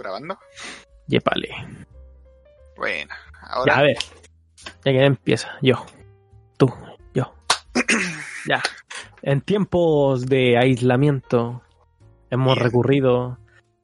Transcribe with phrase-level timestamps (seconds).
[0.00, 0.38] ¿Estamos grabando?
[1.08, 1.48] Yepale.
[2.76, 3.96] Bueno, Ya, ahora a ver.
[4.84, 5.50] Ya que empieza.
[5.60, 5.84] Yo.
[6.56, 6.72] Tú.
[7.12, 7.34] Yo.
[8.48, 8.62] ya.
[9.20, 11.60] En tiempos de aislamiento
[12.30, 12.64] hemos Bien.
[12.64, 13.38] recurrido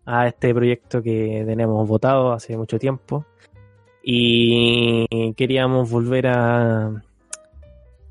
[0.06, 3.27] a este proyecto que tenemos votado hace mucho tiempo
[4.03, 7.03] y queríamos volver a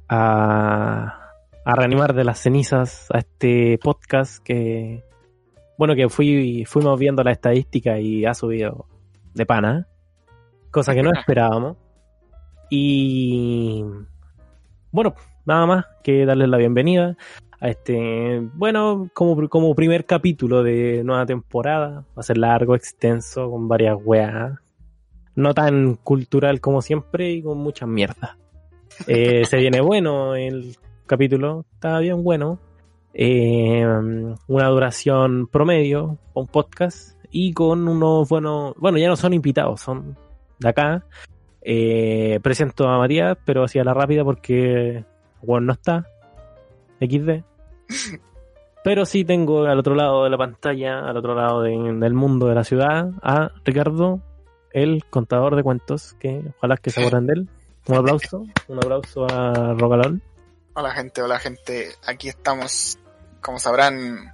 [0.10, 1.32] a,
[1.66, 5.04] a reanimar de las cenizas a este podcast que
[5.78, 8.88] bueno que fui fuimos viendo la estadística y ha subido
[9.34, 9.88] de pana
[10.76, 11.78] cosa que no esperábamos.
[12.70, 13.84] Y
[14.92, 17.16] bueno nada más que darles la bienvenida
[17.60, 22.06] a este bueno como, como primer capítulo de nueva temporada.
[22.18, 24.60] Va a ser largo extenso con varias weas.
[25.36, 28.38] No tan cultural como siempre y con muchas mierdas.
[29.08, 32.60] Eh, se viene bueno el capítulo, está bien bueno.
[33.18, 33.86] Eh,
[34.48, 40.18] una duración promedio, un podcast, y con unos buenos, bueno, ya no son invitados, son
[40.60, 41.06] de acá.
[41.62, 45.06] Eh, presento a Matías, pero así a la rápida porque
[45.42, 46.06] bueno no está.
[47.00, 47.42] XD.
[48.84, 52.46] Pero sí tengo al otro lado de la pantalla, al otro lado de- del mundo
[52.46, 54.20] de la ciudad, a Ricardo,
[54.72, 57.50] el contador de cuentos, que ojalá que se acuerden de él.
[57.88, 60.22] Un aplauso, un aplauso a Rocalón.
[60.76, 63.00] Hola gente, hola gente, aquí estamos.
[63.46, 64.34] Como sabrán,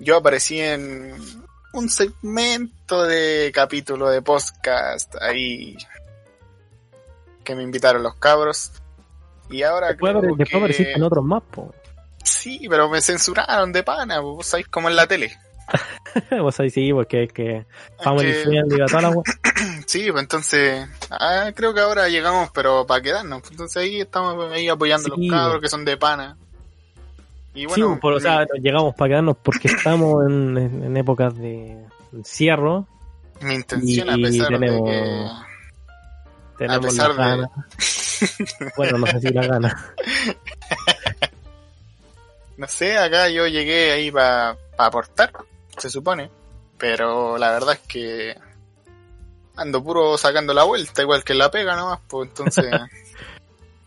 [0.00, 1.12] yo aparecí en
[1.74, 5.76] un segmento de capítulo de podcast ahí
[7.44, 8.72] que me invitaron los cabros.
[9.50, 10.56] Y ahora Después, creo después que...
[10.56, 11.74] apareciste en otros más, po.
[12.22, 15.36] Sí, pero me censuraron de pana, vos sabéis como en la tele.
[16.42, 17.66] Vos ahí sí, porque es que
[18.02, 19.14] Family Que- Friendly a toda la.
[19.86, 23.42] Sí, pues entonces, ah, creo que ahora llegamos, pero para quedarnos.
[23.50, 25.62] Entonces ahí estamos ahí apoyando a Sí, los cabros pues.
[25.62, 26.36] que son de pana.
[27.54, 31.78] Y Sí, bueno, por, o sea, llegamos para quedarnos porque estamos en, en- épocas de
[32.12, 32.86] encierro.
[33.40, 35.28] mi intención a y pesar tenemos- de
[36.58, 37.50] Tenemos pesar las de- ganas.
[38.76, 39.74] Bueno, no sé si las ganas.
[39.74, 40.36] que,
[42.56, 45.32] no sé, acá yo llegué ahí para aportar,
[45.76, 46.30] se supone.
[46.78, 48.36] Pero la verdad es que
[49.56, 52.66] ando puro sacando la vuelta, igual que la pega nomás, pues entonces...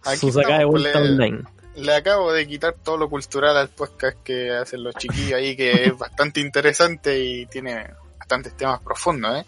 [0.05, 1.43] aquí Su de vuelta online.
[1.77, 5.85] Le acabo de quitar todo lo cultural al podcast que hacen los chiquillos ahí, que
[5.85, 7.85] es bastante interesante y tiene
[8.17, 9.45] bastantes temas profundos, ¿eh?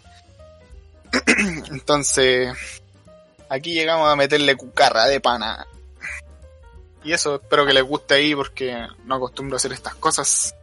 [1.72, 2.52] Entonces,
[3.48, 5.66] aquí llegamos a meterle cucarra de pana.
[7.02, 8.76] Y eso espero que les guste ahí porque
[9.06, 10.54] no acostumbro a hacer estas cosas.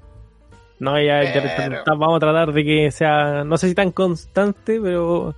[0.79, 5.35] No, ya, Pero- vamos a tratar de que sea, no sé si tan constante, pero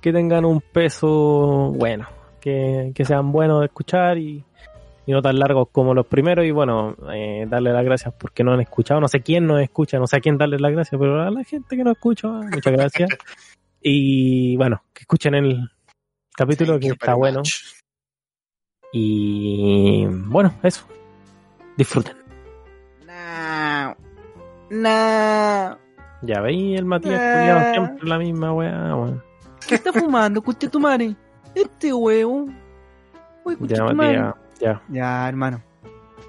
[0.00, 2.06] que tengan un peso bueno,
[2.40, 4.44] que, que sean buenos de escuchar y,
[5.06, 6.44] y no tan largos como los primeros.
[6.44, 9.00] Y bueno, eh, darle las gracias porque no han escuchado.
[9.00, 11.44] No sé quién nos escucha, no sé a quién darle las gracias, pero a la
[11.44, 13.08] gente que nos escucha, muchas gracias.
[13.82, 15.70] y bueno, que escuchen el
[16.36, 17.38] capítulo Thank que you está bueno.
[17.40, 17.52] much.
[18.92, 20.86] Y bueno, eso.
[21.76, 22.16] Disfruten.
[23.06, 23.96] No.
[24.70, 25.78] No.
[26.24, 29.22] Ya veis el Matías culiao, siempre la misma weá, weón.
[29.66, 31.16] ¿Qué está fumando, cuche tu madre?
[31.54, 32.46] Este huevo.
[33.44, 34.18] Uy, Ya, tu madre.
[34.18, 34.82] Matías, ya.
[34.88, 35.62] Ya, hermano.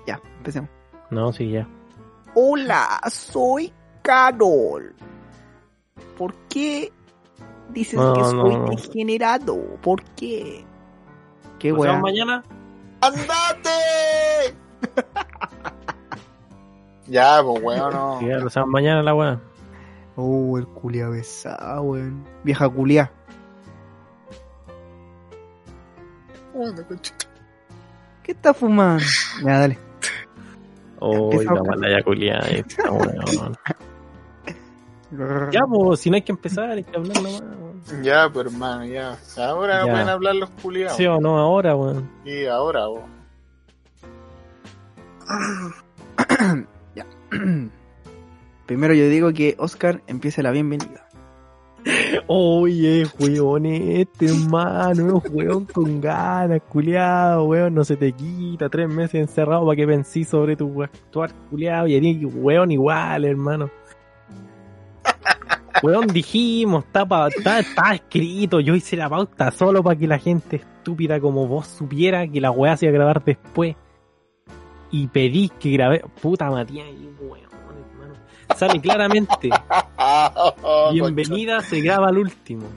[0.08, 0.70] Ya, empecemos.
[1.10, 1.68] No, sí, ya.
[2.36, 3.72] Hola, soy
[4.02, 4.94] Carol.
[6.18, 6.92] ¿Por qué
[7.70, 8.66] dices No, que soy no.
[8.70, 9.58] degenerado?
[9.82, 10.66] ¿Por qué?
[11.60, 12.44] ¿Qué vemos mañana?
[13.02, 14.56] ¡Andate!
[17.08, 18.20] ya, pues weón, no.
[18.20, 19.40] Sí, ya, nos vemos mañana la weá.
[20.16, 22.24] Oh, el culia besado, weón.
[22.44, 23.12] Vieja culia.
[26.54, 27.26] Bueno, conchita.
[28.24, 29.04] ¿Qué está fumando?
[29.44, 29.78] Ya, dale.
[31.00, 33.58] Oh, Empieza la a- mala ya culiada esta, weón.
[35.52, 37.42] Ya, pues, si no hay que empezar, hay que hablar nomás.
[37.42, 38.04] weón.
[38.04, 39.18] Ya, pues hermano, ya.
[39.38, 39.92] Ahora Ya.
[39.92, 40.96] pueden hablar los culiados.
[40.98, 42.10] Sí o no, ahora, weón.
[42.26, 43.02] Y ahora, vos.
[48.66, 51.03] Primero yo digo que Oscar empiece la bienvenida.
[52.28, 59.16] Oye, weón, este hermano, weón con ganas, culiado, weón, no se te quita, tres meses
[59.16, 63.70] encerrado para que pensís sobre tu actuar, culiado, y eres weón igual, hermano.
[65.82, 67.60] weón, dijimos, está, pa- está,
[67.94, 72.40] escrito, yo hice la pauta solo para que la gente estúpida como vos supiera que
[72.40, 73.76] la weá se iba a grabar después.
[74.92, 76.88] Y pedí que grabé, puta Matías,
[77.20, 77.53] weón.
[78.56, 79.50] Sale claramente,
[80.92, 82.68] bienvenida se graba al último.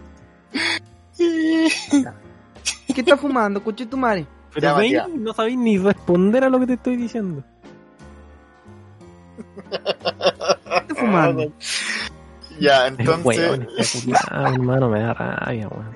[1.16, 1.70] ¿Qué
[2.86, 4.26] estás fumando, coche tu madre?
[4.54, 7.44] Pero Ya, veis, no sabéis ni responder a lo que te estoy diciendo.
[9.70, 11.52] ¿Qué estás fumando?
[12.58, 13.60] Ya, Entonces...
[14.30, 15.92] Hermano, me da rabia, weón.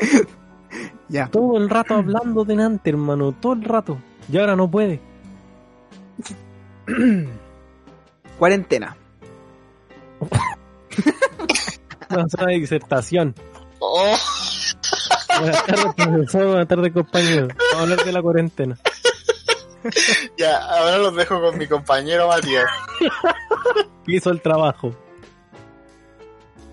[1.08, 1.26] Ya.
[1.28, 3.96] Todo el rato hablando delante, hermano, todo el rato.
[4.30, 5.00] Y ahora no puede.
[8.38, 8.94] Cuarentena.
[12.08, 13.34] A hacer una disertación.
[13.78, 14.14] Oh,
[15.38, 16.46] Buenas tardes, profesor.
[16.48, 17.48] Buenas tardes, compañero.
[17.48, 18.78] Vamos a hablar de la cuarentena.
[20.36, 22.66] ya, ahora los dejo con mi compañero Matías.
[24.04, 24.94] ¿Qué hizo el trabajo?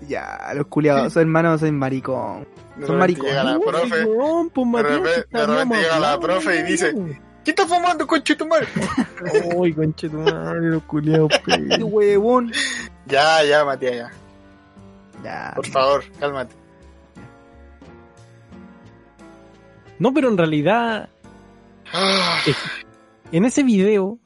[0.06, 2.46] Ya, los culiados, son hermanos, soy maricón.
[2.86, 3.32] Son maricones.
[3.32, 3.88] llega la profe.
[3.88, 6.94] Pues, Matías, repente- si de repente llega la profe y dice.
[7.44, 8.66] ¿Qué estás fumando, conche tu madre?
[9.56, 11.30] Uy, conche tu madre, los culiados.
[11.46, 12.52] ¡Qué huevón!
[13.08, 14.10] Ya, ya, Matías, ya.
[15.24, 15.52] Ya.
[15.56, 16.54] Por favor, cálmate.
[19.98, 21.08] No, pero en realidad,
[21.92, 22.40] Ah,
[23.32, 24.18] en ese video,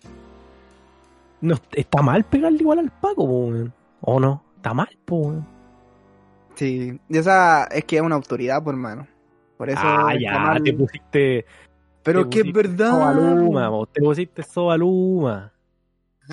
[1.40, 3.73] no, está mal pegarle igual al Paco, po, weón.
[4.00, 4.43] ¿O no?
[4.56, 5.46] Está mal, po, weón.
[6.55, 7.00] Sí.
[7.08, 9.06] Y esa es que es una autoridad, por hermano.
[9.56, 9.81] Por eso.
[9.82, 10.62] Ah, ya, mal.
[10.62, 11.46] te pusiste
[12.02, 12.90] Pero te que es verdad.
[12.90, 15.52] Sobaluma, po, te pusiste sobaluma.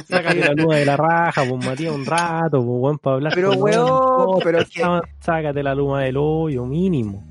[0.08, 3.34] Sácate la luma de la raja, pues Matías, un rato, pues weón, para hablar.
[3.36, 4.84] Pero, weón, pero es que-
[5.20, 7.24] Sácate la luma del hoyo, mínimo.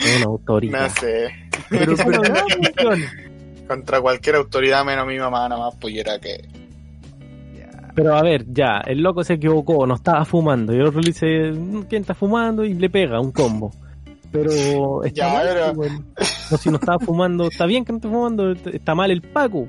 [0.00, 0.82] Es una autoridad.
[0.82, 1.28] no sé.
[1.70, 3.00] Pero Pero, weón,
[3.66, 6.38] Contra cualquier autoridad menos mi mamá, nada más pollera que.
[7.56, 7.92] Ya.
[7.94, 10.72] Pero a ver, ya, el loco se equivocó, no estaba fumando.
[10.72, 11.52] Y el otro le dice,
[11.88, 12.64] ¿quién está fumando?
[12.64, 13.70] Y le pega un combo.
[14.32, 15.92] Pero está Ya, mal, pero- pues.
[16.50, 19.66] No, si no estaba fumando, está bien que no esté fumando, está mal el Paco.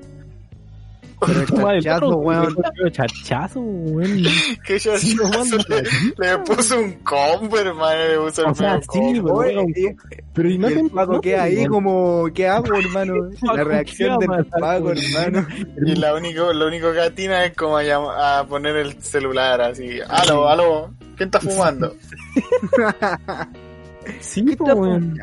[1.25, 1.45] Pero
[1.81, 2.56] chachazo, weón.
[2.92, 4.24] Chachazo, weón.
[4.66, 4.80] Que
[5.25, 5.83] mando le,
[6.18, 8.07] le puso un combo, hermano.
[8.07, 8.88] Le puso el O sea, sí,
[9.19, 9.44] combo.
[10.33, 10.50] pero
[10.80, 13.13] el Paco queda ahí como, ¿qué hago, hermano?
[13.56, 15.48] La reacción ¿qué del Paco, hermano.
[15.86, 19.60] Y la único, lo único que atina es como a, llam- a poner el celular
[19.62, 20.00] así.
[20.07, 20.94] Aló, aló.
[21.18, 21.94] ¿Quién está fumando?
[24.21, 25.18] Sí, ¿Qué po, está weón.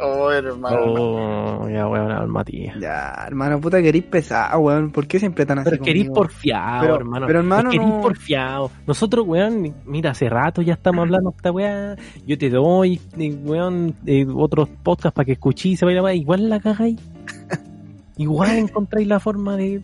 [0.00, 0.76] Oh, hermano.
[0.84, 2.76] Oh, ya, weón, al Matías.
[2.80, 4.90] ya, hermano, puta, querís pesado, weón.
[4.90, 7.26] ¿Por qué siempre tan así Pero querís porfiado, Pero- hermano.
[7.26, 8.70] pero, hermano, querís no- porfiado.
[8.86, 11.96] Nosotros, weón, mira, hace rato ya estamos hablando de esta weá.
[12.26, 15.36] Yo te doy, eh, weón, eh, otros podcasts para que
[15.76, 16.14] se vaya weá.
[16.14, 16.98] Igual la cagáis.
[18.16, 19.82] Igual encontráis la forma de.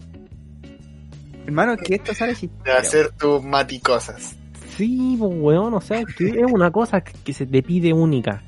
[1.47, 2.49] Hermano, es que esto sale si...
[2.65, 4.37] De hacer tus maticosas.
[4.77, 8.43] Sí, pues, weón, o sea, que es una cosa que se te pide única.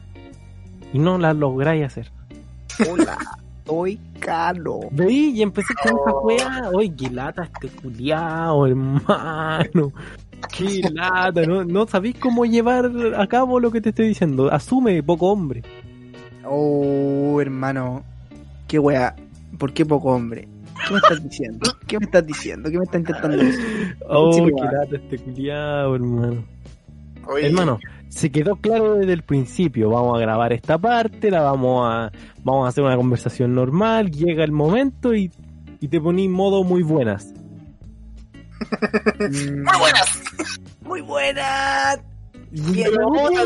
[0.93, 2.11] Y no la lográis hacer.
[2.89, 3.19] Hola,
[3.59, 4.81] estoy caro.
[4.91, 6.71] Veí y empecé con esa weá.
[6.73, 9.93] Oye, qué lata este culiao, hermano.
[10.57, 11.65] Qué lata, ¿no?
[11.65, 14.51] No sabéis cómo llevar a cabo lo que te estoy diciendo.
[14.51, 15.63] Asume, poco hombre.
[16.45, 18.03] Oh, hermano.
[18.67, 19.15] Qué wea.
[19.59, 20.49] ¿Por qué poco hombre?
[20.87, 21.71] ¿Qué me estás diciendo?
[21.87, 22.71] ¿Qué me estás diciendo?
[22.71, 23.97] ¿Qué me estás intentando decir?
[24.09, 26.45] Oh, qué lata este culiao, hermano.
[27.27, 27.79] Oye, Hermano,
[28.11, 29.89] se quedó claro desde el principio.
[29.89, 32.13] Vamos a grabar esta parte, la vamos a,
[32.45, 34.11] vamos a hacer una conversación normal.
[34.11, 35.33] Llega el momento y,
[35.81, 37.33] y te poní modo muy buenas.
[39.21, 40.23] Muy buenas.
[40.83, 41.97] Muy buena.
[42.75, 43.45] Pero ahora,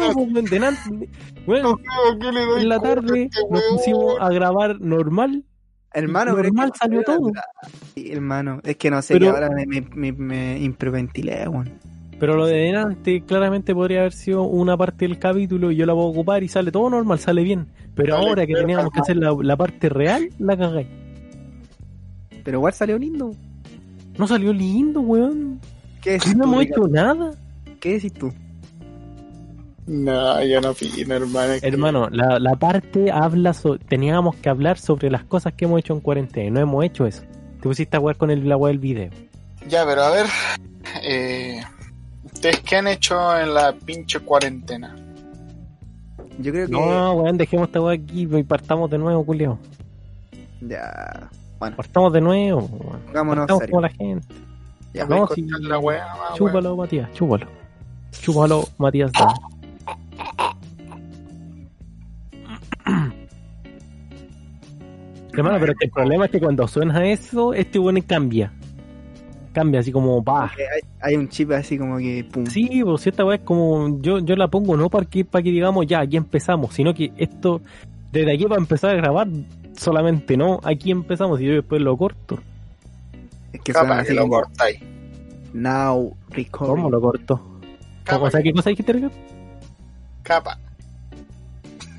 [0.50, 1.08] delante-
[1.46, 1.76] Bueno,
[2.20, 5.44] ¿Qué le doy en la tarde nos pusimos a grabar normal.
[5.92, 7.30] Hermano, Normal salió todo.
[7.94, 11.78] Sí, hermano, es que no sé, que ahora me, me, me, me hiperventilé, weón.
[12.24, 15.92] Pero lo de delante claramente podría haber sido una parte del capítulo y yo la
[15.92, 17.66] puedo ocupar y sale todo normal, sale bien.
[17.94, 20.86] Pero Sale ahora que teníamos que hacer la, la parte real, la cagáis.
[22.42, 23.32] Pero igual salió lindo.
[24.16, 25.60] No salió lindo, weón.
[26.00, 27.30] ¿Qué decís No tú, hemos hecho nada.
[27.78, 28.32] ¿Qué decís tú?
[29.86, 31.52] No, yo no opino, hermano.
[31.60, 35.92] Hermano, la, la parte habla so- teníamos que hablar sobre las cosas que hemos hecho
[35.92, 36.50] en cuarentena.
[36.52, 37.22] No hemos hecho eso.
[37.60, 39.10] Te pusiste a jugar con el, la weá del video.
[39.68, 40.26] Ya, pero a ver.
[41.02, 41.60] Eh,
[42.44, 44.94] ¿Ustedes qué han hecho en la pinche cuarentena?
[46.38, 46.72] Yo creo que.
[46.72, 49.58] No, weón, dejemos esta weá aquí y partamos de nuevo, culiao.
[50.60, 51.30] Ya.
[51.58, 53.00] Bueno, Partamos de nuevo, weón.
[53.06, 54.34] pongámonos Partamos como la gente.
[54.92, 56.06] Ya, no, contar la weá.
[56.34, 57.46] Chúpalo, Matías, chúpalo.
[58.10, 59.10] Chúpalo, Matías.
[65.32, 68.52] Hermano, pero es que el problema es que cuando suena eso, este weón cambia.
[69.54, 70.52] Cambia así como pa.
[70.54, 72.44] Que Hay, hay un chip así como que pum.
[72.46, 73.98] Sí, pues si esta weá es como.
[74.02, 77.12] Yo, yo la pongo no para que, para que digamos ya, aquí empezamos, sino que
[77.16, 77.62] esto,
[78.12, 79.28] desde aquí para empezar a grabar,
[79.76, 82.38] solamente no, aquí empezamos y yo después lo corto.
[83.52, 84.78] Es que Capaz así que lo cortáis.
[85.54, 86.74] now recording.
[86.74, 87.36] ¿Cómo lo corto?
[87.38, 87.60] ¿Cómo,
[88.04, 89.14] Capaz, ¿Sabes qué cosa dijiste, Ricardo?
[90.22, 90.58] capa.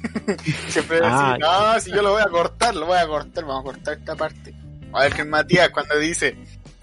[0.67, 1.33] Siempre Ah.
[1.37, 3.97] decís, no, si yo lo voy a cortar, lo voy a cortar, vamos a cortar
[3.97, 4.53] esta parte.
[4.93, 6.35] A ver que Matías cuando dice,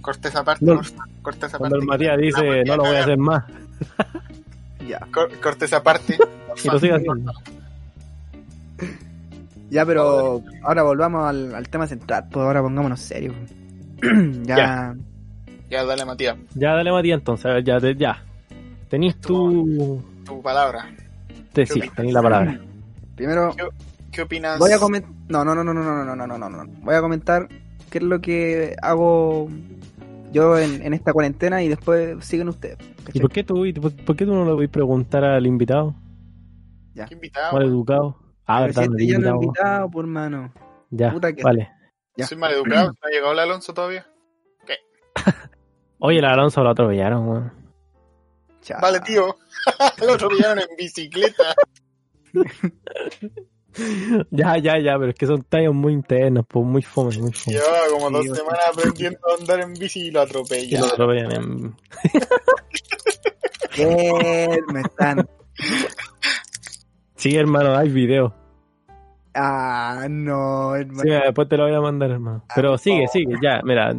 [0.03, 0.81] corta esa parte, No.
[1.23, 1.85] corta esa Cuando parte.
[1.85, 3.45] el Matías dice no lo voy a hacer más
[4.87, 4.99] Ya.
[5.13, 6.19] Cor- corta esa parte.
[6.63, 7.33] y lo sigue haciendo.
[9.71, 13.35] Ya, pero ahora volvamos al, al tema central, pues ahora pongámonos serios.
[14.43, 14.95] ya, Ya.
[15.71, 18.23] Ya, dale Matías, Ya, dale Matías entonces, a ver, ya, te- ya.
[18.91, 20.03] Tenís tu.
[20.27, 20.85] tu palabra.
[21.55, 22.61] Te, ¿Qué sí, tenís la palabra.
[23.15, 23.55] primero
[24.11, 24.59] ¿Qué opinas?
[24.59, 25.11] voy a comentar.
[25.29, 26.73] No, no, no, no, no, no, no, no, no, no, no.
[26.83, 27.49] Voy a comentar
[27.89, 29.49] qué es lo que hago
[30.33, 32.79] yo en, en esta cuarentena y después siguen ustedes.
[33.13, 35.47] ¿Y por qué tú, y por, por qué tú no le voy a preguntar al
[35.47, 35.95] invitado?
[36.95, 37.53] ¿Qué invitado?
[37.53, 38.19] Mal educado.
[38.47, 39.43] Ah, Pero verdad, si este ya invitado.
[39.43, 40.53] invitado, por mano.
[40.91, 41.71] Ya, puta que- vale.
[42.17, 42.27] Ya.
[42.27, 44.07] Soy mal educado, ¿no ha llegado el Alonso todavía?
[45.99, 47.53] Oye, el Alonso lo atropellaron, weón.
[48.61, 48.81] Chao.
[48.81, 49.37] Vale, tío.
[50.07, 51.55] Lo atropellaron en bicicleta.
[54.31, 57.57] Ya, ya, ya, pero es que son tallos muy internos, pues muy fome, muy fome.
[57.57, 61.77] Llevaba como dos Sí, semanas aprendiendo a andar en bici y lo Y atropellan en...
[63.75, 64.59] ¿Qué?
[64.73, 65.29] Me están.
[67.17, 68.35] Sí, hermano, hay video.
[69.35, 71.03] Ah, no, hermano.
[71.03, 72.45] Sí, después te lo voy a mandar, hermano.
[72.55, 73.95] Pero sigue, sigue, ya, mira.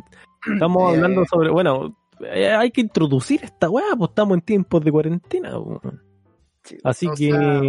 [0.53, 0.95] Estamos Eh.
[0.97, 5.53] hablando sobre, bueno, eh, hay que introducir esta weá, pues estamos en tiempos de cuarentena.
[6.83, 7.59] Así O que sea,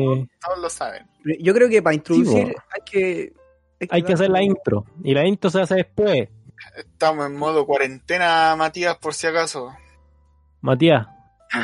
[0.46, 1.06] Todos lo saben.
[1.40, 3.33] Yo creo que para introducir Sí, hay que.
[3.90, 4.85] hay que hacer la intro.
[5.02, 6.28] Y la intro se hace después.
[6.76, 9.75] Estamos en modo cuarentena, Matías, por si acaso.
[10.61, 11.07] Matías,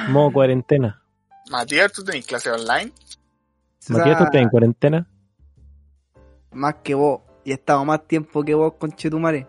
[0.08, 1.02] modo cuarentena.
[1.50, 2.92] Matías, ¿tú tenés clase online?
[3.88, 5.06] Matías, ¿tú estás en cuarentena?
[6.52, 7.20] Más que vos.
[7.44, 9.46] Y he estado más tiempo que vos, conchetumare.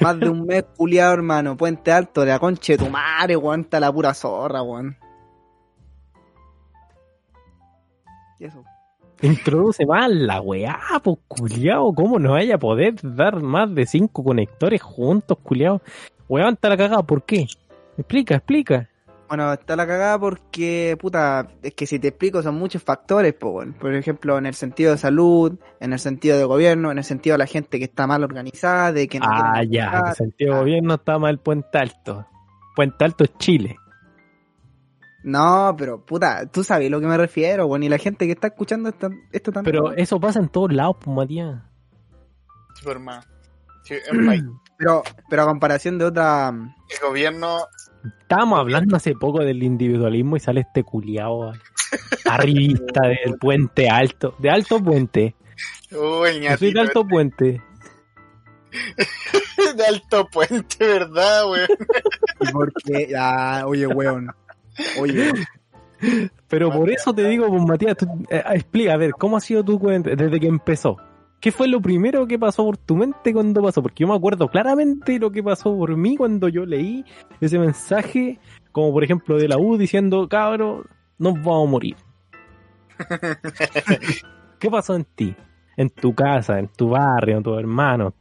[0.00, 1.56] Más de un mes culiado, hermano.
[1.56, 3.62] Puente Alto, de la conchetumare, weón.
[3.62, 4.96] Está la pura zorra, weón.
[8.38, 8.64] Y eso.
[9.24, 11.94] Introduce más la weá, pues culiao.
[11.94, 15.80] ¿Cómo no vaya a poder dar más de cinco conectores juntos, culiao?
[16.28, 17.46] Weón, está la cagada, ¿por qué?
[17.96, 18.88] Explica, explica.
[19.28, 23.62] Bueno, está la cagada porque, puta, es que si te explico son muchos factores, po.
[23.80, 27.34] Por ejemplo, en el sentido de salud, en el sentido de gobierno, en el sentido
[27.34, 30.10] de la gente que está mal organizada, de que no Ah, ya, trabajar.
[30.10, 32.26] el sentido de gobierno está mal Puente Alto.
[32.76, 33.76] Puente Alto es Chile.
[35.24, 37.82] No, pero, puta, tú sabes lo que me refiero, weón.
[37.82, 39.72] Y la gente que está escuchando esto, esto también.
[39.72, 41.62] Pero eso pasa en todos lados, pues, Matías.
[42.74, 43.00] Sí, por.
[43.84, 43.96] Sí.
[44.78, 46.48] Pero, pero a comparación de otra.
[46.48, 47.58] El gobierno.
[48.22, 51.52] Estábamos hablando hace poco del individualismo y sale este culiao
[52.24, 54.34] arribista del Puente Alto.
[54.38, 55.36] De Alto Puente.
[55.92, 57.62] Uy, Yo soy de Alto Puente.
[58.70, 61.68] este de alto puente, ¿verdad, weón?
[62.40, 63.12] y Porque.
[63.16, 64.28] Ah, oye, weón.
[65.00, 65.32] Oye.
[66.48, 69.64] Pero por eso te digo, pues Matías, tú, eh, explica, a ver, ¿cómo ha sido
[69.64, 70.96] tu cuenta desde que empezó?
[71.40, 73.82] ¿Qué fue lo primero que pasó por tu mente cuando pasó?
[73.82, 77.04] Porque yo me acuerdo claramente lo que pasó por mí cuando yo leí
[77.40, 78.38] ese mensaje,
[78.72, 80.84] como por ejemplo de la U diciendo, cabro,
[81.18, 81.96] nos vamos a morir.
[84.58, 85.36] ¿Qué pasó en ti?
[85.76, 88.14] En tu casa, en tu barrio, en tu hermano,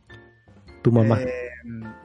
[0.83, 1.19] tu mamá.
[1.21, 1.49] Eh,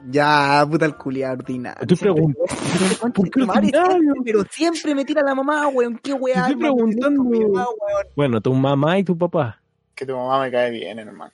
[0.09, 1.81] ya, puta el culiado ordinario.
[1.81, 2.47] Estoy preguntando.
[2.47, 3.91] Siempre- ¿Por qué Tu madre ordinario?
[4.01, 5.99] siempre, pero siempre me tira la mamá, weón.
[6.01, 6.41] Qué weá.
[6.41, 7.23] Estoy preguntando.
[7.23, 8.05] mamá, weón.
[8.15, 9.61] Bueno, tu mamá y tu papá.
[9.93, 11.31] Que tu mamá me cae bien, hermano.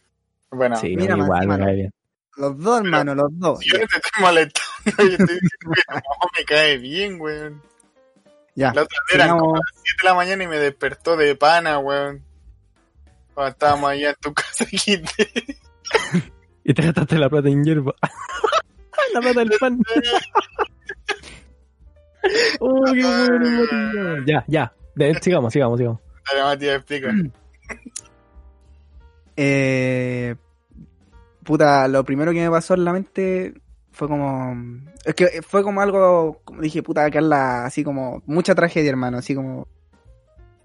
[0.51, 1.93] Bueno, sí, mira, igual me cae bien.
[2.37, 3.59] Los dos, hermano, los dos.
[3.63, 7.61] yo no te estoy molestando, yo estoy diciendo que tu mamá me cae bien, weón.
[8.55, 8.73] Ya.
[8.73, 11.77] La otra vez eran como las 7 de la mañana y me despertó de pana,
[11.79, 12.23] weón.
[13.33, 15.29] Cuando estábamos allá en tu casa, quité.
[16.67, 17.93] Y te gastaste la plata en hierba.
[19.13, 19.79] la plata del pan.
[22.59, 24.25] oh, qué bueno, Matías.
[24.25, 24.73] Ya, ya.
[24.95, 25.99] De- sigamos, sigamos, sigamos.
[26.27, 27.09] Dale, Matías, explica.
[29.37, 30.33] Eh,
[31.43, 33.53] puta, lo primero que me pasó en la mente
[33.91, 34.55] fue como.
[35.03, 36.39] Es que fue como algo.
[36.45, 38.23] Como dije, puta, Carla, así como.
[38.27, 39.67] Mucha tragedia, hermano, así como.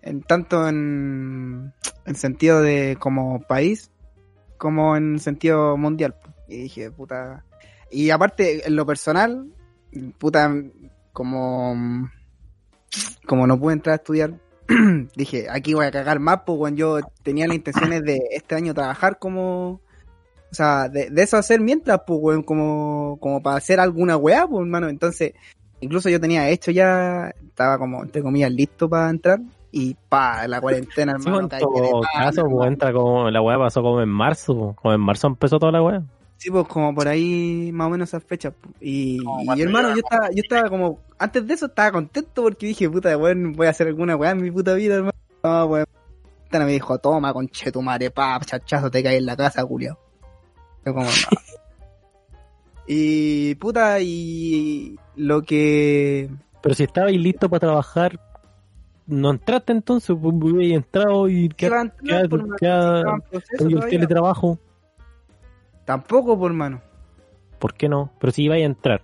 [0.02, 1.72] En, tanto en.
[2.06, 3.89] En sentido de como país,
[4.60, 6.14] como en sentido mundial.
[6.46, 7.44] Y dije, puta.
[7.90, 9.50] Y aparte, en lo personal,
[10.18, 10.54] puta,
[11.12, 12.10] como.
[13.26, 14.34] Como no pude entrar a estudiar,
[15.16, 16.76] dije, aquí voy a cagar más, pues, weón.
[16.76, 19.80] Yo tenía las intenciones de este año trabajar como,
[20.50, 24.60] O sea, de, eso hacer mientras, pues, weón, como, como para hacer alguna weá, pues,
[24.60, 24.90] hermano.
[24.90, 25.32] Entonces,
[25.80, 29.40] incluso yo tenía hecho ya, estaba como, entre comillas, listo para entrar.
[29.72, 31.42] Y pa, la cuarentena, Sí, hermano.
[31.42, 32.64] en caí de todo caso, pues, hermano.
[32.64, 34.76] entra como, la weá pasó como en marzo, po.
[34.80, 36.02] como en marzo empezó toda la weá.
[36.38, 38.52] Sí, pues como por ahí más o menos esas fechas.
[38.60, 38.74] pues.
[38.80, 39.18] Y,
[39.58, 43.52] hermano, yo estaba, yo estaba como, antes de eso estaba contento porque dije, puta, weón,
[43.52, 45.18] voy a hacer alguna weá en mi puta vida, hermano.
[45.44, 45.86] No, weón.
[46.52, 49.96] Me dijo, toma, conchetumare, pa, chachazo, te caes en la casa, culiao.
[50.84, 51.10] Yo como, no.
[52.92, 56.28] Y, puta, y lo que...
[56.60, 58.18] Pero si estabais listo para trabajar,
[59.10, 62.56] no entraste entonces, pues hubierais entrado y ¿Qué va a quedaste entrar, por mano?
[62.58, 63.18] queda- Estaba
[63.50, 64.58] en con el teletrabajo.
[65.84, 66.80] Tampoco, por mano.
[67.58, 68.12] ¿Por qué no?
[68.20, 69.02] Pero si ibais a entrar.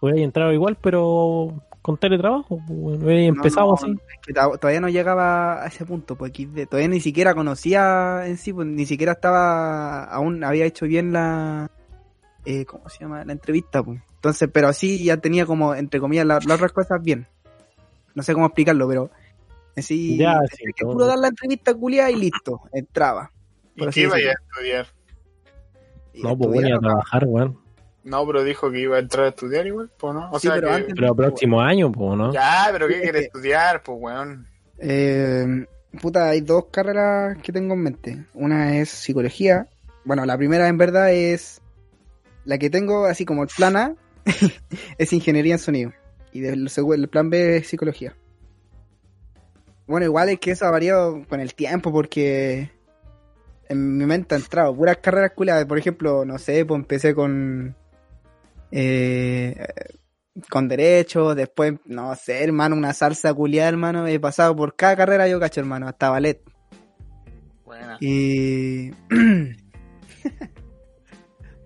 [0.00, 2.58] Hubierais entrado igual, pero con teletrabajo.
[2.66, 3.90] pues, Hubierais No, empezado no, así.
[3.92, 6.66] es que to- todavía no llegaba a ese punto, pues XD.
[6.66, 11.70] Todavía ni siquiera conocía en sí, pues ni siquiera estaba, aún había hecho bien la,
[12.44, 13.24] eh, ¿cómo se llama?
[13.24, 14.00] La entrevista, pues.
[14.16, 17.26] Entonces, pero así ya tenía como, entre comillas, la- las otras cosas bien.
[18.14, 19.10] No sé cómo explicarlo, pero
[19.76, 20.92] así, Ya, sí, que todo.
[20.92, 23.30] puro dar la entrevista culiada y listo, entraba.
[23.76, 24.86] ¿Y qué iba a estudiar?
[26.22, 27.58] No, pues voy a trabajar, weón.
[28.04, 30.30] No, pero dijo que iba a entrar a estudiar igual, pues no.
[30.30, 30.74] O Sí, sea pero que...
[30.74, 32.32] antes- Pero próximo año, pues, ¿no?
[32.32, 34.46] Ya, pero ¿qué Sí, quiere que- estudiar, pues weón?
[34.78, 35.66] Eh,
[36.00, 38.24] puta, hay dos carreras que tengo en mente.
[38.34, 39.68] Una es psicología.
[40.04, 41.62] Bueno, la primera en verdad es
[42.44, 43.94] la que tengo así como el plan A
[44.98, 45.92] es ingeniería en sonido.
[46.34, 48.14] Y del el plan B es psicología.
[49.86, 52.70] Bueno, igual es que eso ha variado con el tiempo porque
[53.68, 55.64] en mi mente han entrado puras carreras culiadas.
[55.66, 57.76] Por ejemplo, no sé, pues empecé con
[58.72, 59.56] eh,
[60.50, 65.28] con derecho, después, no sé, hermano, una salsa culiada, hermano, he pasado por cada carrera
[65.28, 66.42] yo cacho, hermano, hasta ballet.
[67.64, 67.96] Buena.
[68.00, 68.90] Y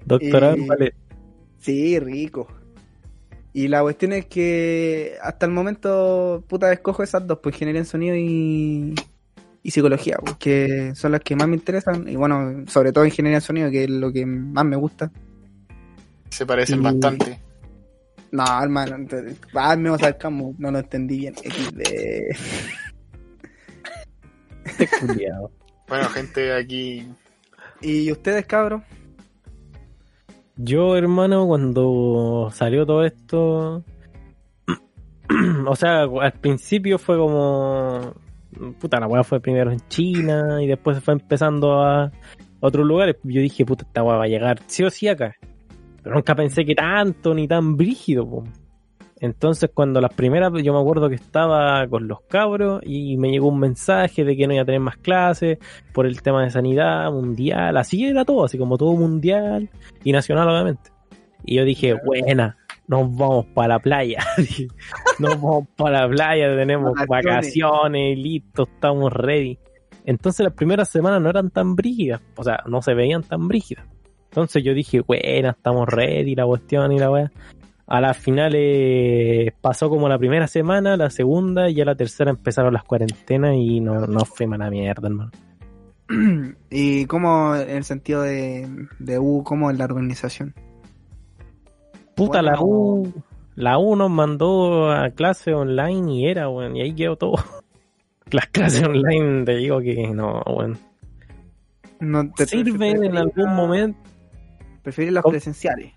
[0.04, 0.94] Doctorado Y- en ballet.
[1.58, 2.46] sí, rico.
[3.52, 7.86] Y la cuestión es que hasta el momento, puta, escojo esas dos, pues ingeniería en
[7.86, 8.94] sonido y,
[9.62, 12.08] y psicología, porque son las que más me interesan.
[12.08, 15.10] Y bueno, sobre todo ingeniería en sonido, que es lo que más me gusta.
[16.30, 17.40] Se parecen Y- bastante.
[18.30, 21.34] No, hermano, entonces, ah, me vas al campo, no lo entendí bien.
[21.34, 21.80] XD.
[24.78, 25.30] Este.
[25.88, 27.08] Bueno, gente, aquí...
[27.80, 28.82] ¿Y ustedes, cabros?
[30.60, 33.84] Yo, hermano, cuando salió todo esto,
[35.66, 38.12] o sea, al principio fue como,
[38.80, 42.10] puta, la weá fue primero en China y después se fue empezando a
[42.58, 43.16] otros lugares.
[43.22, 45.36] Yo dije, puta, esta weá va a llegar sí o sí acá.
[46.02, 48.42] Pero nunca pensé que tanto ni tan brígido.
[49.20, 53.48] Entonces, cuando las primeras, yo me acuerdo que estaba con los cabros y me llegó
[53.48, 55.58] un mensaje de que no iba a tener más clases
[55.92, 59.70] por el tema de sanidad mundial, así era todo, así como todo mundial
[60.04, 60.90] y nacional, obviamente.
[61.44, 64.18] Y yo dije, buena, nos vamos para la playa.
[65.18, 67.24] Nos vamos para la playa, tenemos Vacaciones.
[67.24, 69.58] vacaciones, listo, estamos ready.
[70.04, 73.84] Entonces las primeras semanas no eran tan brígidas, o sea, no se veían tan brígidas.
[74.30, 77.32] Entonces yo dije, buena, estamos ready, la cuestión y la weá.
[77.88, 82.74] A las finales pasó como la primera semana, la segunda y ya la tercera empezaron
[82.74, 85.30] las cuarentenas y no, no fue mala mierda, hermano.
[86.70, 90.54] ¿Y cómo en el sentido de, de U, cómo en la organización?
[92.14, 92.60] Puta, la.
[92.60, 93.10] U,
[93.54, 97.36] la U nos mandó a clase online y era, weón, y ahí quedó todo.
[98.30, 100.78] Las clases online, te digo que no, weón.
[102.00, 103.98] No te Sirven en algún momento.
[104.82, 105.92] Preferir las presenciales.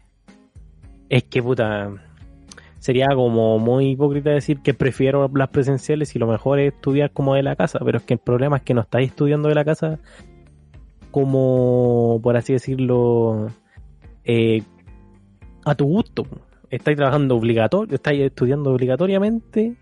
[1.12, 1.92] Es que, puta,
[2.80, 7.36] sería como muy hipócrita decir que prefiero las presenciales y lo mejor es estudiar como
[7.36, 9.66] de la casa, pero es que el problema es que no estáis estudiando de la
[9.66, 10.00] casa
[11.12, 13.50] como, por así decirlo,
[14.24, 14.64] eh,
[15.66, 16.26] a tu gusto.
[16.70, 19.76] Estáis trabajando obligatorio, estáis estudiando obligatoriamente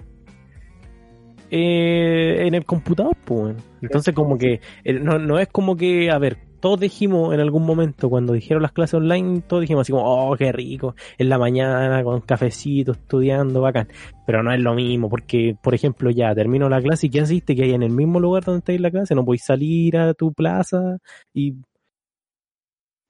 [1.52, 3.56] eh, en el computador, pues.
[3.84, 7.66] Entonces, como que eh, no, no es como que, a ver, todos dijimos en algún
[7.66, 11.38] momento, cuando dijeron las clases online, todos dijimos así como, oh, qué rico, en la
[11.38, 13.88] mañana con cafecito, estudiando, bacán.
[14.26, 17.56] Pero no es lo mismo, porque, por ejemplo, ya termino la clase y ¿qué hiciste?
[17.56, 20.34] Que hay en el mismo lugar donde estáis la clase, no podéis salir a tu
[20.34, 20.98] plaza
[21.34, 21.56] y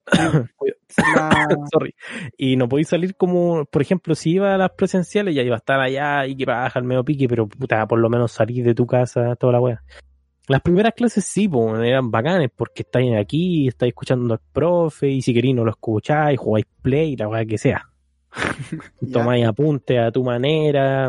[1.14, 1.94] La- Sorry.
[2.36, 5.58] Y no podéis salir como, por ejemplo, si iba a las presenciales, ya iba a
[5.58, 8.74] estar allá y que baja el medio pique, pero puta, por lo menos salir de
[8.74, 9.82] tu casa, toda la wea.
[10.50, 15.22] Las primeras clases sí, po, eran bacanes, porque estáis aquí, estáis escuchando al profe, y
[15.22, 17.88] si queréis no lo escucháis, jugáis play, la wea que sea.
[19.12, 21.08] Tomáis apuntes a tu manera.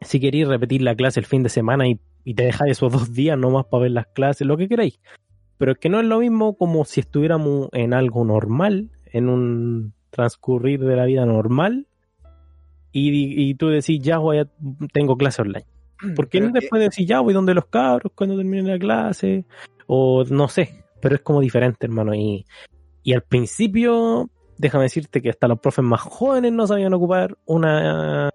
[0.00, 3.12] Si queréis repetir la clase el fin de semana y, y te dejáis esos dos
[3.12, 5.00] días nomás para ver las clases, lo que queráis.
[5.58, 9.92] pero es que no es lo mismo como si estuviéramos en algo normal, en un
[10.10, 11.88] transcurrir de la vida normal,
[12.92, 14.46] y, y tú decís, ya voy a,
[14.92, 15.66] tengo clase online.
[16.16, 19.44] ¿Por qué no que- después decir, ya voy donde los cabros cuando termine la clase?
[19.86, 22.14] O no sé, pero es como diferente, hermano.
[22.14, 22.44] Y,
[23.02, 28.30] y al principio, déjame decirte que hasta los profes más jóvenes no sabían ocupar una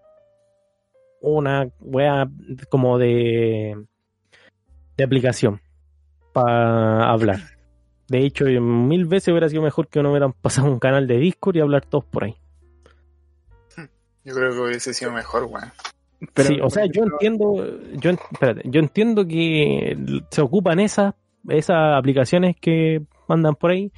[1.19, 2.29] una wea
[2.69, 3.75] como de
[4.97, 5.61] de aplicación
[6.33, 7.39] para hablar.
[8.07, 11.55] De hecho, mil veces hubiera sido mejor que no hubieran pasado un canal de Discord
[11.57, 12.35] y hablar todos por ahí.
[14.23, 15.71] Yo creo que hubiese sido mejor, weón.
[16.33, 17.65] Pero- sí, o sea, yo entiendo,
[17.99, 19.97] yo, espérate, yo entiendo que
[20.31, 21.13] se ocupan esas,
[21.47, 23.91] esas aplicaciones que mandan por ahí,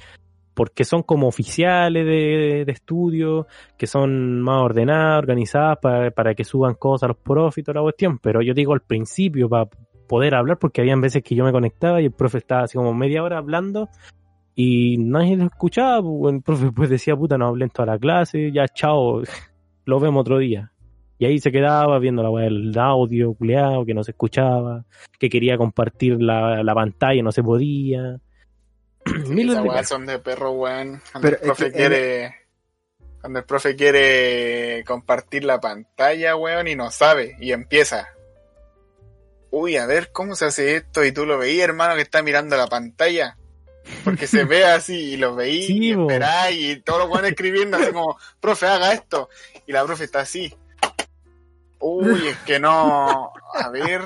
[0.54, 3.46] porque son como oficiales de, de estudio,
[3.78, 7.76] que son más ordenadas, organizadas para, para que suban cosas a los profes y toda
[7.76, 9.68] la cuestión, pero yo digo al principio para
[10.06, 12.92] poder hablar, porque habían veces que yo me conectaba y el profe estaba así como
[12.92, 13.88] media hora hablando
[14.54, 18.50] y nadie lo escuchaba, pues, el profe pues decía, puta, no hablen toda la clase,
[18.52, 19.22] ya chao,
[19.86, 20.72] lo vemos otro día.
[21.20, 24.84] Y ahí se quedaba viendo la del audio, culeado, que no se escuchaba,
[25.18, 28.18] que quería compartir la, la pantalla y no se podía.
[29.28, 29.88] Miles de weas cosas.
[29.88, 31.02] son de perro, weón.
[31.12, 32.34] Cuando Pero el es profe que- quiere.
[33.20, 38.08] Cuando el profe quiere compartir la pantalla, weón, y no sabe, y empieza.
[39.50, 41.04] Uy, a ver, ¿cómo se hace esto?
[41.04, 43.36] Y tú lo veías, hermano, que está mirando la pantalla.
[44.04, 46.02] Porque se ve así, y lo veí, Sí, y bo.
[46.10, 49.28] esperáis, y todos los weones escribiendo así como, profe, haga esto.
[49.66, 50.54] Y la profe está así.
[51.80, 53.32] Uy, es que no.
[53.54, 54.02] A ver.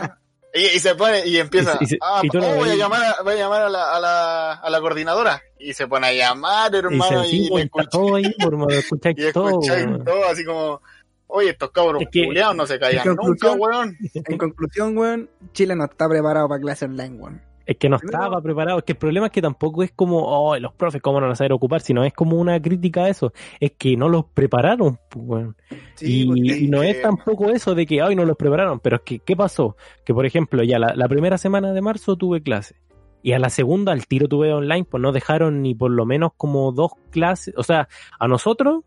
[0.55, 1.77] Y, y se pone, y empieza.
[1.81, 3.97] Y se- ah, y lo oh, voy a llamar, a, voy a, llamar a, la,
[3.97, 5.43] a, la, a la coordinadora.
[5.59, 9.33] Y se pone a llamar, hermano, y, está escucha- todo ahí, por mano, escucháis y
[9.33, 9.49] todo.
[9.49, 10.81] escucháis todo, así como.
[11.27, 13.97] Oye, estos cabros Es que- culiados no se callan en nunca, conclusión- weón.
[14.15, 17.43] En conclusión, weón, Chile no está preparado para clase online, weón.
[17.67, 18.79] Es que no estaba preparado.
[18.79, 21.33] Es que el problema es que tampoco es como, oh, los profes, ¿cómo no van
[21.33, 21.81] a saber ocupar?
[21.81, 23.33] Sino es como una crítica a eso.
[23.61, 25.57] Es que no los prepararon, pues, weón.
[26.01, 28.81] y, no es tampoco eso de que, ay, no los prepararon.
[28.81, 29.77] Pero es que, ¿qué pasó?
[30.05, 32.77] Que, por ejemplo, ya la, la primera semana de marzo tuve clase.
[33.23, 36.33] Y a la segunda, al tiro tuve online, pues no dejaron ni por lo menos
[36.37, 37.55] como dos clases.
[37.57, 38.85] O sea, a nosotros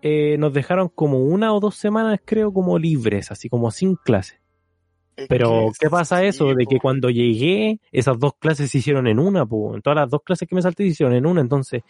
[0.00, 4.40] eh, nos dejaron como una o dos semanas, creo, como libres, así como sin clase.
[5.28, 6.54] Pero, ¿qué pasa eso?
[6.54, 9.82] De que cuando llegué, esas dos clases se hicieron en una, pues.
[9.82, 11.82] Todas las dos clases que me salté se hicieron en una, entonces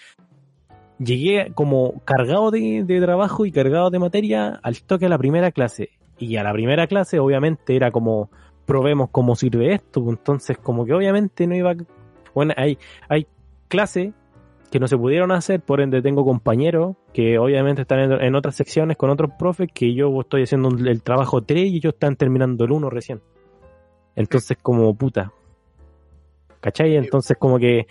[0.99, 5.51] llegué como cargado de, de trabajo y cargado de materia al toque a la primera
[5.51, 5.91] clase.
[6.19, 8.31] Y a la primera clase, obviamente, era como,
[8.67, 11.75] probemos cómo sirve esto, entonces como que obviamente no iba...
[12.35, 13.27] Bueno, hay, hay
[13.69, 14.13] clases
[14.71, 18.57] que no se pudieron hacer, por ende tengo compañeros que obviamente están en, en otras
[18.57, 22.65] secciones con otros profes que yo estoy haciendo el trabajo 3 y ellos están terminando
[22.65, 23.21] el 1 recién.
[24.15, 25.33] Entonces como puta.
[26.61, 26.97] ¿Cachai?
[26.97, 27.87] Entonces como que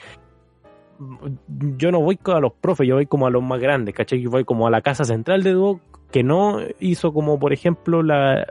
[1.78, 4.22] yo no voy a los profes, yo voy como a los más grandes, ¿cachai?
[4.22, 8.02] Yo voy como a la casa central de Duoc que no hizo como por ejemplo
[8.02, 8.46] la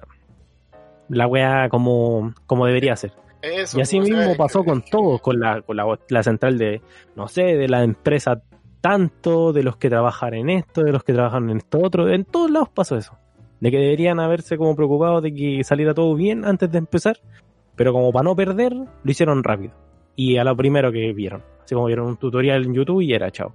[1.09, 3.13] la wea como, como debería ser.
[3.45, 6.57] Eso, Y así mismo es pasó que- con todos, con la, con la, la central
[6.59, 6.81] de,
[7.17, 8.43] no sé, de la empresa
[8.81, 12.25] tanto, de los que trabajan en esto, de los que trabajan en esto otro, en
[12.25, 13.17] todos lados pasó eso.
[13.61, 17.19] De que deberían haberse como preocupados de que saliera todo bien antes de empezar,
[17.77, 19.73] pero como para no perder, lo hicieron rápido.
[20.17, 21.43] Y a lo primero que vieron.
[21.65, 23.55] Así como vieron un tutorial en YouTube y era chao.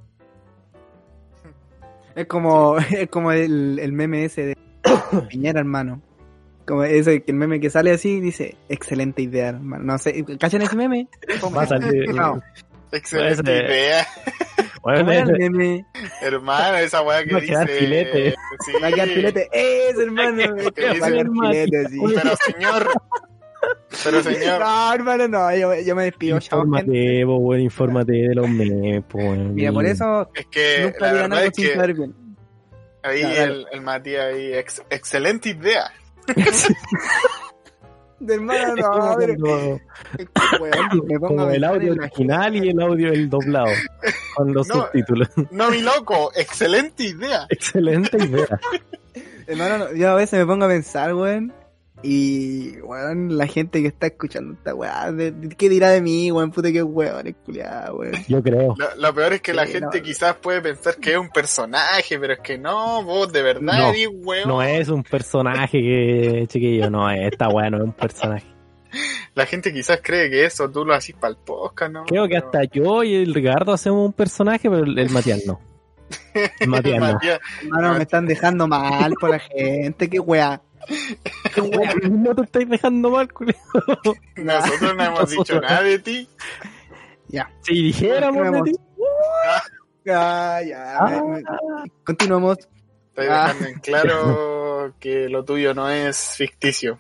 [2.15, 4.57] Es como, es como el, el meme ese de
[5.29, 6.01] Piñera, hermano.
[6.69, 9.83] Como ese que el meme que sale así dice, excelente idea, hermano.
[9.83, 11.07] No sé, ¿cachan ese meme?
[11.57, 12.39] Va a salir- No.
[12.91, 14.07] Excelente Ese- idea,
[14.81, 15.85] Bueno, ¿Cómo era el meme?
[16.21, 17.79] hermano, esa weá que Va a quedar dice.
[17.79, 18.35] filete.
[18.65, 18.71] Sí.
[18.81, 19.49] Va a quedar filete.
[19.51, 20.55] ¡Es, hermano!
[20.55, 21.99] Va a quedar filete, sí.
[22.01, 22.87] Pero señor,
[24.03, 28.47] pero señor, No, hermano, no, yo, yo me despido, infórmate, po, weón, infórmate de los
[28.49, 29.03] memes.
[29.53, 32.15] Mira, por eso es que nunca la digan verdad algo es sin que saber bien.
[33.03, 35.91] ahí el, el Matías ahí, ex- excelente idea.
[38.19, 39.15] De como no,
[40.59, 43.71] weón, me pongo como el audio original y el audio el doblado
[44.35, 44.75] con los No.
[44.75, 45.29] subtítulos.
[45.51, 47.45] No, mi loco, excelente idea.
[47.49, 48.59] Excelente idea.
[49.47, 51.53] Hermano, no, yo a veces me pongo a pensar, weón.
[52.01, 55.13] Y, weón, la gente que está escuchando esta weá,
[55.57, 56.51] ¿qué dirá de mí, weón?
[56.51, 58.13] Puta que weón, es culiado, weón.
[58.27, 58.73] Yo creo.
[58.77, 60.03] Lo, lo peor es que la gente no.
[60.03, 63.89] quizás puede pensar que es un personaje, pero es que no, vos de verdad No,
[63.89, 64.47] eres weón.
[64.47, 68.45] No es un personaje que, chiquillo, no, esta weá no es un personaje.
[69.35, 72.05] La gente quizás cree que eso tú lo haces para el podcast, ¿no?
[72.05, 75.45] Creo que Pero- hasta yo y el Ricardo hacemos un personaje, pero el, el Matías
[75.45, 75.59] no.
[76.59, 77.13] El Matías no.
[77.13, 80.61] Matías, Hermano, me están dejando mal por la gente, qué weá.
[82.09, 83.57] No te estáis dejando mal, culiao.
[84.37, 86.29] nosotros no hemos dicho nada de ti.
[87.27, 87.51] Ya.
[87.61, 88.77] Si dijéramos de ti,
[90.05, 90.97] Ya, ya.
[90.97, 91.21] Ah.
[91.23, 91.43] me-
[92.05, 92.57] Continuamos.
[93.09, 93.47] Estoy Ah.
[93.47, 96.99] dejando en claro que lo tuyo no es ficticio.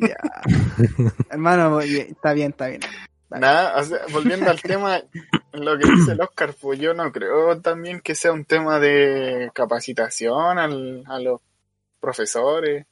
[0.00, 0.16] Ya.
[1.30, 2.80] Hermano, está bien, está bien.
[3.30, 5.00] Nada, o sea, volviendo al tema,
[5.52, 9.50] lo que dice el Oscar, pues yo no creo también que sea un tema de
[9.54, 11.40] capacitación al- a los
[12.02, 12.84] profesores,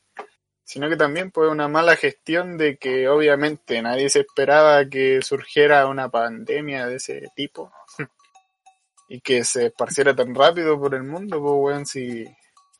[0.62, 5.88] sino que también pues una mala gestión de que obviamente nadie se esperaba que surgiera
[5.88, 7.72] una pandemia de ese tipo
[9.08, 12.24] y que se esparciera tan rápido por el mundo, pues weón, si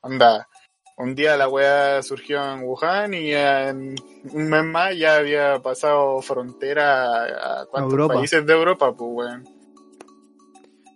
[0.03, 0.49] anda,
[0.97, 3.97] un día la weá surgió en Wuhan y en
[4.33, 8.15] un mes más ya había pasado frontera a, cuántos Europa.
[8.15, 9.49] países de Europa, pues weón.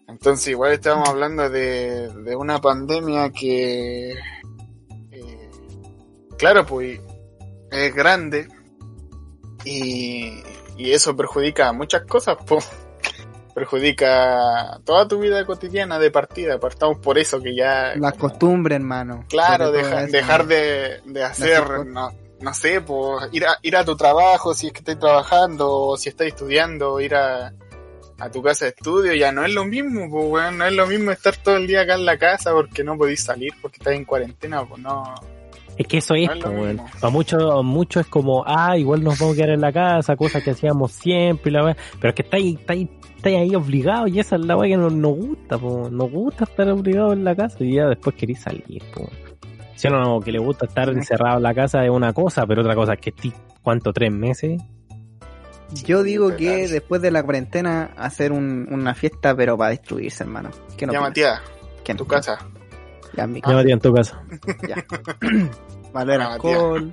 [0.07, 4.14] Entonces igual estamos hablando de, de una pandemia que,
[6.38, 7.01] claro, pues
[7.70, 8.49] es grande
[9.64, 10.42] y,
[10.77, 12.68] y eso perjudica muchas cosas, pues.
[13.55, 16.59] Perjudica toda tu vida cotidiana de partida.
[16.59, 19.25] Partamos por eso que ya Las costumbres, hermano.
[19.29, 20.12] Claro, deja- eso.
[20.12, 24.66] dejar de, de hacer, no, no sé, pues, ir a, ir a tu trabajo si
[24.66, 27.55] es que estás trabajando, o si estás estudiando, ir a,
[28.18, 30.88] a tu casa de estudio, ya no es lo mismo, pues, weón, no es lo
[30.88, 33.94] mismo estar todo el día acá en la casa porque no podís salir, porque estás
[33.94, 35.14] en cuarentena, pues no.
[35.77, 36.81] Es que eso es, No es.
[37.01, 40.43] Para muchos mucho es como, ah, igual nos vamos a quedar en la casa, cosas
[40.43, 41.77] que hacíamos siempre, y la weá.
[42.01, 44.93] Pero es que estáis estáis estáis ahí obligados y esa es la weá que nos,
[44.93, 45.89] nos gusta, po.
[45.91, 49.09] Nos gusta estar obligados en la casa y ya después queréis salir, po.
[49.77, 50.95] Si a uno que le gusta estar Sí.
[50.95, 53.33] encerrado en la casa es una cosa, pero otra cosa es que estés,
[53.63, 53.93] ¿cuánto?
[53.93, 54.63] ¿Tres meses?
[55.85, 60.51] Yo digo que después de la cuarentena hacer un- una fiesta, pero para destruirse, hermano.
[60.77, 61.01] ¿Qué no ya?
[61.01, 61.41] Matías,
[61.83, 62.39] ¿Qué tu casa.
[63.16, 64.22] Ya, mi Ya, Matías, en tu casa.
[65.94, 66.90] Alcohol.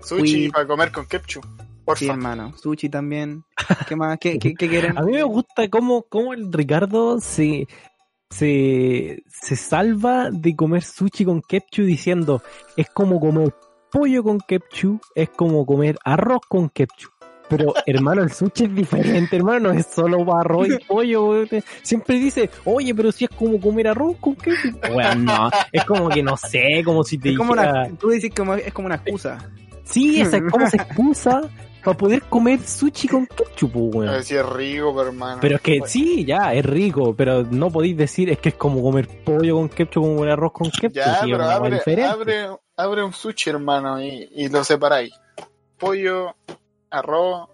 [0.00, 0.50] Sushi Uy.
[0.50, 1.44] para comer con ketchup.
[1.44, 2.04] Sí, Porfa.
[2.06, 2.52] hermano.
[2.56, 3.44] Sushi también.
[3.88, 4.18] ¿Qué más?
[4.18, 4.98] ¿Qué, qué, qué quieren?
[4.98, 7.66] A mí me gusta cómo, cómo el Ricardo se,
[8.30, 12.42] se, se salva de comer sushi con ketchup diciendo
[12.76, 13.54] es como comer
[13.90, 17.13] pollo con ketchup, es como comer arroz con ketchup.
[17.48, 21.26] Pero hermano, el sushi es diferente, hermano, no es solo arroz y pollo.
[21.26, 21.48] weón.
[21.82, 24.82] Siempre dice, oye, pero si es como comer arroz con ketchup.
[24.94, 27.84] Weón, no, es como que no sé, como si te Es como dijera...
[27.86, 29.50] una, tú dices como, es como una excusa.
[29.84, 31.42] Sí, esa es como se excusa
[31.84, 34.10] para poder comer sushi con ketchup, A weón.
[34.12, 35.38] ver si es rico, pero hermano.
[35.42, 38.82] Pero es que sí, ya, es rico, pero no podéis decir es que es como
[38.82, 40.92] comer pollo con ketchup, como comer arroz con ketchup.
[40.94, 42.10] Ya, sí, es pero abre, diferente.
[42.10, 45.12] abre, abre un sushi, hermano, y, y lo separáis.
[45.78, 46.34] Pollo,
[46.94, 47.48] arroz,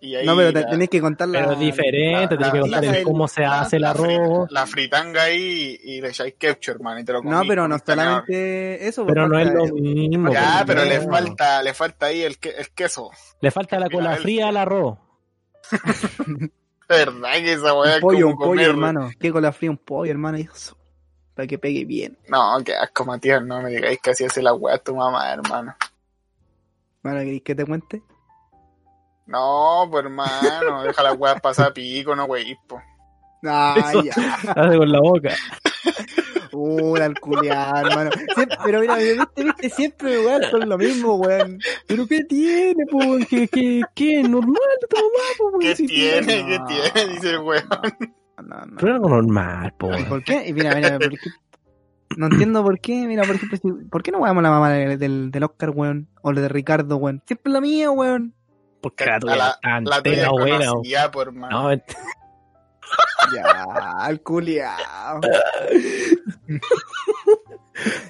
[0.00, 0.26] y ahí...
[0.26, 1.40] No, pero te- la- tenés que contar la...
[1.40, 4.50] Pero es diferente, la- tenés que contar el cómo se la- hace el arroz.
[4.50, 7.70] La fritanga ahí y le echáis ketchup, hermano, y te lo No, comís pero con
[7.70, 9.06] no solamente eso.
[9.06, 10.32] Pero no es lo mismo.
[10.32, 13.10] Ya, pues, pero le falta, le falta ahí el, que- el queso.
[13.40, 14.98] Le falta la cola fría al arroz.
[16.88, 19.10] ¿Verdad que esa weá pollo, un pollo, hermano.
[19.18, 19.70] ¿Qué con la fría?
[19.70, 20.36] Un pollo, hermano.
[20.36, 20.76] eso,
[21.34, 22.18] Para que pegue bien.
[22.28, 25.74] No, qué asco, Matías, no me digáis que así hace la weá tu mamá, hermano.
[27.02, 28.02] Bueno, ¿querés que te cuente?
[29.26, 32.80] No, pues hermano, deja la weá pasar pico, no wey, po.
[33.44, 34.02] Ay, Eso.
[34.02, 34.12] ya.
[34.56, 35.34] Hace con la boca.
[36.52, 38.10] Uh, la culiada, hermano.
[38.34, 41.58] Siempre- pero mira, viste, viste, siempre weón con lo mismo, weón.
[41.88, 42.98] ¿Pero qué tiene, po?
[42.98, 43.24] weón?
[43.24, 44.22] ¿Qué, qué, qué?
[44.22, 46.46] Normal de tu mamá, po, weón, ¿Qué si tiene?
[46.46, 47.08] ¿Qué tiene?
[47.14, 47.64] Dice el weón.
[48.44, 48.76] No, no.
[48.78, 49.90] Pero algo normal, po.
[50.08, 50.46] ¿Por qué?
[50.48, 51.16] Y mira, mira, ¿por qué?
[52.18, 54.98] No entiendo por qué, mira, por ejemplo, si- ¿por qué no weamos la mamá del,
[54.98, 56.08] del, del Oscar, weón?
[56.20, 57.22] O la de Ricardo, weón.
[57.26, 58.34] Siempre la mía, weón.
[58.82, 60.66] Porque la A tuya la, entera buena.
[60.66, 61.70] conocía, pues hermano.
[61.70, 61.82] No,
[63.34, 65.20] Ya, el culiao.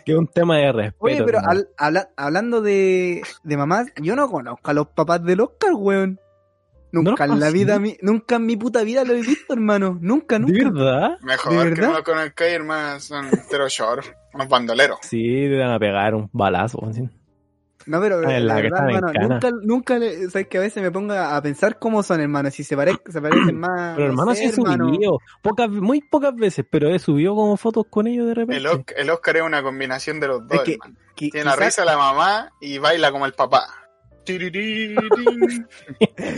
[0.05, 0.97] que es un tema de respeto.
[1.05, 5.41] Oye, pero al- habla- hablando de, de mamás, yo no conozco a los papás del
[5.41, 6.19] Oscar, weón.
[6.95, 9.97] Nunca ¿No en la vida, mi- nunca en mi puta vida lo he visto, hermano.
[10.01, 10.71] Nunca, ¿De nunca.
[10.71, 11.19] verdad?
[11.23, 11.89] Mejor ¿De que verdad?
[11.89, 14.05] no lo conozcáis, hermano, son entero short,
[14.35, 14.99] unos bandoleros.
[15.03, 16.85] Sí, te van a pegar un balazo.
[16.87, 17.09] así.
[17.87, 20.83] No, pero Ah, la la que verdad, hermano, nunca, nunca, le- sabes que a veces
[20.83, 23.97] me pongo a pensar cómo son, hermano, si se, pare- se parecen más.
[23.97, 25.19] Pero no hermano, sí subido.
[25.43, 28.57] Pocas, muy pocas veces, pero he subido como fotos con ellos de repente.
[28.59, 30.95] El, Osc- el Oscar es una combinación de los dos, Es que- hermano.
[31.17, 33.67] Qui- Tiene la risa la mamá y baila como el papá.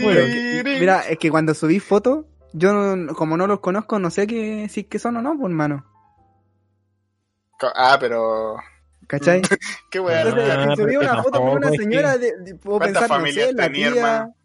[0.01, 0.21] Bueno,
[0.79, 4.67] mira, es que cuando subí fotos, yo no- como no los conozco, no sé qué,
[4.69, 5.85] si es que son o no, pues, hermano.
[7.75, 8.57] Ah, pero...
[9.07, 9.41] ¿Cachai?
[9.91, 13.03] Qué weá, Entonces, Ah, si subí una foto con una señora, de, de- puedo ¿Cuántas
[13.03, 14.01] pensar, no familias sé, la tenía, tía.
[14.01, 14.35] hermano?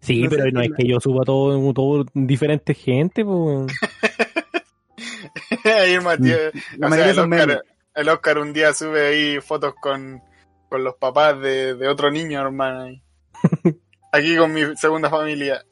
[0.00, 3.66] Sí, no sé pero no es la- que yo suba todo, todo diferente gente, pues.
[5.64, 6.52] Ahí el Matías...
[6.76, 7.18] La o sea, el.
[7.18, 10.22] Oscar, el Oscar un día sube ahí fotos con,
[10.68, 12.82] con los papás de, de otro niño, hermano.
[12.82, 13.02] ahí.
[14.12, 15.64] Aquí con mi segunda familia.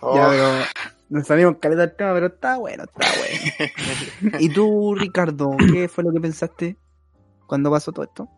[0.00, 0.48] Oh, Ya, pero
[1.10, 4.36] nos salimos caleta del tema, pero está bueno, está bueno.
[4.40, 6.76] ¿Y tú, Ricardo, qué fue lo que pensaste
[7.46, 8.28] cuando pasó todo esto?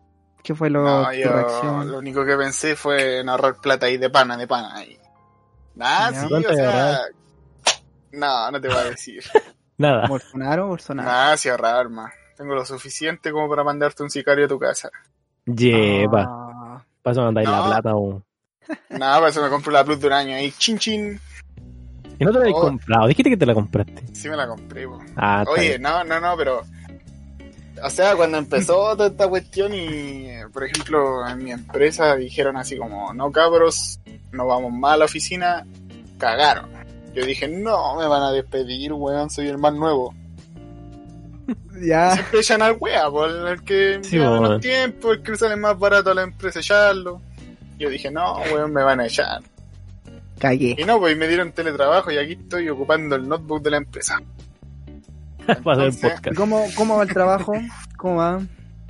[0.43, 1.89] ¿Qué fue lo, no, yo reacción?
[1.89, 4.75] lo único que pensé fue en ahorrar plata ahí de pana, de pana.
[4.75, 4.99] Ahí.
[5.75, 6.99] Nada, sí, ¿Cuánto o sea...
[8.11, 9.23] No, no te voy a decir.
[9.77, 10.07] Nada.
[10.07, 11.07] ¿Bolsonaro o Bolsonaro?
[11.09, 12.13] Nada, si ahorrar más.
[12.35, 14.89] Tengo lo suficiente como para mandarte un sicario a tu casa.
[15.45, 16.25] Lleva.
[16.27, 17.65] Ah, Para eso mandáis la No.
[17.65, 18.21] plata o.
[18.89, 20.51] Nada, para eso me compro la Plus de un año ahí.
[20.51, 21.19] Chin chin.
[22.25, 22.61] No te la habéis Oh.
[22.61, 23.07] comprado.
[23.07, 24.03] Dijiste que te la compraste.
[24.13, 24.99] Sí me la compré, po.
[25.15, 26.61] Ah, Oye, no, no, no, pero.
[27.83, 32.77] O sea, cuando empezó toda esta cuestión y, por ejemplo, en mi empresa dijeron así
[32.77, 33.99] como, no cabros,
[34.31, 35.65] no vamos más a la oficina,
[36.17, 36.69] cagaron.
[37.13, 40.13] Yo dije, no, me van a despedir, weón, soy el más nuevo.
[41.81, 44.43] ya, Siempre echan al wea, por el que Sí, lleva weón.
[44.43, 47.21] menos tiempo, el que le sale más barato a la empresa echarlo.
[47.77, 49.41] Yo dije, no, weón, me van a echar.
[50.43, 50.75] Cagué.
[50.77, 54.21] Y no, pues me dieron teletrabajo y aquí estoy ocupando el notebook de la empresa.
[55.63, 56.35] Para hacer el Entonces, ¿Y podcast.
[56.37, 57.53] cómo, cómo va el trabajo?
[57.97, 58.41] ¿Cómo va?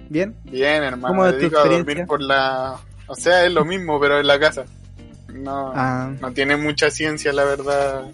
[0.09, 0.35] ¿Bien?
[0.45, 1.07] Bien, hermano.
[1.15, 2.07] ¿Cómo me es tu dedico a dormir experiencia?
[2.07, 2.75] por la...
[3.07, 4.65] O sea, es lo mismo, pero en la casa.
[5.33, 8.05] No, Ah, no tiene mucha ciencia, la verdad.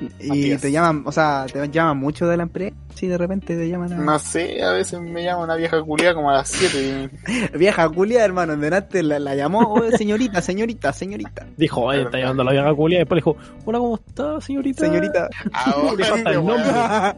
[0.00, 0.60] Y Matías.
[0.60, 2.76] te llaman, o sea, te llaman mucho de la empresa.
[2.94, 3.96] Sí, de repente te llaman a...
[3.96, 7.56] No sé, a veces me llama una vieja culia como a las 7 y...
[7.58, 12.42] Vieja culia, hermano, delante la, la llamó, oye, señorita, señorita, señorita, Dijo, oye, está llamando
[12.42, 12.96] a la vieja culia.
[12.96, 14.86] Y después le dijo, hola, ¿cómo está, señorita?
[14.86, 15.28] señorita.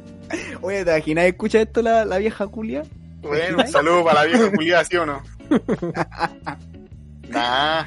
[0.61, 1.25] Oye, ¿te imaginas?
[1.25, 2.83] ¿Escucha esto la, la vieja culia?
[3.23, 5.23] Bueno, un saludo para la vieja culia, ¿sí o no?
[7.31, 7.85] Nah.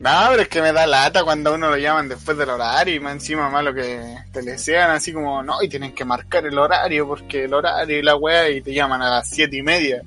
[0.00, 2.94] Nah, pero es que me da lata cuando a uno lo llaman después del horario
[2.94, 6.46] y más encima malo que te le sean así como, no, y tienen que marcar
[6.46, 9.62] el horario porque el horario y la weá y te llaman a las siete y
[9.62, 10.02] media.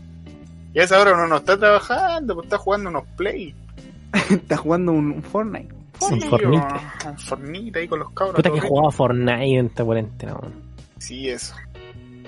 [0.73, 3.53] Y a esa hora uno no está trabajando, pues está jugando unos play.
[4.29, 5.73] Está jugando un, un Fortnite.
[6.01, 6.57] Un Fornite.
[7.05, 8.35] o Un Fornite ahí con los cabros.
[8.35, 10.53] Puta que jugaba Fortnite en esta cuarentena, weón.
[10.99, 11.53] Sí, eso.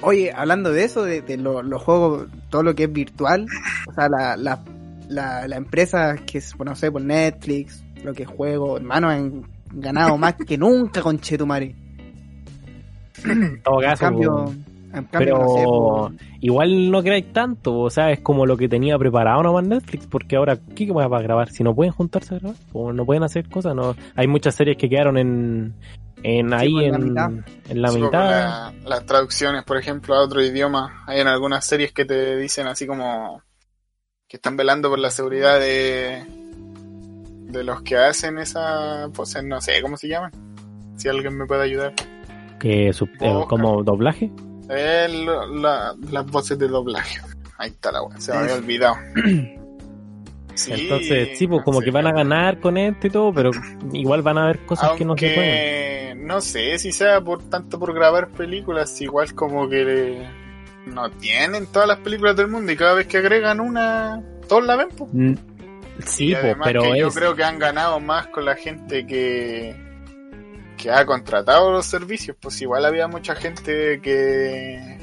[0.01, 3.45] Oye, hablando de eso, de, de lo- los juegos, todo lo que es virtual,
[3.87, 4.59] o sea, la, la,
[5.09, 9.43] la, la empresa que es, bueno, no sé, por Netflix, lo que juego, hermano, han
[9.71, 11.75] ganado más que nunca con Chetumare.
[13.25, 14.45] En todo En cambio,
[14.93, 16.11] en cambio, no sé, pero
[16.41, 20.35] igual no queráis tanto, o sea, es como lo que tenía preparado nomás Netflix, porque
[20.35, 21.49] ahora, ¿qué más va a grabar?
[21.49, 24.77] Si no pueden juntarse a grabar, o no pueden hacer cosas, no hay muchas series
[24.77, 25.73] que quedaron en,
[26.21, 27.31] en ahí pues, en la en, mitad.
[27.69, 28.29] en la Sí, porque mitad.
[28.29, 31.03] la- las traducciones, por ejemplo, a otro idioma.
[31.07, 33.41] Hay en algunas series que te dicen así como
[34.33, 36.23] que están velando por la seguridad de,
[37.51, 40.31] de los que hacen esa pose, no sé cómo se llaman.
[40.97, 41.93] Si alguien me puede ayudar.
[42.59, 42.93] que eh,
[43.47, 44.31] como doblaje.
[44.69, 45.27] El-
[45.61, 47.19] la- las voces de doblaje.
[47.59, 48.95] Ahí está la wea, se me había olvidado.
[50.55, 53.49] Sí, Entonces, sí, pues como que van a ganar con esto y todo, pero
[53.91, 56.27] igual van a haber cosas que no se pueden.
[56.27, 60.27] No sé si sea por tanto por grabar películas, igual como que
[60.85, 64.75] no tienen todas las películas del mundo y cada vez que agregan una, todos la
[64.75, 64.89] ven.
[64.89, 65.07] po.
[65.11, 65.35] Mm,
[66.05, 69.05] Sí, y pues, pero que yo es, creo que han ganado más con la gente
[69.05, 69.75] que
[70.77, 74.97] que ha contratado los servicios, pues igual había mucha gente que,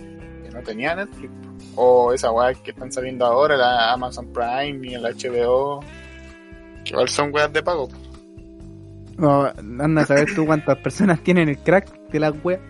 [0.45, 1.33] que no tenía Netflix.
[1.33, 1.51] po.
[1.83, 5.81] O esa weá que están saliendo ahora, la Amazon Prime y el HBO,
[6.85, 7.89] que igual son weas de pago.
[7.89, 7.97] po.
[9.17, 9.45] no,
[9.79, 12.61] anda a saber tú cuántas personas tienen el crack de la web.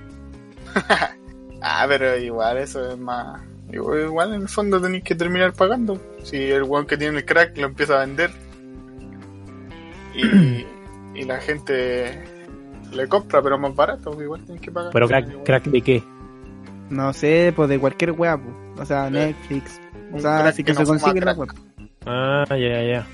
[1.62, 3.40] Ah, pero igual eso es más.
[3.72, 6.00] Igual, igual en el fondo tenéis que terminar pagando.
[6.22, 8.30] Si el weón que tiene el crack lo empieza a vender
[10.14, 10.66] y,
[11.20, 12.24] y la gente
[12.92, 14.90] le compra, pero más barato, pues igual tenéis que pagar.
[14.92, 16.02] pero crack, crack de qué?
[16.88, 18.40] No sé, pues de cualquier web,
[18.76, 21.38] o sea, Netflix, o Un sea, así que no se consigue la crack.
[21.38, 21.50] web.
[22.06, 23.06] Ah, ya, ya, ya.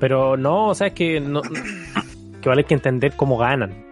[0.00, 1.40] Pero no, o sea, es que no,
[2.40, 3.84] que vale que entender cómo ganan.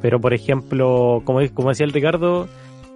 [0.00, 2.48] Pero por ejemplo, como, como decía el Ricardo,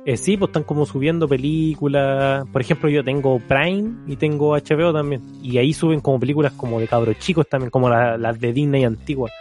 [0.07, 2.47] eh, sí, pues están como subiendo películas.
[2.53, 5.21] Por ejemplo, yo tengo Prime y tengo HBO también.
[5.43, 8.85] Y ahí suben como películas como de cabros chicos también, como la- las de Disney
[8.85, 9.33] antiguas.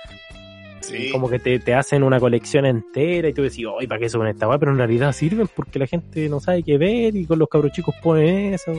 [0.82, 4.08] Sí, Como que te, te hacen una colección entera y tú decís, oye, ¿para qué
[4.10, 4.60] suben esta weá?
[4.60, 7.72] Pero en realidad sirven porque la gente no sabe qué ver y con los cabros
[7.72, 8.72] chicos ponen eso.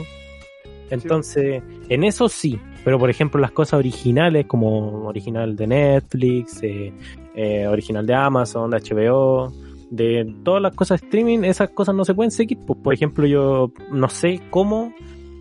[0.91, 6.93] Entonces, en eso sí, pero por ejemplo las cosas originales como original de Netflix, eh,
[7.35, 9.53] eh, original de Amazon, de HBO,
[9.91, 12.59] de todas las cosas de streaming, esas cosas no se pueden seguir.
[12.67, 14.93] Pues, por ejemplo, yo no sé cómo,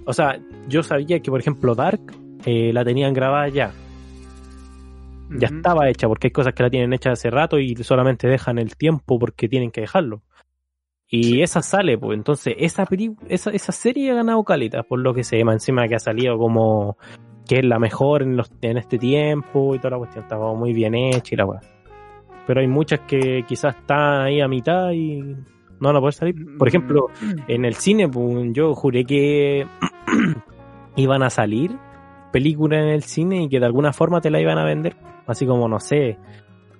[0.05, 2.01] o sea, yo sabía que por ejemplo Dark
[2.45, 3.71] eh, la tenían grabada ya,
[5.31, 8.59] ya estaba hecha, porque hay cosas que la tienen hecha hace rato y solamente dejan
[8.59, 10.21] el tiempo porque tienen que dejarlo.
[11.07, 12.87] Y esa sale, pues entonces esa,
[13.29, 16.37] esa esa serie ha ganado caleta, por lo que se llama encima que ha salido
[16.37, 16.97] como
[17.47, 20.25] que es la mejor en, los, en este tiempo y toda la cuestión.
[20.27, 21.61] Como muy bien hecha y la weá.
[22.47, 25.35] Pero hay muchas que quizás están ahí a mitad y no
[25.79, 26.35] van a poder salir.
[26.57, 27.07] Por ejemplo,
[27.47, 29.65] en el cine, pues, yo juré que
[30.95, 31.71] iban a salir
[32.31, 34.95] películas en el cine y que de alguna forma te la iban a vender.
[35.27, 36.17] Así como, no sé,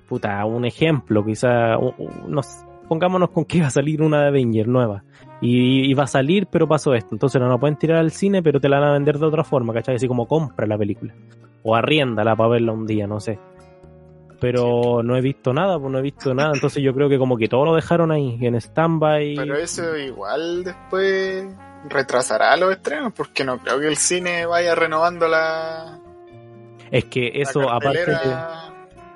[0.07, 2.47] puta, un ejemplo, quizá, u- u- nos,
[2.87, 5.03] pongámonos con que iba a salir una de Avenger nueva.
[5.41, 7.09] Y iba a salir, pero pasó esto.
[7.15, 9.43] Entonces no la pueden tirar al cine, pero te la van a vender de otra
[9.43, 9.95] forma, ¿cachai?
[9.95, 11.13] Así como compra la película.
[11.63, 13.39] O arriéndala para verla un día, no sé.
[14.39, 16.51] Pero no he visto nada, pues no he visto nada.
[16.53, 19.35] Entonces yo creo que como que todo lo dejaron ahí, en stand-by.
[19.35, 21.47] Pero eso igual después
[21.89, 25.99] retrasará los estrenos, porque no creo que el cine vaya renovando la,
[26.91, 28.35] Es que eso, aparte de,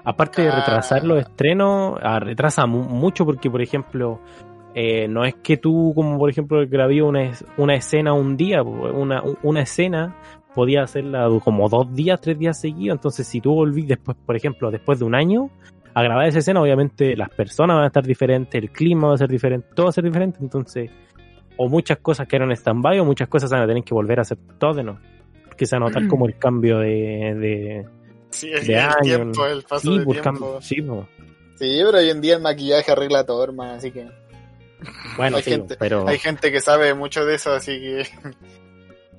[0.04, 4.20] aparte de retrasar los estrenos, ah, retrasa mu- mucho porque, por ejemplo,
[4.76, 9.24] eh, no es que tú, como por ejemplo, grabé una, una escena un día, una,
[9.42, 10.16] una escena
[10.60, 12.98] podía hacerla como dos días, tres días seguidos.
[12.98, 15.50] Entonces, si tú volvís después, por ejemplo, después de un año
[15.94, 19.18] a grabar esa escena, obviamente las personas van a estar diferentes, el clima va a
[19.18, 20.40] ser diferente, todo va a ser diferente.
[20.42, 20.92] Entonces,
[21.58, 24.24] o muchas cosas que eran stand-by o muchas cosas van a tener que volver a
[24.24, 25.00] hacer todo de nuevo.
[25.46, 26.90] Porque se va a notar como el cambio de,
[27.40, 27.86] de,
[28.32, 30.24] Sí, el, de el año, tiempo, el paso Sí, de por tiempo.
[30.32, 31.08] cambio- sí, po.
[31.56, 34.08] Sí, pero hoy en día el maquillaje arregla todo, hermano, así que
[35.18, 38.04] Bueno, Hay sí, gente- pero hay gente que sabe mucho de eso, así que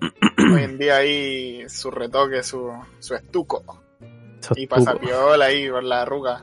[0.55, 3.62] hoy en día ahí su retoque, su, su estuco.
[4.57, 6.42] Y pasa piola ahí por la arruga.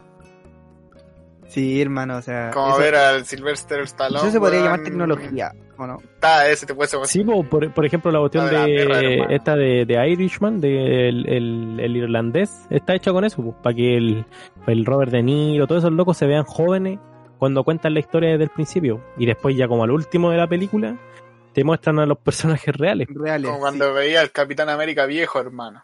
[1.48, 2.52] Sí, hermano, o sea.
[2.54, 4.20] Como eso, ver al Sylvester Stallone.
[4.22, 5.98] eso se podría llamar tecnología, ¿o no?
[6.16, 7.00] Está, ese te puede ser.
[7.06, 9.30] Sí, po, por, por ejemplo, la cuestión La de la de perra, hermano.
[9.32, 13.96] esta de, de Irishman, de el, el- el irlandés, está hecha con eso, para que
[13.96, 14.26] el,
[14.68, 17.00] el Robert De Niro, todos esos locos se vean jóvenes
[17.40, 19.02] cuando cuentan la historia desde el principio.
[19.18, 20.98] Y después ya como al último de la película,
[21.58, 23.08] te muestran a los personajes reales.
[23.10, 23.48] Reales.
[23.48, 25.82] Como cuando veía al Capitán América viejo, hermano.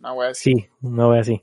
[0.00, 0.52] Una wea así.
[0.52, 1.42] Sí, una vez así.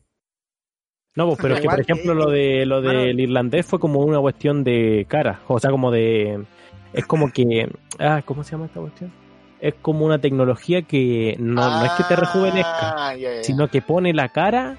[1.15, 4.19] No, pues, pero es que, por ejemplo, lo de lo del irlandés fue como una
[4.19, 6.43] cuestión de cara, o sea, como de...
[6.91, 7.71] Es como que...
[7.99, 9.13] Ah, ¿cómo se llama esta cuestión?
[9.61, 14.13] Es como una tecnología que no, no es que te rejuvenezca, Ah, sino que pone
[14.13, 14.77] la cara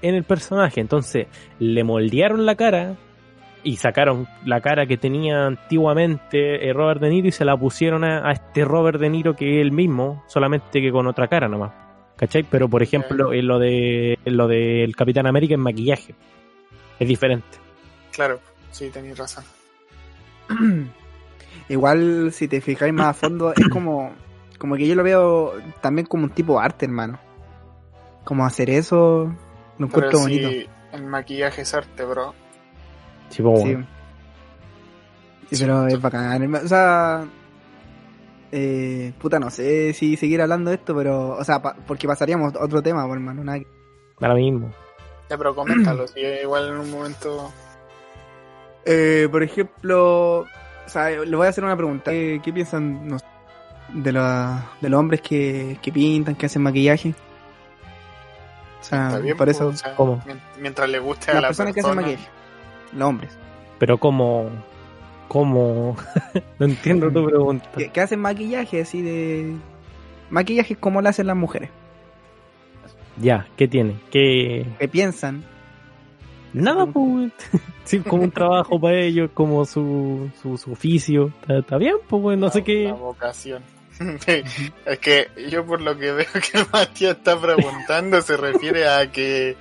[0.00, 0.80] en el personaje.
[0.80, 1.26] Entonces,
[1.58, 2.96] le moldearon la cara
[3.64, 8.04] y sacaron la cara que tenía antiguamente eh, Robert De Niro y se la pusieron
[8.04, 11.48] a, a este Robert De Niro que es el mismo, solamente que con otra cara
[11.48, 11.72] nomás.
[12.16, 12.42] ¿Cachai?
[12.42, 16.14] Pero por ejemplo, en lo de en lo del Capitán América en maquillaje.
[16.98, 17.46] Es diferente.
[18.12, 18.40] Claro,
[18.72, 19.44] sí, tenéis razón.
[21.68, 24.12] Igual, si te fijáis más a fondo, es como,
[24.58, 27.20] como que yo lo veo también como un tipo de arte, hermano.
[28.24, 29.32] Como hacer eso,
[29.78, 30.48] lo encuentro Pero bonito.
[30.48, 32.34] sí, el maquillaje es arte, bro.
[33.30, 33.72] Sí, pues, Sí.
[33.74, 33.86] bueno.
[35.50, 36.54] Sí, pero es bacán.
[36.54, 37.24] O sea,
[38.52, 42.54] eh, puta, no sé si seguir hablando de esto, pero, o sea, pa- porque pasaríamos
[42.54, 43.44] a otro tema, pues, hermano.
[43.44, 43.66] nada que-
[44.20, 44.72] Ahora mismo.
[45.30, 47.52] Ya, pero coméntalo, si igual en un momento.
[48.84, 50.46] Eh, por ejemplo, o
[50.86, 52.10] sea, le voy a hacer una pregunta.
[52.10, 53.18] ¿Qué, qué piensan no
[53.92, 57.14] de, la- de los hombres que, que pintan, que hacen maquillaje?
[58.80, 60.22] O sea, bien, por eso, o sea, ¿Cómo?
[60.26, 62.00] mien- Mientras le guste a las la personas que persona.
[62.00, 62.37] hacen maquillaje,
[62.92, 63.36] los hombres,
[63.78, 64.48] Pero como...
[65.28, 65.96] Como...
[66.58, 67.68] no entiendo tu pregunta.
[67.76, 69.54] que, que hacen maquillaje así de...
[70.30, 71.70] Maquillaje como lo hacen las mujeres,
[73.20, 73.96] Ya, ¿qué tiene?
[74.10, 74.66] ¿Qué...?
[74.78, 75.44] que piensan.
[76.52, 77.30] Nada, pues,
[77.84, 81.30] sí, como un trabajo para ellos, como su, su, su oficio.
[81.42, 82.84] Está, está bien, pues, güey, no la- sé qué.
[82.84, 83.62] La vocación.
[84.86, 89.56] es que yo por lo que veo que Matías está preguntando se refiere a que,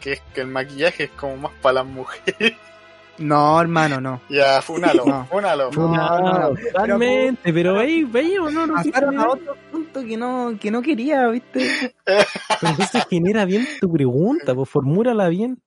[0.00, 2.54] que, es que el maquillaje es como más para las mujeres.
[3.18, 4.22] No, hermano, no.
[4.30, 5.26] ya, fúnalo, No.
[5.26, 5.70] fúnalo.
[5.72, 6.54] No, no, no.
[6.54, 11.28] Totalmente, pero ahí, veíamos, no, no, Pasaron a otro punto que no, que no quería,
[11.28, 11.94] ¿viste?
[12.06, 12.24] pero
[12.62, 15.60] entonces genera bien tu pregunta, pues formúlala bien.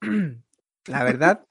[0.86, 1.44] La verdad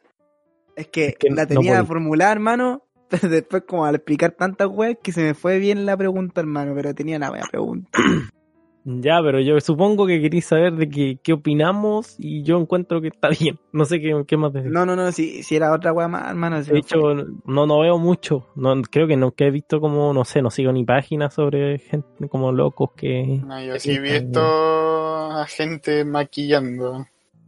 [0.78, 4.98] es que, que la no tenía formulada, hermano, pero después como al explicar tantas weas
[5.04, 7.90] que se me fue bien la pregunta, hermano, pero tenía una buena pregunta.
[8.84, 13.10] Ya, pero yo supongo que queréis saber de qué, qué opinamos y yo encuentro que
[13.10, 13.60] está bien.
[13.72, 14.72] No sé qué, qué más decir.
[14.72, 17.26] No, no, no, si, si era otra wea más, hermano, De hecho, fue.
[17.46, 18.48] no, no veo mucho.
[18.56, 22.28] No, creo que nunca he visto como, no sé, no sigo ni páginas sobre gente
[22.28, 23.44] como locos que...
[23.46, 27.06] No, yo sí he visto a gente maquillando,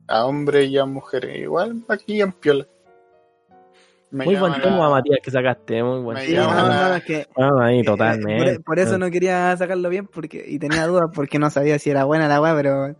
[0.08, 1.38] a hombres y a mujeres.
[1.40, 2.68] Igual maquillan piola.
[4.14, 5.84] Me Muy buen la- tema, Matías, que sacaste.
[5.84, 6.46] Muy buen Sí, tema.
[6.56, 8.54] no, la- no, es que Ah, ahí, eh, totalmente.
[8.56, 11.90] por, por eso no quería sacarlo bien porque y tenía dudas porque no sabía si
[11.90, 12.96] era buena la wea, pero es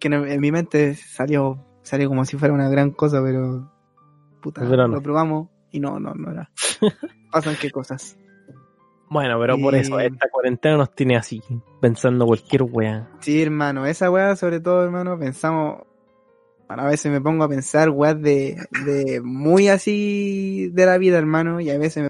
[0.00, 3.70] que en, en mi mente salió salió como si fuera una gran cosa, pero
[4.40, 4.94] puta, Pero no.
[4.94, 6.50] lo probamos y no, no, no era.
[7.30, 8.16] Pasan qué cosas.
[9.10, 11.42] Bueno, pero por eso, esta cuarentena nos tiene así,
[11.80, 13.08] pensando cualquier wea.
[13.20, 15.82] Sí, hermano, esa weá, sobre todo, hermano, pensamos.
[16.68, 21.60] A veces me pongo a pensar weas de, de muy así de la vida, hermano,
[21.60, 22.08] y a veces me.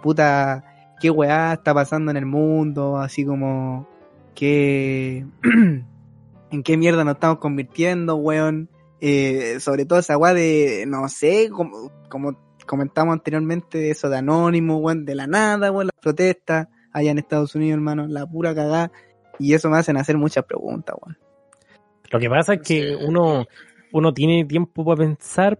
[0.00, 0.64] Puta,
[1.00, 3.88] qué weá está pasando en el mundo, así como.
[4.34, 5.26] qué.
[6.52, 8.70] en qué mierda nos estamos convirtiendo, weón.
[9.00, 14.78] Eh, sobre todo esa weá de, no sé, como, como comentamos anteriormente, eso de anónimo,
[14.78, 18.92] weón, de la nada, weón, las protestas allá en Estados Unidos, hermano, la pura cagada.
[19.40, 21.18] Y eso me hacen hacer muchas preguntas, weón.
[22.14, 23.04] Lo que pasa es que Sí.
[23.08, 23.44] uno,
[23.92, 25.58] uno tiene tiempo para pensar,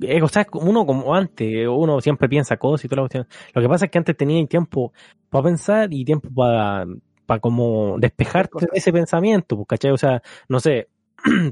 [0.00, 3.26] eh, o sea, uno como antes, uno siempre piensa cosas y toda la cuestión.
[3.54, 4.92] Lo que pasa es que antes tenía tiempo
[5.28, 6.86] para pensar y tiempo para,
[7.26, 9.90] para como despejarte de ese pensamiento, pues, ¿cachai?
[9.90, 10.86] O sea, no sé,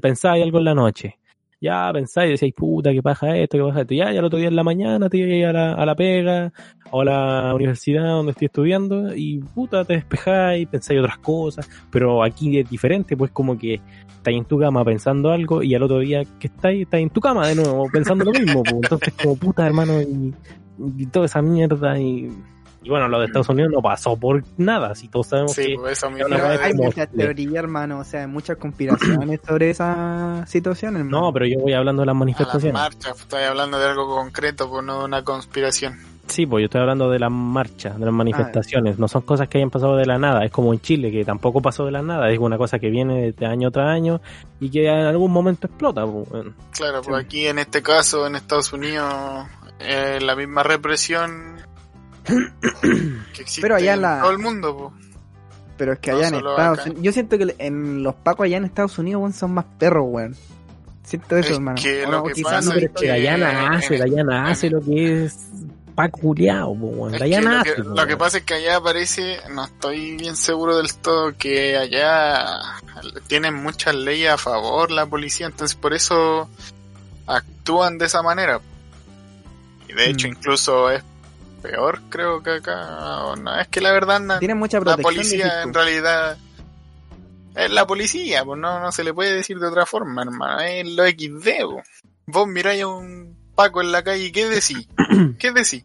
[0.00, 1.18] pensáis algo en la noche.
[1.64, 3.94] Ya pensáis decíais, puta, qué paja esto, qué paja esto.
[3.94, 6.52] Ya, ya el otro día en la mañana te ibas a la, a la pega
[6.90, 11.66] o a la universidad donde estoy estudiando y puta, te despejáis, pensáis otras cosas.
[11.90, 13.80] Pero aquí es diferente, pues como que
[14.14, 17.22] estáis en tu cama pensando algo y al otro día que estáis, estáis en tu
[17.22, 18.62] cama de nuevo pensando lo mismo.
[18.62, 18.74] pues.
[18.82, 20.34] Entonces, como puta, hermano, y,
[20.98, 21.98] y toda esa mierda.
[21.98, 22.28] Y,
[22.84, 25.74] y bueno, lo de Estados Unidos no pasó por nada, si todos sabemos Sí, que.
[25.76, 26.26] pues eso mismo.
[26.26, 30.96] una Pero weá hay muchas teorías, hermano, o sea, hay muchas conspiraciones sobre esa situación,
[30.96, 31.20] hermano.
[31.22, 32.74] No, pero yo voy hablando de las A las manifestaciones.
[32.80, 35.98] marchas, estoy hablando de algo concreto, pues no de una conspiración.
[36.26, 38.98] Sí, pues yo estoy hablando de las marchas, de las manifestaciones.
[38.98, 40.42] No son cosas que hayan pasado de la nada.
[40.42, 42.30] Es como en Chile, que tampoco pasó de la nada.
[42.30, 44.22] Es una cosa que viene de año tras año
[44.58, 46.06] y que en algún momento explota.
[46.06, 46.26] pues.
[46.72, 47.08] Claro, Sí.
[47.10, 49.12] pues aquí en este caso, en Estados Unidos,
[49.80, 51.56] eh, la misma represión
[52.24, 54.92] que existe Pero allá en la- todo el mundo.
[55.76, 56.82] Pero es que No allá en Estados acá.
[56.90, 57.02] Unidos.
[57.02, 60.36] Yo siento que en los pacos allá en Estados Unidos, weón, son más perros, weón.
[61.02, 61.80] Siento eso, Es hermano.
[61.82, 64.72] que O lo que quizás pasa no, pero es que que de allá nace en-
[64.72, 65.36] lo que es
[66.74, 67.14] po, weón.
[67.14, 67.74] Allá que lo, nace.
[67.74, 71.76] que, lo que pasa es que allá parece, no estoy bien seguro del todo, que
[71.76, 72.44] allá
[73.26, 76.48] tienen muchas leyes a favor la policía, entonces por eso
[77.26, 78.60] actúan de esa manera.
[79.88, 80.32] Y de hecho Mm.
[80.32, 81.02] incluso es
[81.64, 83.34] peor creo que acá.
[83.40, 85.14] No, es que la verdad na- Tienen mucha la protección.
[85.14, 86.36] policía decís en realidad
[87.56, 90.60] es la policía, pues no, no se le puede decir de otra forma, hermano.
[90.60, 91.82] Es lo XD, po.
[92.26, 94.88] Vos miráis a un Paco en la calle y ¿qué decís?
[95.38, 95.84] ¿Qué decís?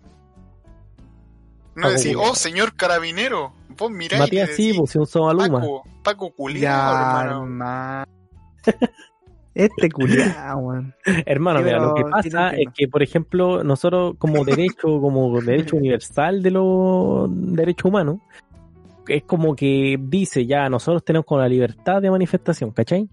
[1.76, 3.54] No Paco decís, oh señor carabinero.
[3.70, 4.98] Vos miráis Matías y sí, decís, pues si
[5.48, 5.52] un.
[5.70, 6.34] Paco, Paco
[6.98, 7.44] hermano.
[7.44, 8.06] hermano.
[9.54, 10.94] Este culiao, weón.
[11.26, 16.42] Hermano, mira, lo que pasa es que, por ejemplo, nosotros como derecho, como derecho universal
[16.42, 18.20] de los derechos humanos,
[19.08, 23.10] es como que dice ya, nosotros tenemos con la libertad de manifestación, ¿cachai?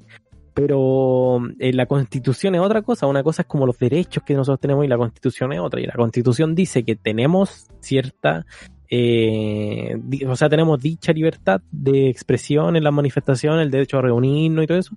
[0.53, 4.61] Pero eh, la constitución es otra cosa, una cosa es como los derechos que nosotros
[4.61, 8.47] tenemos y la constitución es otra, y la constitución dice que tenemos cierta,
[8.91, 14.65] eh, o sea, tenemos dicha libertad de expresión en las manifestaciones, el derecho a reunirnos
[14.65, 14.97] y todo eso,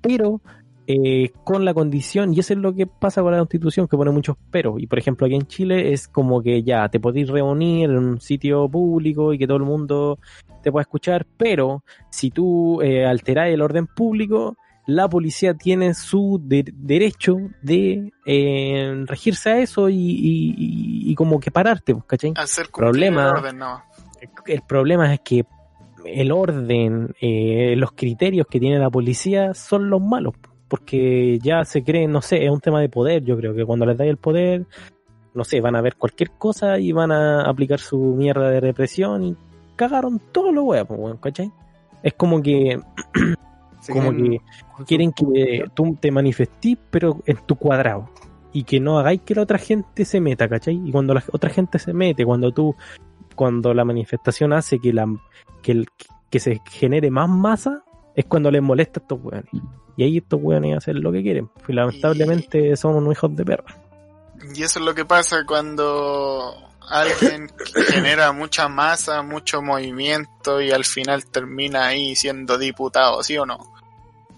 [0.00, 0.40] pero
[0.86, 4.10] eh, con la condición, y eso es lo que pasa con la constitución, que pone
[4.10, 4.80] muchos peros.
[4.80, 8.20] Y por ejemplo, aquí en Chile es como que ya te podéis reunir en un
[8.20, 10.18] sitio público y que todo el mundo
[10.62, 14.56] te pueda escuchar, pero si tú eh, alterás el orden público,
[14.88, 21.40] la policía tiene su de- derecho de eh, regirse a eso y, y- y- como
[21.40, 22.32] que pararte, pues, ¿cachai?
[22.36, 23.22] Hacer Problema.
[23.30, 23.82] el orden, no.
[24.46, 25.44] el problema es que
[26.04, 30.34] el orden, eh, los criterios que tiene la policía son los malos,
[30.68, 33.86] porque ya se creen, no sé, es un tema de poder, yo creo que cuando
[33.86, 34.66] les dais el poder,
[35.34, 39.22] no sé, van a ver cualquier cosa y van a aplicar su mierda de represión
[39.22, 39.36] y
[39.76, 41.52] cagaron todo lo pues, weón, ¿cachai?
[42.02, 42.80] Es como que,
[43.92, 44.40] como quieren-
[44.78, 48.08] que quieren que tú te manifestís, pero en tu cuadrado.
[48.52, 50.80] Y que no hagáis que la otra gente se meta, ¿cachai?
[50.84, 52.74] Y cuando la otra gente se mete, cuando tú,
[53.34, 55.06] cuando la manifestación hace que la
[55.62, 55.86] que, el-
[56.30, 57.82] que se genere más masa,
[58.16, 59.50] es cuando les molesta a estos weones.
[59.96, 61.50] Y ahí estos weones hacen lo que quieren.
[61.68, 63.76] Y lamentablemente somos unos hijos de perra.
[64.54, 66.54] Y eso es lo que pasa cuando
[66.88, 67.50] alguien
[67.90, 73.58] genera mucha masa, mucho movimiento y al final termina ahí siendo diputado, ¿sí o no?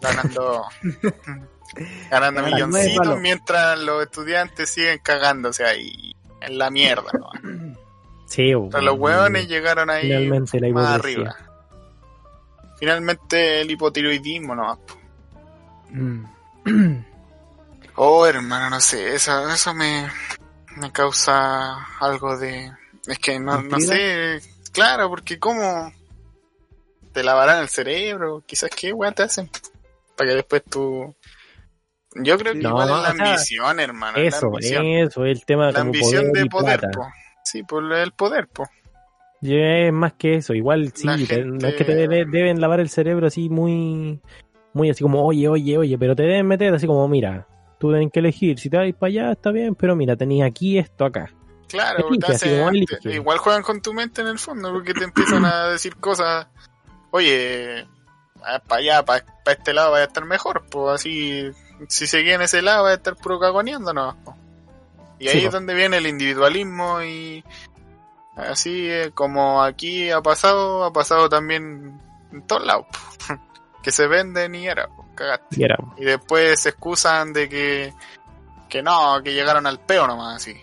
[0.01, 0.65] Ganando,
[2.11, 7.31] ganando milloncitos mientras los estudiantes siguen cagándose ahí en la mierda, ¿no?
[8.27, 11.37] Sí, Pero los hueones llegaron ahí más arriba.
[12.79, 14.81] Finalmente el hipotiroidismo, ¿no?
[15.91, 16.25] Mm.
[18.01, 20.09] Oh, hermano, no sé, eso, eso me,
[20.77, 22.71] me causa algo de...
[23.09, 24.41] Es que no, no sé,
[24.73, 25.93] claro, porque cómo
[27.13, 29.51] te lavarán el cerebro, quizás qué weón te hacen,
[30.17, 31.13] para que después tú...
[32.15, 34.19] Yo creo que No, igual es la o sea, ambición, hermano.
[34.19, 37.09] es la Eso, ambición, eso, el tema La como ambición poder de poder, po.
[37.43, 38.63] Sí, por el poder, po.
[39.41, 42.89] Es más que eso, igual sí, gente- no es que te debe- deben lavar el
[42.89, 44.21] cerebro así muy,
[44.73, 47.47] muy así como, oye, oye, oye, pero te deben meter así como, mira,
[47.79, 50.79] tú tienes que elegir, si te vas para allá está bien, pero mira, tenía aquí
[50.79, 51.33] esto acá.
[51.69, 55.69] Claro, Elige, te igual juegan con tu mente en el fondo, porque te empiezan a
[55.69, 56.47] decir cosas,
[57.11, 57.87] oye,
[58.67, 61.45] para allá, para este lado va a estar mejor, pues así,
[61.89, 64.17] si seguía en ese lado va a estar puro cagoneando, ¿no?
[65.21, 67.45] Y ahí Sí, es donde viene el individualismo y
[68.39, 72.01] así eh, como aquí ha pasado, ha pasado también
[72.33, 72.87] en todos lados,
[73.83, 75.47] que se venden y era, pues, cagaste.
[75.61, 77.93] Y era, Y después se excusan de que,
[78.69, 80.55] que no, que llegaron al peo nomás, así.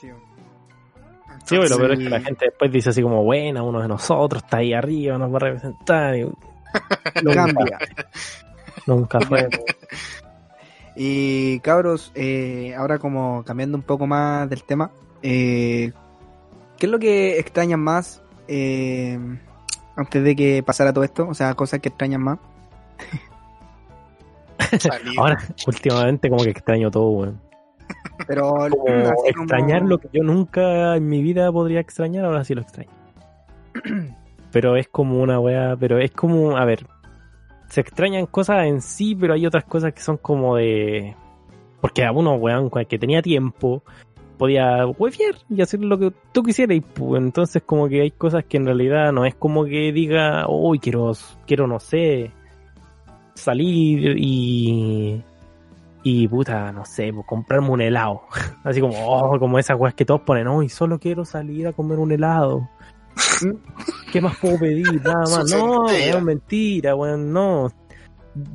[0.00, 0.10] Sí,
[1.46, 2.04] sí, bueno, pero es Sí.
[2.04, 5.32] que la gente después dice así como, buena, uno de nosotros está ahí arriba, nos
[5.32, 6.16] va a representar.
[6.16, 6.30] Y,
[7.34, 7.78] Cambia.
[8.86, 9.48] nunca fue.
[10.96, 14.92] Y cabros, eh, ahora como cambiando un poco más del tema,
[15.24, 15.92] eh,
[16.78, 19.18] ¿qué es lo que extrañan más eh,
[19.96, 21.26] antes de que pasara todo esto?
[21.28, 22.38] O sea, cosas que extrañan más.
[25.18, 27.40] Ahora, últimamente como que extraño todo, weón.
[28.26, 32.44] Pero Como así como- extrañar lo que yo nunca en mi vida podría extrañar, ahora
[32.44, 32.90] sí lo extraño.
[34.52, 36.86] Pero es como una wea, pero es como, a ver,
[37.70, 41.16] se extrañan cosas en sí, pero hay otras cosas que son como de...
[41.80, 43.82] Porque a uno, weón, que tenía tiempo,
[44.38, 46.76] podía huevear y hacer lo que tú quisieras.
[46.76, 50.46] Y pues, entonces como que hay cosas que en realidad no es como que diga,
[50.48, 51.12] uy, quiero,
[51.46, 52.30] quiero, no sé,
[53.34, 55.22] salir y...
[56.06, 58.20] Y puta, no sé, pues, comprarme un helado.
[58.62, 61.72] Así como, oh, como esas weas que todos ponen, oh, y solo quiero salir a
[61.72, 62.68] comer un helado.
[64.12, 65.02] ¿Qué más puedo pedir?
[65.02, 65.50] Nada más.
[65.50, 67.68] No, weón, mentira, weón, no.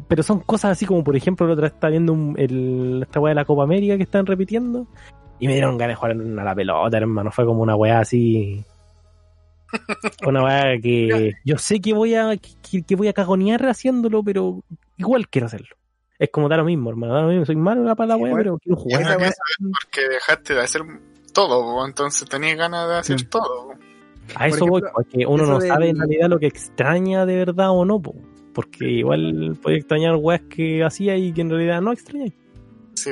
[0.08, 3.20] Pero son cosas así como, por ejemplo, la otra vez estaba viendo un- el, esta
[3.20, 4.86] wea de la Copa América que están repitiendo.
[5.40, 7.32] Y me dieron ganas de jugar a la pelota, hermano.
[7.32, 8.64] Fue como una weá así.
[10.26, 14.62] Una weá que yo sé que voy a que, que voy a cagonear haciéndolo, pero
[14.98, 15.76] igual quiero hacerlo.
[16.18, 17.14] Es como da lo mismo, hermano.
[17.14, 17.46] Da lo mismo.
[17.46, 19.04] Soy malo para la weá, pero quiero jugar.
[19.18, 20.82] Porque dejaste de hacer
[21.34, 23.26] todo, entonces tenías ganas de hacer Sí.
[23.28, 23.74] todo.
[24.36, 27.36] A eso Por voy, porque uno no del- sabe en realidad lo que extraña de
[27.38, 28.14] verdad o no, po.
[28.54, 32.32] porque igual puede extrañar weas que hacía y que en realidad no extraña.
[32.96, 33.12] Sí,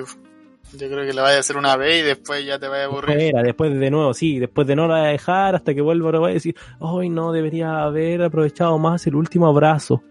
[0.74, 2.86] yo creo que la vayas a hacer una vez y después ya te vaya a
[2.88, 3.18] aburrir.
[3.18, 6.56] Era, después de nuevo, sí, después de no la dejar hasta que vuelva a decir,
[6.80, 10.04] ay no, debería haber aprovechado más el último abrazo.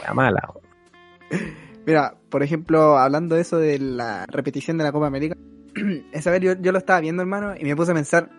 [0.00, 0.52] Wea mala.
[1.86, 5.36] Mira, por ejemplo, hablando de eso de la repetición de la Copa América,
[6.12, 8.30] esa vez yo, yo lo estaba viendo, hermano, y me puse a pensar,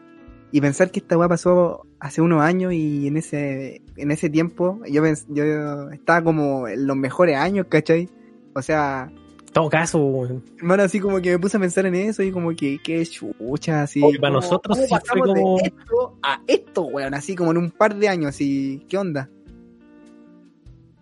[0.51, 4.82] y pensar que esta weá pasó hace unos años y en ese, en ese tiempo
[4.89, 8.09] yo, yo estaba como en los mejores años, ¿cachai?
[8.53, 9.12] O sea,
[9.54, 10.43] todo caso, weón.
[10.58, 13.84] hermano, así como que me puse a pensar en eso y como que, qué chucha,
[13.84, 14.02] así.
[14.04, 17.52] Oye, para ¿cómo- nosotros sí fue pasamos de como- esto a esto, weón, así como
[17.52, 19.30] en un par de años, así, ¿qué onda?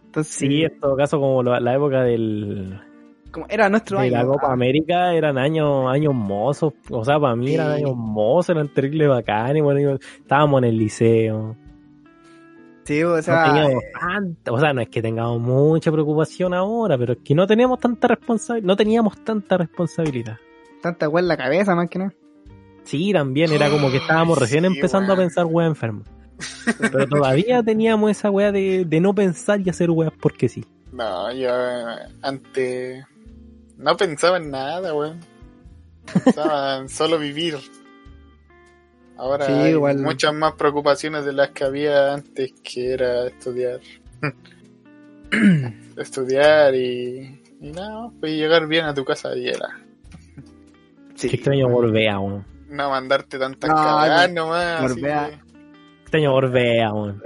[0.06, 2.80] Entonces, sí, en todo caso, como la, la época del,
[3.32, 4.18] como era nuestro de año.
[4.18, 6.74] la Copa ah, América eran años años mozos.
[6.90, 9.62] O sea, para mí eran años mozos, eran terribles bacanes.
[9.62, 11.56] Bueno, estábamos en el liceo.
[12.90, 16.98] Sí, o no sea, teníamos tanta, o sea, no es que tengamos mucha preocupación ahora,
[16.98, 20.38] pero es que no teníamos tanta responsabilidad, no teníamos tanta responsabilidad.
[20.82, 22.14] tanta weá en la cabeza más que nada.
[22.86, 26.08] Sí, también era como que estábamos recién sí, empezando a pensar weas enfermas.
[26.80, 30.66] Pero todavía teníamos esa wea de, de no pensar y hacer weas porque sí.
[30.92, 33.06] No, yo eh, antes
[33.78, 35.20] no pensaba en nada, weón.
[36.26, 37.56] Pensaba en solo vivir.
[39.20, 39.98] Ahora Sí, hay igual.
[39.98, 43.82] muchas más preocupaciones de las que había antes, que era estudiar.
[45.98, 49.68] estudiar y, y nada, pues llegar bien a tu casa y era.
[51.16, 52.46] Sí, Qué extraño Gorbea, weón.
[52.70, 54.84] No mandarte tantas No, cagadas no, nomás.
[54.84, 55.30] así Gorbea.
[55.30, 55.50] que-
[56.04, 57.24] Extraño Gorbea, weón.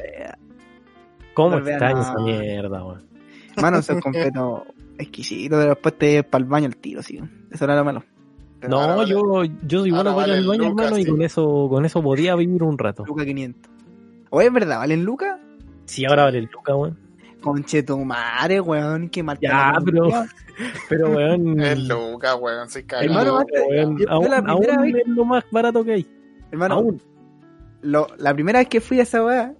[1.33, 2.01] ¿Cómo Gorbea, extraño no.
[2.01, 3.03] esa mierda, weón?
[3.61, 4.65] Mano, eso es completo
[4.97, 7.19] exquisito, pero después te para el baño el tiro, sí.
[7.51, 8.03] Eso era lo malo.
[8.69, 12.01] No, vale- yo, yo igual ahora voy al baño, hermano, y con eso, con eso
[12.01, 13.05] podía vivir un rato.
[13.05, 13.71] Luca 500.
[14.29, 14.77] Oye, ¿es verdad?
[14.79, 15.39] ¿Valen Luca?
[15.85, 16.97] Sí, ahora vale el Luca, weón.
[17.41, 19.37] Conchetumare, weón, qué mal.
[19.41, 20.09] Ya, pero-
[20.89, 21.59] Pero, weón.
[21.61, 23.35] Es Luca, weón, soy Hermano, cagado.
[23.37, 26.07] basta- weón, aún, la primera aún vez- es lo más barato que hay.
[26.51, 27.01] Hermano, Aún.
[27.81, 29.53] lo- la primera vez que fui a esa weá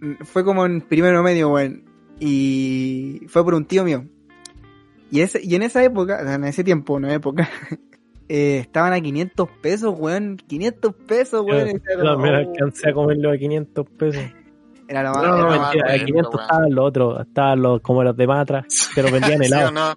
[0.00, 1.82] mm, fue como en primero medio, weón.
[2.20, 4.04] Y fue por un tío mío.
[5.10, 7.48] Y, ese, y en esa época, o sea, en ese tiempo, no época,
[8.32, 10.36] eh, estaban a 500 pesos, weón.
[10.36, 11.68] 500 pesos, weón.
[11.96, 14.22] Yo también oh, alcancé a comerlo a 500 pesos.
[14.86, 15.22] Era lo más.
[15.22, 16.42] No, era no, lo no, más- mentira, a bueno, 500 weón.
[16.44, 18.64] estaban los otros, estaban los, como los de Matra,
[18.94, 19.72] que los vendían ¿Sí o helados.
[19.72, 19.94] no?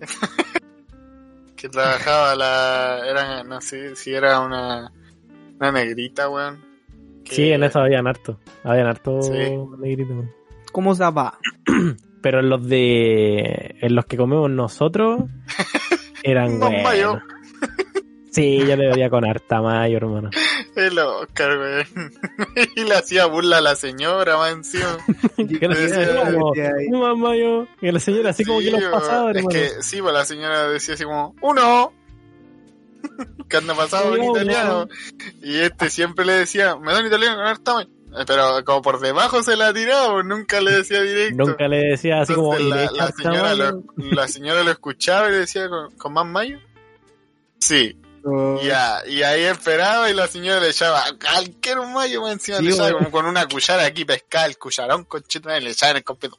[1.56, 3.00] que trabajaba la.
[3.08, 4.92] Era, no sé si era una.
[5.58, 6.60] Una negrita, weón.
[7.24, 8.38] que- Sí, en eso habían harto.
[8.64, 9.32] Habían harto Sí.
[9.78, 10.10] negritos.
[10.16, 10.30] weón.
[10.72, 11.38] ¿Cómo se va?
[12.22, 13.76] Pero en los de.
[13.80, 15.20] En los que comemos nosotros.
[16.24, 17.18] Eran buenos.
[18.30, 20.30] Sí, yo le daría con harta mayo, hermano.
[20.74, 22.12] El Oscar, weón.
[22.76, 24.96] y le hacía burla a la señora, más encima.
[25.60, 26.72] Que la señora como, decía.
[26.90, 27.66] "No, más mayo.
[27.82, 29.48] Y la señora así como Sí, que los pasaba, Es hermano.
[29.50, 31.92] que sí, pues la señora decía así como, uno.
[33.50, 34.88] que anda pasado en italiano.
[35.42, 37.90] Y este siempre le decía, me da un italiano con harta mayo.
[38.18, 41.44] Eh, Pero como por debajo se la tiraba, pues nunca le decía directo.
[41.44, 42.54] Nunca le decía así como.
[42.56, 43.82] Entonces "Y le la, la señora mayo".
[43.96, 46.58] lo, la señora lo escuchaba y le decía, ¿con, con más mayo?
[47.62, 47.96] Sí.
[48.24, 52.70] Oh, Ya, y ahí esperaba y la señora le echaba cualquier mayo encima, Sí, le
[52.70, 56.04] echaba como con una cuchara aquí, pescaba el cucharón con y le echaba en el
[56.04, 56.38] completo.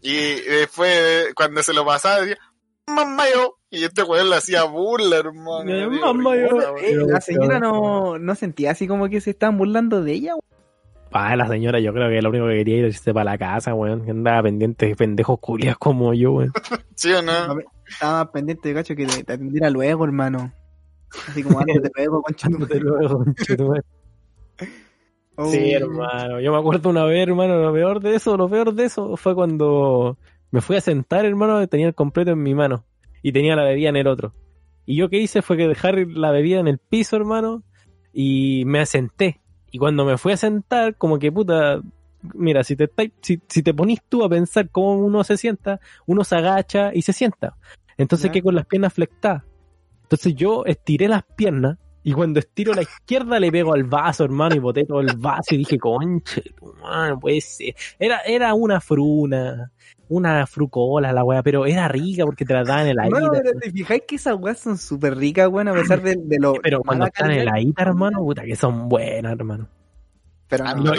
[0.00, 2.38] Y después, cuando se lo pasaba, decía,
[2.86, 3.56] más mayo.
[3.70, 5.70] Y este weón le hacía burla, hermano.
[5.70, 6.06] Eh, risa,
[6.82, 10.32] Eh, la señora no, no sentía así como que se estaban burlando de ella.
[10.34, 10.44] weón.
[11.12, 13.74] Ah, la señora yo creo que lo único que quería era irse para la casa,
[13.74, 14.04] weón.
[14.04, 16.52] Que andaba pendiente de pendejos culias como yo, weón.
[16.96, 17.56] ¿Sí o no?
[17.90, 20.52] Estaba pendiente de cacho que te, te atendiera luego, hermano.
[21.28, 23.24] Así como antes de luego, concha Ándate luego.
[25.36, 25.50] Oh.
[25.50, 26.40] Sí, hermano.
[26.40, 29.34] Yo me acuerdo una vez, hermano, lo peor de eso, lo peor de eso fue
[29.34, 30.18] cuando
[30.50, 32.84] me fui a sentar, hermano, tenía el completo en mi mano
[33.22, 34.34] y tenía la bebida en el otro.
[34.86, 37.62] Y yo que hice fue que dejar la bebida en el piso, hermano,
[38.12, 39.40] y me senté.
[39.70, 41.80] Y cuando me fui a sentar, como que puta,
[42.34, 46.24] mira, si te si, si te ponís tú a pensar cómo uno se sienta, uno
[46.24, 47.56] se agacha y se sienta.
[48.02, 48.32] Entonces Ya.
[48.32, 49.42] que con las piernas flectadas.
[50.02, 54.54] Entonces yo estiré las piernas y cuando estiro la izquierda le pego al vaso, hermano,
[54.56, 57.74] y boté todo el vaso y dije, conche, tu madre, no puede ser.
[57.98, 59.70] Era, era una fruna,
[60.08, 63.42] una frucola la weá, pero era rica porque te la daban en la Hermano, ida.
[63.44, 66.54] pero te fijáis que esas weas son súper ricas, weón, a pesar de, de lo.
[66.54, 69.68] Pero cuando están en la ida, hermano, puta que son buenas, hermano.
[70.48, 70.94] Pero A no, mí no,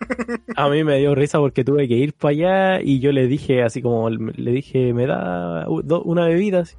[0.56, 3.62] A mí me dio risa porque tuve que ir para allá y yo le dije
[3.62, 6.60] así como, le dije, me da una bebida.
[6.60, 6.76] así.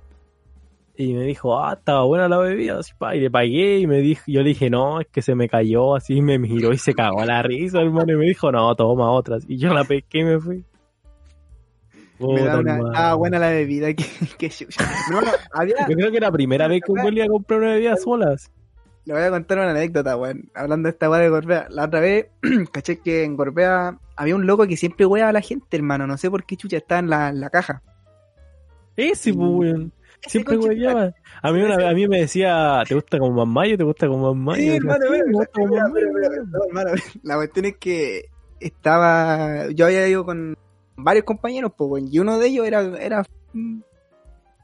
[0.98, 2.80] Y me dijo, ah, estaba buena la bebida.
[2.80, 5.36] así, pa, y le pagué y me dijo, yo le dije, no, es que se
[5.36, 5.96] me cayó.
[5.96, 8.14] Así me miró y se cagó a la risa, hermano.
[8.14, 9.44] Y me dijo, no, toma otras.
[9.48, 10.66] Y yo la pesqué y me fui.
[12.20, 12.80] me da una.
[12.94, 13.88] Ah, buena la bebida.
[13.94, 14.52] Que, que.
[15.10, 15.76] Hermano, había.
[15.90, 18.52] Yo creo que era la primera vez que iba a comprar una bebida solas.
[19.06, 20.50] Le voy a contar una anécdota, weón.
[20.56, 21.68] Hablando de esta weá de Gorbea.
[21.70, 22.28] La otra vez,
[22.72, 26.08] caché que en Gorbea había un loco que siempre weaba a la gente, hermano.
[26.08, 27.84] No sé por qué chucha estaba en la, en la caja.
[28.96, 29.94] Ese, pues, weón.
[30.26, 31.14] Siempre güeyaba.
[31.42, 33.78] A mí, una, a mí me decía, ¿te gusta como más mayo?
[33.78, 34.62] ¿Te gusta como más mayo?
[34.64, 36.92] Sí, hermano, hermano,
[37.22, 38.30] La cuestión es que
[38.60, 39.70] estaba.
[39.70, 40.58] Yo había ido con
[40.96, 42.82] varios compañeros, pues, weón, y uno de ellos era.
[43.00, 43.24] era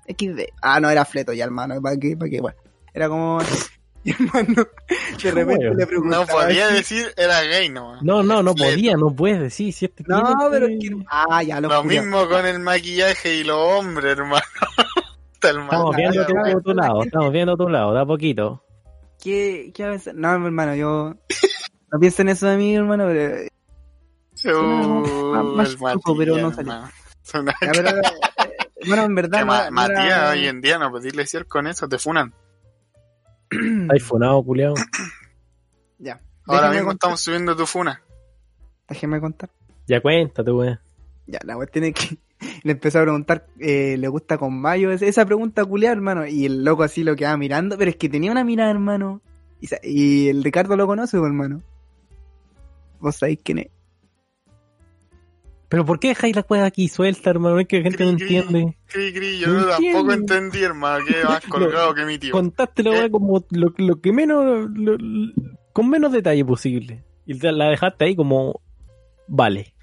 [0.07, 0.39] XD.
[0.61, 1.79] Ah, no, era fleto ya, hermano.
[1.79, 2.17] ¿Para qué?
[2.17, 2.41] ¿Para qué?
[2.41, 2.57] Bueno,
[2.93, 3.39] era como.
[4.03, 4.67] Y hermano,
[5.21, 6.25] de repente le preguntaba.
[6.25, 8.01] No podía así, decir, era gay, no.
[8.01, 9.71] No, no, no podía, no puedes decir.
[9.73, 11.05] Si este No, tiene pero que- es que.
[11.07, 14.41] Ah, ya lo Lo mismo con el maquillaje y los hombres, hermano.
[15.43, 18.63] Estamos viendo tu, ya, tu lado, estamos viendo tu lado, da poquito.
[19.23, 20.13] ¿Qué, qué a veces?
[20.15, 21.15] No, hermano, yo.
[21.91, 23.47] No pienso en eso de mí, hermano, pero.
[24.45, 26.73] Uh, más- chuco, pero no salió.
[26.73, 26.91] hermano.
[28.83, 29.39] Eh, en verdad.
[29.39, 31.97] que no- Ma- no era- Matías hoy en día no podés decir con eso, te
[31.99, 32.33] funan.
[33.89, 34.73] Hay funado, culiao.
[35.99, 36.19] Ya.
[36.47, 38.01] Ahora Déjeme mismo contar, estamos subiendo tu funa.
[38.89, 39.49] Déjeme contar.
[39.87, 40.79] Ya cuéntate, weón.
[41.27, 42.17] Ya, la cuestión es que
[42.63, 44.91] le empezó a preguntar, eh, ¿le gusta con mayo?
[44.91, 46.25] Es- Esa pregunta culiar, hermano.
[46.25, 49.21] Y el loco así lo quedaba mirando, pero es que tenía una mirada, hermano.
[49.59, 51.61] Y, y el Ricardo lo conoce, hermano.
[52.99, 53.67] Vos sabéis quién es.
[55.71, 57.57] Pero ¿por qué dejáis la cueva aquí suelta, hermano?
[57.57, 58.77] Es que la gente no Cri, entiende.
[58.87, 60.13] Cri, cri, yo No tampoco entiendo.
[60.13, 62.33] entendí, hermano, que más colgado que mi tío.
[62.33, 65.33] Contaste la weá como lo, lo que menos, lo- lo-
[65.71, 67.05] con menos detalle posible.
[67.25, 68.59] Y la dejaste ahí como,
[69.29, 69.73] vale.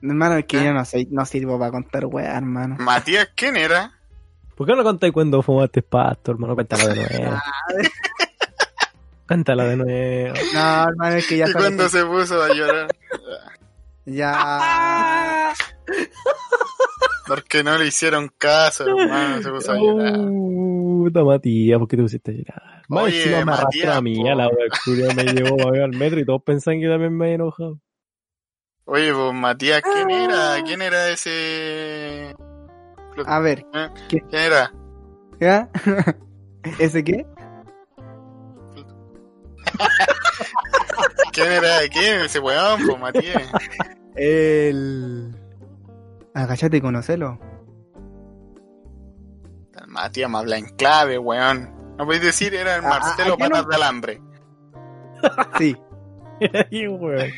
[0.00, 0.64] Hermano, es que ¿Ah?
[0.66, 2.76] yo no, soy, no sirvo para contar weá, hermano.
[2.78, 3.92] Matías, ¿quién era?
[4.54, 6.54] ¿Por qué no contáis cuando fumaste pasto, hermano?
[6.54, 7.36] Cuéntalo de nuevo.
[9.26, 10.34] Cuéntalo de nuevo.
[10.54, 12.88] No, hermano, es que ya y cuando que- se puso a llorar.
[14.08, 15.52] Ya.
[17.26, 20.14] Porque no le hicieron caso, hermano, se puso a llorar.
[20.16, 22.82] Puta Matías, ¿por qué te pusiste a llorar?
[22.88, 24.48] Más Oye, encima me arrastró Matías, a mí, a la
[24.82, 27.78] culia me llevó a ver al metro y todos pensaban que también me había enojado.
[28.86, 30.56] Oye, pues Matías, ¿quién era?
[30.64, 32.34] ¿Quién era ese?
[33.26, 33.88] A ver, ¿Eh?
[34.08, 34.72] ¿Quién era?
[35.38, 35.68] ¿ya?
[36.78, 37.26] ¿Ese qué?
[41.32, 41.80] ¿Quién era?
[41.92, 42.20] ¿Quién?
[42.22, 43.42] Ese weón, pues Matías.
[44.18, 45.34] El.
[46.34, 47.38] Agachate y conocelo.
[49.86, 51.70] Matías me habla en clave, weón.
[51.96, 53.48] No podéis decir, era el Ah, ah, Marcelo ¿a qué no?
[53.50, 54.22] Patas de Alambre.
[55.58, 55.76] Sí.
[56.88, 57.30] Weón.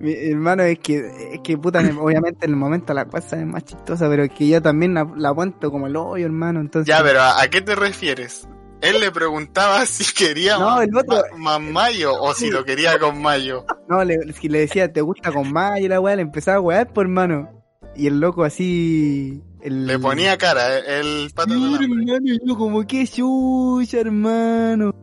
[0.00, 3.64] Mi hermano, es que, es que puta, obviamente en el momento la cosa es más
[3.64, 6.86] chistosa, pero es que yo también la, la aguanto como el hoyo, hermano, entonces...
[6.86, 8.48] Ya, pero ¿a, a qué te refieres?
[8.82, 12.64] Él le preguntaba si quería No, más, el otro- más- más mayo o si lo
[12.64, 13.64] quería con mayo.
[13.88, 16.16] No, le, si le decía, ¿te gusta con mayo la weá?
[16.16, 17.50] Le empezaba a wear, por hermano.
[17.96, 19.42] Y el loco así...
[19.60, 19.86] El...
[19.86, 21.84] Le ponía cara, eh, el de Sí, Alambre.
[21.84, 24.94] hermano, y yo como, qué chucha, hermano.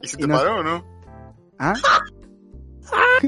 [0.00, 0.86] ¿Y se y te no- paró o no?
[1.58, 1.74] ¿Ah?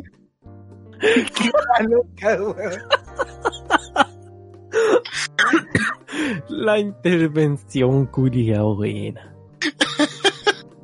[1.01, 1.51] qué
[1.87, 2.83] loca, weón.
[6.49, 9.32] La intervención curia buena.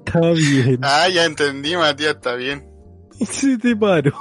[0.05, 0.79] Está bien.
[0.83, 2.67] Ah, ya entendí, Matías, está bien.
[3.31, 4.13] Se te paró.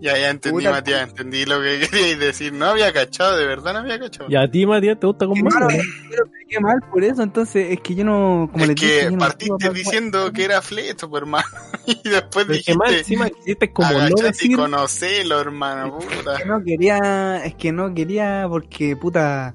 [0.00, 2.52] Ya, ya entendí, Matías, entendí lo que queríais decir.
[2.52, 4.28] No había cachado, de verdad no había cachado.
[4.28, 5.82] Y a ti, Matías, te gusta con Hermano, mayo.
[6.10, 8.48] yo lo expliqué mal por eso, entonces es que yo no...
[8.52, 11.46] Como es les que partiste diciendo que era fleto, pues, hermano.
[11.86, 14.56] Y después Es que más dijiste, encima quisiste como no y decir.
[14.56, 16.36] conocelo, hermano, puta.
[16.38, 19.54] que no quería, es que no quería porque puta.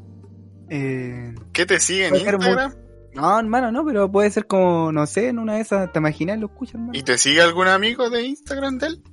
[0.69, 2.73] Eh, ¿Qué te sigue en Instagram?
[3.15, 6.37] no, hermano, no, pero puede ser como, no sé, en una de esas, ¿te imaginas?
[6.39, 6.91] Lo escuchas, hermano.
[6.93, 9.03] ¿Y te sigue algún amigo de Instagram de él?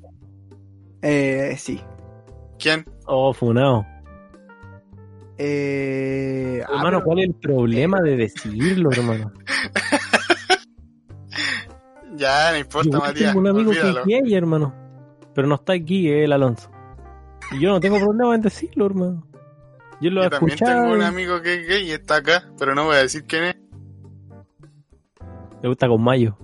[1.02, 1.80] Eh, sí.
[2.58, 2.84] ¿Quién?
[3.06, 3.86] Oh, funado.
[5.38, 9.32] Eh, ah, hermano, pero- ¿cuál es el problema de decirlo, hermano?
[12.16, 13.26] Ya, no importa, Yo Matías.
[13.34, 14.74] tengo un amigo que es gay, hermano.
[15.34, 16.70] Pero no está aquí, el Alonso.
[17.52, 19.26] Y yo no tengo problema en decirlo, hermano.
[20.00, 20.82] Yo lo he Yo también escuchado.
[20.82, 23.44] tengo un amigo que es gay y está acá, pero no voy a decir quién
[23.44, 23.56] es.
[25.62, 26.36] Le gusta con mayo.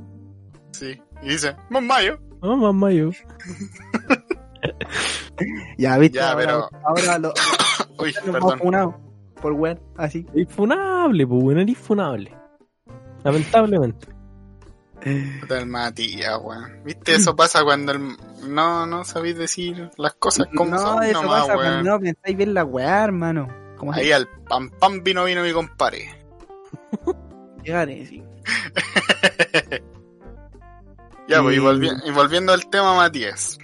[0.73, 1.01] Sí.
[1.23, 2.19] Y dice, más mayo.
[2.43, 3.11] No, más mayo.
[5.77, 7.33] Ya, viste, Ya, ahora, pero- ahora lo,
[7.99, 8.59] Uy, perdón.
[8.61, 9.01] funado
[9.41, 10.25] por web, así.
[10.35, 12.33] Es funable, pues, bueno, es funable.
[13.25, 14.07] Lamentablemente.
[15.41, 16.83] Puta, el Matías, weón.
[16.85, 17.15] ¿Viste?
[17.17, 18.17] Eso pasa cuando el...
[18.49, 22.37] no, no sabéis decir las cosas como no, son eso nomás, pasa cuando no pensáis
[22.37, 23.49] bien la weá, hermano.
[23.77, 26.09] Como Ahí al pam pam vino vino mi compadre.
[27.65, 28.23] llegaré, sí.
[31.29, 33.57] Ya, pues, y, volvi- y volviendo al tema, Matías.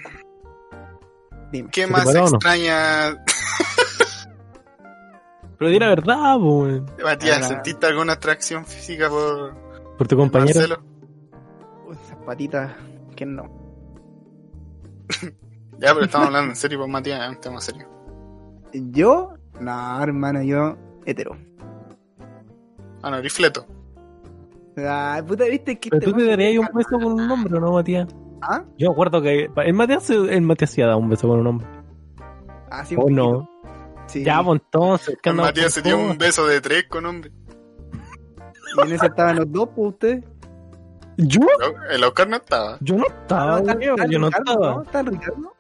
[1.53, 1.69] Dime.
[1.71, 2.21] ¿Qué ¿Se te más o no?
[2.29, 3.17] extraña,
[5.59, 6.87] Pero di la verdad, pues, weón.
[7.03, 7.37] Matías?
[7.37, 9.55] Ahora- ¿Sentiste alguna atracción física por
[9.99, 10.61] Por tu compañero.
[10.61, 10.83] Marcelo?
[12.29, 12.73] Patitas,
[13.17, 13.45] que no.
[15.81, 17.87] Ya, pero estamos hablando en serio, pues, Matías, es un tema serio.
[18.75, 20.77] Yo, no, hermano, yo,
[21.07, 21.37] hetero.
[23.01, 23.65] Ah, no, rifleto.
[24.77, 27.61] Ay, puta, viste que Pero este tú te darías un beso con un hombre, ¿o
[27.61, 28.09] ¿no, Matías?
[28.43, 28.65] ¿Ah?
[28.77, 31.39] Yo me acuerdo que el Matías, se- el Matías sí ha dado un beso con
[31.41, 31.67] un hombre.
[32.71, 33.49] Ah, sí, ¿O un no?
[34.09, 34.25] Sí.
[34.25, 35.17] Ya, pues entonces.
[35.23, 37.31] ¿qué El Matías se dio un beso de tres con hombre.
[38.77, 40.25] Y en ese estaban los dos, pues, ustedes.
[41.19, 41.41] ¿Yo?
[41.91, 42.79] El Oscar no estaba.
[42.81, 44.75] Yo no estaba, yo no Ricardo, estaba.
[44.75, 44.83] ¿no?
[44.83, 45.55] ¿Está Ricardo?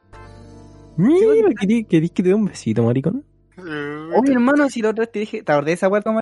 [0.96, 3.24] Mira, ¿querís, querís que te dé un besito, maricón?
[3.56, 6.20] Oye, hermano, si la otra vez te dije, ¿te acordás de esa como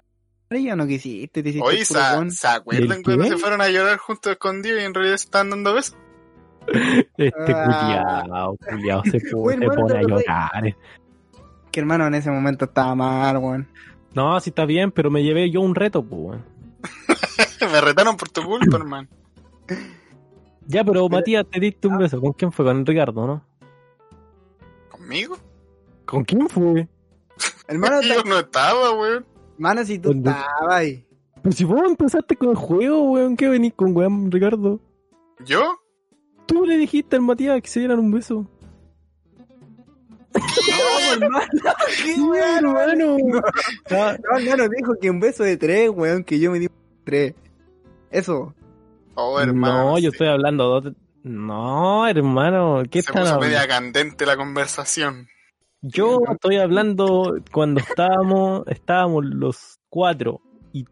[0.51, 1.43] amarilla o no quisiste?
[1.43, 2.31] Te hiciste Oye, ¿se, con.
[2.31, 5.51] ¿se acuerdan ¿Del cuando se fueron a llorar juntos escondidos y en realidad se estaban
[5.51, 5.97] dando besos?
[7.19, 8.23] Este Ah.
[8.25, 10.77] culiao, culiao, se, pone a llorar.
[11.71, 13.69] Que hermano, en ese momento estaba mal, weón.
[14.15, 16.45] No, sí está bien, pero me llevé yo un reto, pues, weón.
[17.73, 19.09] Me retaron por tu culpa, hermano.
[20.67, 22.21] Ya, pero Matías, te diste un beso.
[22.21, 22.65] ¿Con quién fue?
[22.65, 23.45] Con Ricardo, ¿no?
[24.91, 25.37] ¿Conmigo?
[26.05, 26.89] ¿Con quién fue?
[27.69, 29.25] Hermano, Yo no estaba, weón.
[29.55, 30.31] hermano, si tú ¿Dónde?
[30.31, 31.05] estabas ahí.
[31.43, 34.81] Pero si vos empezaste con el juego, weón, ¿qué venís con weón, Ricardo?
[35.45, 35.63] ¿Yo?
[36.47, 38.47] Tú le dijiste al Matías que se dieran un beso.
[40.35, 41.47] No, hermano,
[42.05, 43.17] qué No, weón, hermano.
[43.91, 46.69] Ah, No, hermano, dijo que un beso de tres, weón, que yo me di
[47.05, 47.35] tres.
[48.11, 48.55] Eso.
[49.17, 49.91] Oh, hermano.
[49.93, 50.95] no, yo estoy hablando de...
[51.25, 55.27] No, hermano, ¿qué Se puso media candente la conversación.
[55.83, 60.41] Yo estoy hablando cuando estábamos, estábamos los cuatro
[60.73, 60.85] y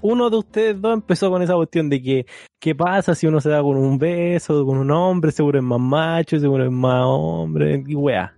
[0.00, 2.26] uno de ustedes dos empezó con esa cuestión de que
[2.58, 5.80] qué pasa si uno se da con un beso, con un hombre, seguro es más
[5.80, 8.36] macho, seguro es más hombre, y weá.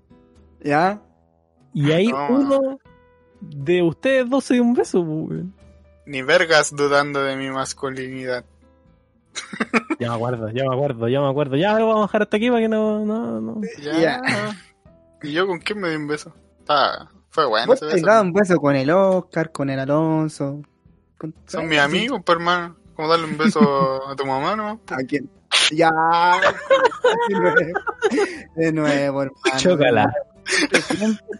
[0.63, 1.03] ¿Ya?
[1.75, 2.29] Y ahí No.
[2.29, 2.79] uno
[3.41, 5.55] de ustedes dos se dio un beso, pues, weón.
[6.07, 8.45] Ni vergas dudando de mi masculinidad.
[9.99, 11.57] Ya me acuerdo, ya me acuerdo, ya me acuerdo.
[11.57, 13.61] Ya lo vamos a dejar hasta aquí para que no, no, no.
[13.83, 14.21] Ya.
[15.23, 16.35] ¿Y yo con quién me di un beso?
[16.69, 18.07] Ah, fue bueno Vos ese te beso.
[18.07, 20.63] dado un beso con el Oscar, con el Alonso.
[21.19, 22.77] con- Son mis amigos, pues, hermano.
[22.95, 24.81] ¿Cómo darle un beso a tu mamá, no?
[24.91, 25.29] ¿A quién?
[25.73, 25.91] Ya.
[27.29, 27.75] De nuevo,
[28.57, 29.59] de nuevo hermano.
[29.59, 30.13] Chócala.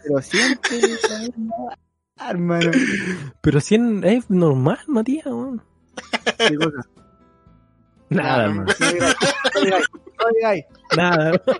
[0.03, 0.79] Pero siempre.
[0.97, 1.31] ¿sabes?
[2.17, 2.71] hermano.
[3.41, 5.61] Pero si es, normal, Matías, weón.
[6.37, 6.81] ¿Qué cosa?
[8.11, 8.73] Nada, No, hermano.
[8.79, 9.15] No digáis,
[9.55, 9.85] no digáis,
[10.19, 10.65] no digáis.
[10.95, 11.41] Nada.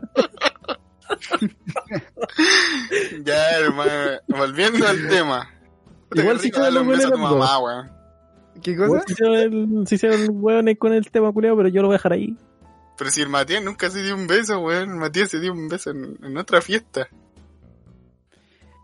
[3.26, 3.91] Ya, hermano,
[4.28, 5.49] volviendo al tema.
[6.14, 7.91] Igual si rico te darle lo un beso a tu los mamá, weón.
[8.62, 9.04] ¿Qué cosa?
[9.08, 12.14] Si se el, se weón con el tema culiado, pero yo lo voy a dejar
[12.14, 12.38] ahí.
[12.97, 14.91] Pero si el Matías nunca se dio un beso, weón.
[14.91, 17.08] El Matías se dio un beso en, en otra fiesta.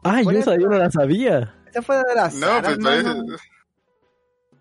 [0.03, 1.53] Ah, yo no la sabía.
[1.70, 3.09] Esa fue de la No, pues parece...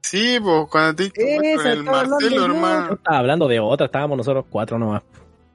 [0.09, 2.37] Sí, pues cuando te Esa, con el estaba hablando Marcelo, yo.
[2.37, 2.95] Yo hermano.
[2.95, 5.03] estaba hablando de otra, estábamos nosotros cuatro nomás.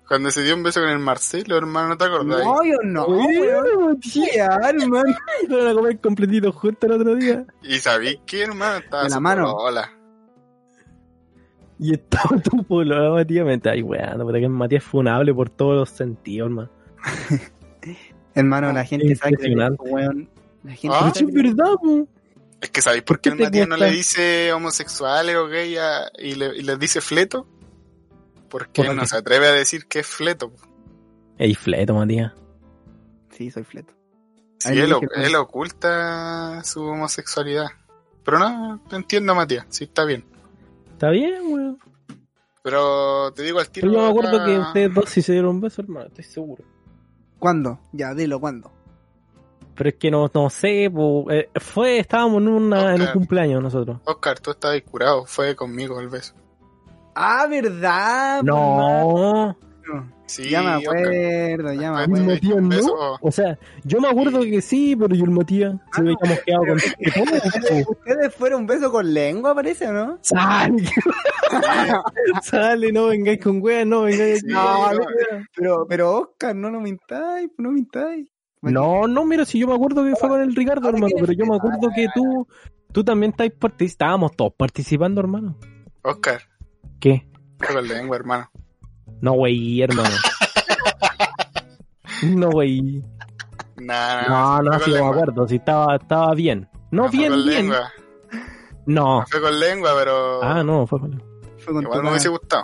[0.07, 2.43] Cuando se dio un beso con el Marcelo, hermano, ¿no te acordás?
[2.43, 3.97] No, yo no, weón.
[4.01, 5.15] Ya, hermano.
[5.47, 7.45] Fueron a comer completito juntos el otro día.
[7.61, 9.53] Y sabí que, hermano, estaba De la mano.
[9.53, 9.89] polola.
[11.79, 14.19] Y estaba tu polo, Matías, me está ahí, weón.
[14.19, 16.69] Porque Matías es funable por todos los sentidos, hermano.
[18.35, 20.29] Hermano, la gente sabe que weón.
[20.63, 21.11] La gente Ah.
[21.13, 22.07] Pero es verdad, po.
[22.61, 25.47] Es que ¿sabéis por qué ¿Por el qué te Matías no le dice homosexuales o
[25.47, 27.47] gay a- y, le, y les dice fleto?
[28.49, 29.07] Porque ¿Por él no qué?
[29.07, 30.51] se atreve a decir que es fleto.
[31.37, 32.33] Ey, fleto, Matías.
[33.31, 33.93] Sí, soy fleto.
[34.59, 37.67] Sí, él, dije, él oculta su homosexualidad.
[38.23, 39.65] Pero no, te entiendo, Matías.
[39.69, 40.23] Sí, está bien.
[40.91, 41.79] Está bien, weón.
[42.61, 43.87] Pero te digo al tiro.
[43.89, 46.25] Pero yo me acuerdo acá- que ustedes dos sí se dieron un beso, hermano, estoy
[46.25, 46.63] seguro.
[47.39, 47.79] ¿Cuándo?
[47.91, 48.71] Ya, dilo, ¿cuándo?
[49.81, 53.63] Pero es que no, no sé, po, eh, fue, estábamos en, una, en un cumpleaños
[53.63, 53.97] nosotros.
[54.05, 55.25] Oscar, tú estabas curado.
[55.25, 56.35] Fue conmigo el beso.
[57.15, 58.43] Ah, ¿verdad?
[58.43, 59.57] No,
[59.87, 60.11] No.
[60.27, 60.97] Sí, Ya me Oscar.
[60.97, 62.25] acuerdo, ya me el acuerdo.
[62.27, 62.69] Matías no.
[62.69, 63.17] beso.
[63.21, 66.65] O sea, yo me acuerdo que sí, pero yo el Matías se Ah, habíamos quedado
[66.67, 66.75] con
[67.55, 70.19] ¿Ustedes, ustedes fueron un beso con lengua, parece, o no?
[70.21, 70.83] Sale,
[72.43, 74.99] sale, no vengáis con weas, no vengáis Sí, No, no,
[75.55, 78.27] Pero, pero Oscar, no lo mintáis, no mintáis.
[78.61, 81.45] No, no, mira, si yo me acuerdo que fue con el Ricardo, hermano, pero yo
[81.45, 82.47] me acuerdo que tú,
[82.91, 85.57] tú también estáis participando, estábamos todos participando, hermano.
[86.03, 86.41] Oscar,
[86.99, 87.27] ¿Qué?
[87.59, 88.49] fue con lengua, hermano.
[89.21, 90.09] No, güey, hermano.
[92.23, 93.03] No, güey.
[93.77, 95.09] Nah, No, no, fue sí, con me lengua.
[95.23, 96.69] acuerdo, sí, estaba, estaba bien.
[96.91, 97.69] No, bien, con bien.
[97.69, 97.91] lengua.
[98.85, 99.25] No.
[99.27, 100.43] Fue con lengua, pero.
[100.43, 101.23] Ah, no, fue con...
[101.57, 102.63] Fue con Igual me hubiese gustado.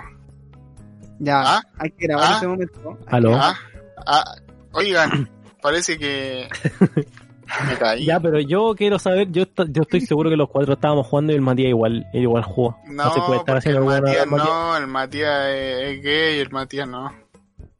[1.19, 2.97] Ya, Ah, hay que grabar ah, ese momento.
[3.07, 3.35] Aló.
[3.35, 3.55] Ah,
[4.05, 4.35] ah,
[4.73, 5.27] oigan,
[5.67, 6.47] parece que.
[7.69, 8.05] Me caí.
[8.05, 11.35] Ya, pero yo quiero saber, yo, yo estoy seguro que los cuatro estábamos jugando y
[11.35, 12.77] el Matías igual, él igual jugó.
[12.87, 16.49] No, se puede estar el haciendo alguna- Matías Matías- no, el Matías es, gay, el
[16.51, 17.13] Matías no.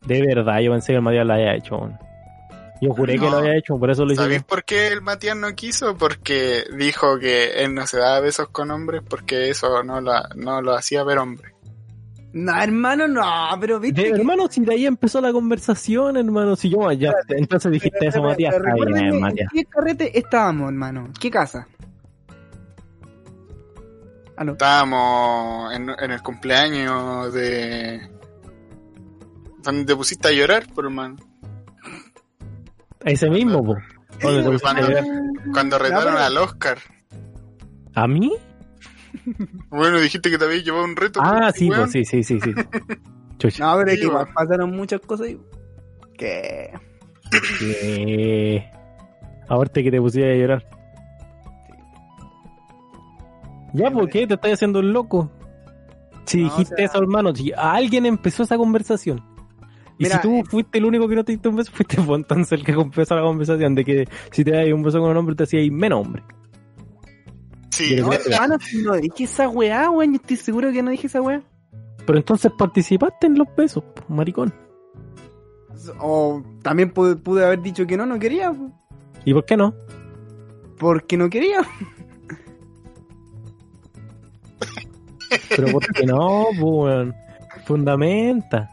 [0.06, 1.90] De verdad, yo pensé que el Matías lo había hecho.
[2.80, 4.22] Yo juré que lo había hecho, por eso lo hice.
[4.22, 5.98] ¿Sabéis por qué el Matías no quiso?
[5.98, 10.62] Porque dijo que él no se daba besos con hombres porque eso no lo, no
[10.62, 11.54] lo hacía ver hombre.
[12.40, 13.24] No, hermano, no,
[13.60, 14.02] pero viste.
[14.02, 17.98] De- que- hermano, si de ahí empezó la conversación, hermano, si yo ya, entonces dijiste
[18.00, 19.48] pero- eso, pero- Matías, pero Matías.
[19.54, 21.10] ¿En qué carrete estábamos, hermano?
[21.20, 21.68] ¿Qué casa?
[24.36, 24.52] Aló.
[24.52, 28.08] Estábamos en, en el cumpleaños de...
[29.64, 31.16] Donde te pusiste a llorar, por hermano.
[33.04, 33.76] Ese mismo, po.
[34.22, 35.52] ¿Dónde te Sí, pusiste cuando-?
[35.54, 36.78] Cuando retaron pero- al Oscar.
[37.96, 38.32] ¿A mí?
[39.70, 41.20] Bueno, dijiste que te habías llevado un reto.
[41.24, 41.82] Ah, sí, weón.
[41.92, 42.54] pues sí, sí, sí, sí.
[43.38, 43.66] Chucha.
[43.66, 45.40] No, pero es Sí, que igual pasaron muchas cosas ahí.
[46.18, 46.72] Que.
[47.62, 48.72] Eh,
[49.50, 50.68] Ahorita que te pusiste a llorar.
[53.74, 55.32] Ya, ¿por qué te estás haciendo el loco?
[56.26, 59.24] Si No, dijiste o sea- eso, hermano, si alguien empezó esa conversación.
[60.00, 62.00] Y Mira, si tú eh, fuiste el único que no te diste un beso, fuiste
[62.02, 65.10] vos entonces el que empezó la conversación de que si te das un beso con
[65.12, 66.24] un hombre te hacías menos hombre.
[67.70, 70.14] Sí, No, hermano, si no dije esa weá, weón.
[70.14, 71.42] Yo estoy seguro que no dije esa weá.
[72.06, 74.54] Pero entonces participaste en los besos, maricón.
[76.00, 78.52] O también pude, pude haber dicho que no, no quería.
[78.52, 78.72] po.
[79.26, 79.74] ¿Y por qué no?
[80.78, 81.60] Porque no quería.
[85.50, 87.14] Pero por qué no, weón.
[87.66, 88.70] Fundamenta.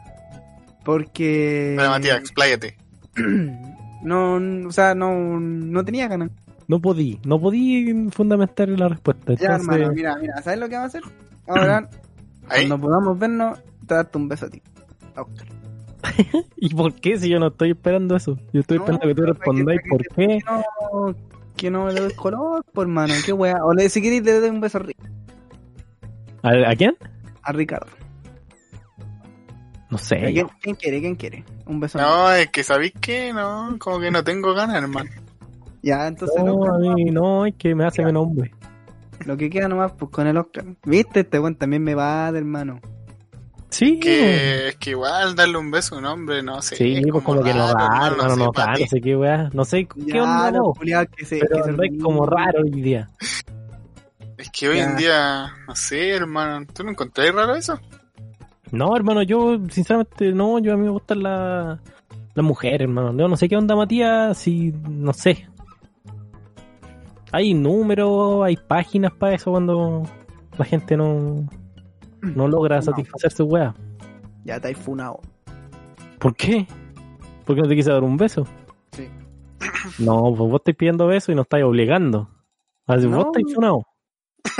[0.83, 1.73] Porque.
[1.77, 2.77] Dale, Matías, expláyate.
[4.05, 4.35] No,
[4.67, 6.29] o sea, no, no tenía ganas.
[6.67, 9.33] No podí, no podí fundamentar la respuesta.
[9.35, 11.11] Ya, Entonces, hermano, mira, mira, ¿sabes lo que vamos a hacer?
[11.47, 11.89] Ahora,
[12.49, 12.67] Ahí.
[12.67, 14.61] cuando podamos vernos, te darte un beso a ti.
[15.15, 15.47] A Oscar.
[16.57, 18.37] ¿Y por qué si yo no estoy esperando eso?
[18.53, 20.27] Yo estoy No, esperando que tú respondáis por que- qué.
[20.27, 21.15] Que no,
[21.55, 23.57] que no le doy color, por mano, qué weá.
[23.63, 24.95] O le, si queréis, le doy un beso a, Ri-
[26.41, 26.95] ¿A, a quién?
[27.43, 27.87] a Ricardo.
[29.89, 30.17] No sé.
[30.33, 30.99] ¿Quién, quién quiere?
[30.99, 31.43] ¿Quién quiere?
[31.67, 35.09] Un beso a No, es que sabéis que no, como que no tengo ganas, hermano.
[35.85, 38.51] Ya, entonces No, Oscar, a mí no, es que me hace menos hombre.
[39.25, 40.65] lo que queda nomás, pues con el Oscar.
[40.83, 41.19] ¿Viste?
[41.19, 42.79] Este weón también me va de hermano.
[43.69, 46.75] Sí, Que, es que igual darle un beso a un hombre, no sé.
[46.77, 48.87] sí, es pues como que no da, hermano, no da, no ti.
[48.87, 50.77] sé qué weá, no sé qué Ya, onda vos,
[51.15, 53.09] que se, pero que se andáis como raro hoy día.
[54.37, 54.83] Es que hoy Ya.
[54.91, 57.79] en día, no sé, hermano, ¿tú no encontrás raro eso?
[58.71, 61.79] No, hermano, yo sinceramente no, yo a mí me gustan la-
[62.33, 63.15] las mujeres, hermano.
[63.17, 65.47] Yo no sé qué onda Matías, si no sé.
[67.35, 70.03] Hay números, hay páginas para eso cuando
[70.57, 71.45] la gente no,
[72.21, 72.81] no logra No.
[72.81, 73.75] satisfacer su weá.
[74.45, 75.19] Ya estáis funado.
[76.17, 76.65] ¿Por qué?
[77.43, 78.47] ¿Por qué no te quise dar un beso?
[78.93, 79.09] Sí.
[79.99, 82.29] No, pues vos estáis pidiendo beso y no estáis obligando.
[82.87, 83.17] Así, No.
[83.17, 83.81] vos estáis funado.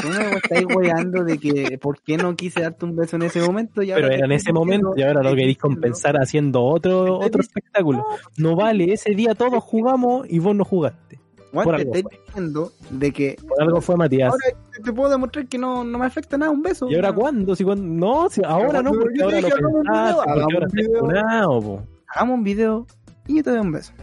[0.01, 3.39] Tú me estáis weando de que por qué no quise darte un beso en ese
[3.39, 3.83] momento.
[3.83, 7.39] Y Pero te era en ese momento y ahora lo queréis compensar haciendo otro, otro
[7.39, 8.03] espectáculo.
[8.37, 11.21] No vale, ese día todos jugamos y vos no jugaste.
[11.55, 12.25] Juan, por te algo estoy fue.
[12.25, 14.31] diciendo de que Por algo fue Matías.
[14.31, 14.45] ahora
[14.83, 16.87] te puedo demostrar que no, no me afecta nada un beso.
[16.89, 17.55] ¿Y ahora cuándo?
[17.55, 20.05] Si cuándo- No, si ahora no, Yo porque te ahora lo dije, hagamos un video,
[20.05, 20.99] pensaste, hagamos un video.
[20.99, 21.87] funado.
[22.07, 22.87] Hagamos un video
[23.27, 23.93] y yo te doy un beso.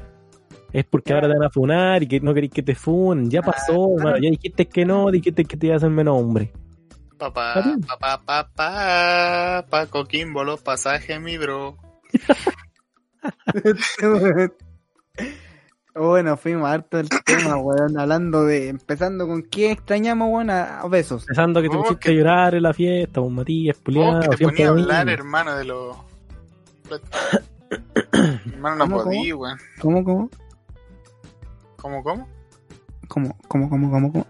[0.72, 3.28] Es porque ahora te van a funar y que no queréis que te funen.
[3.30, 4.16] Ya pasó, Ah, hermano.
[4.18, 6.50] Ya dijiste que no, dijiste que te iba a hacer menos hombre.
[7.18, 11.76] Papá, papá, papá, pa Coquimbo los pasajes, mi bro.
[15.94, 21.24] bueno, fuimos harto del tema, weón, hablando de, empezando con qué extrañamos, weón, a, besos.
[21.26, 24.20] Pensando que te Oh, pusiste que- a llorar en la fiesta, con Matías, Oh, puliado,
[24.30, 25.96] que te ponía a hablar, hermano, de los...
[28.52, 29.58] hermano, no ¿Cómo, podí, weón.
[29.80, 30.30] ¿Cómo, cómo?
[31.76, 32.28] ¿Cómo, cómo?
[33.08, 34.26] ¿Cómo, cómo, cómo, cómo, cómo?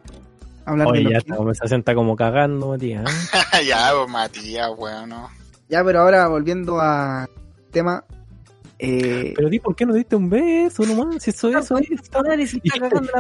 [0.65, 3.05] Hablar de Oye, lo ya esta conversación está como cagando, Matías.
[3.35, 3.65] ¿eh?
[3.67, 5.29] ya, pues, Matías, weón, no.
[5.69, 7.29] Ya, pero ahora volviendo a
[7.71, 8.05] tema.
[8.85, 11.23] Eh, Pero di, ¿por qué no diste un beso nomás?
[11.23, 11.87] Si eso, eso es.
[11.87, 12.19] Y dijiste,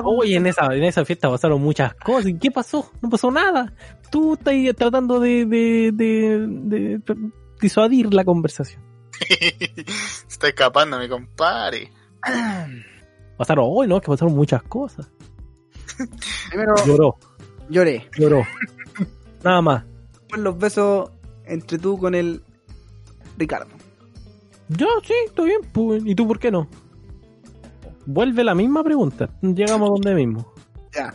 [0.02, 2.26] Oye, en esa, en esa fiesta pasaron muchas cosas.
[2.30, 2.90] ¿Y qué pasó?
[3.00, 3.72] No pasó nada.
[4.10, 7.00] Tú estás tratando de, de, de, de
[7.60, 8.82] disuadir la conversación.
[9.12, 9.54] Se
[10.28, 11.92] está escapando, mi compadre.
[13.38, 15.10] Pasaron, hoy no, que pasaron muchas cosas.
[16.50, 17.16] Primero Lloró,
[17.68, 18.08] lloré.
[18.18, 18.44] lloró.
[19.44, 19.84] Nada más.
[20.12, 21.10] Después los besos
[21.44, 22.42] entre tú con el
[23.38, 23.70] Ricardo.
[24.68, 25.60] Yo sí, estoy bien.
[25.72, 26.68] pues, ¿Y tú por qué no?
[28.06, 29.28] Vuelve la misma pregunta.
[29.42, 30.52] Llegamos a donde mismo.
[30.94, 31.14] Ya.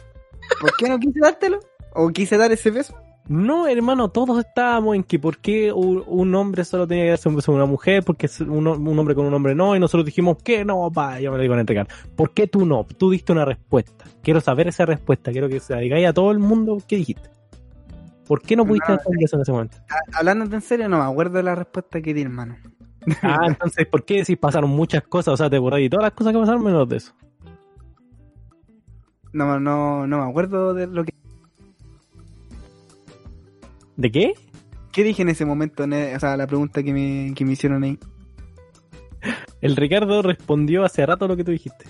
[0.62, 1.60] ¿Por qué no quise dártelo?
[1.94, 2.96] ¿O quise dar ese beso?
[3.28, 7.36] No, hermano, todos estábamos en que por qué un, hombre solo tenía que darse un
[7.36, 10.38] beso con una mujer, porque un, un hombre con un hombre no, y nosotros dijimos
[10.42, 11.90] que no, pa, yo me lo digo en entregar.
[12.16, 12.86] ¿Por qué tú no?
[12.86, 14.06] Tú diste una respuesta.
[14.24, 17.30] Quiero saber esa respuesta, quiero que se la digáis a todo el mundo qué dijiste.
[18.26, 19.78] ¿Por qué no pudiste No, dar un beso en ese momento?
[19.90, 22.56] A- Hablándote en serio, no me acuerdo de la respuesta que di, hermano.
[23.22, 25.34] Ah, entonces, ¿por qué decís pasaron muchas cosas?
[25.34, 27.14] O sea, te borráis todas las cosas que pasaron menos de eso.
[29.34, 31.14] No, no, no me acuerdo de lo que...
[33.96, 34.34] ¿De qué?
[34.92, 35.84] ¿Qué dije en ese momento?
[35.84, 38.00] en e- o sea, la pregunta que me, que me hicieron ahí.
[39.62, 41.86] El Ricardo respondió hace rato lo que tú dijiste.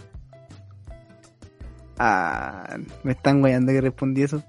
[1.99, 4.43] Ah, me están guayando que respondí eso.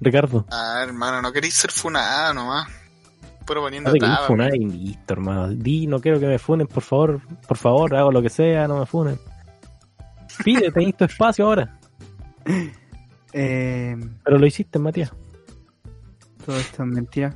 [0.00, 0.46] Ricardo.
[0.50, 2.68] Ah, hermano, no queréis ser funado nomás.
[3.46, 4.30] Puro poniendo tabas.
[4.50, 5.48] listo, hermano.
[5.48, 7.20] Di, no quiero que me funen, por favor.
[7.46, 9.18] Por favor, hago lo que sea, no me funen.
[10.44, 11.78] Pide, tenés tu espacio ahora.
[13.38, 13.94] Eh,
[14.24, 15.12] Pero lo hiciste, Matías.
[16.46, 17.34] todo esto es mentira.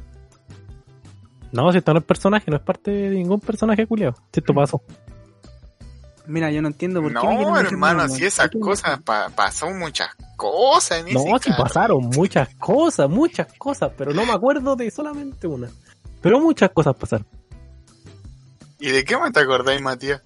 [1.52, 4.14] No, si esto no es personaje, no es parte de ningún personaje culiao.
[4.32, 4.82] Si esto pasó.
[6.26, 7.14] Mira, yo no entiendo por qué.
[7.26, 11.64] No, hermano, mano, si esas cosas pa- pasó muchas cosas en No, ese si carro.
[11.64, 15.68] pasaron muchas cosas, muchas cosas, pero no me acuerdo de solamente una.
[16.22, 17.26] Pero muchas cosas pasaron.
[18.78, 20.22] ¿Y de qué me te acordáis, Matías?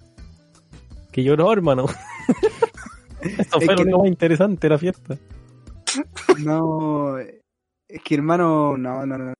[1.13, 1.87] Que lloró, hermano.
[3.21, 5.19] Eso Es fue lo más interesante de la fiesta.
[6.39, 9.25] No, es que hermano, no, no, no.
[9.27, 9.35] No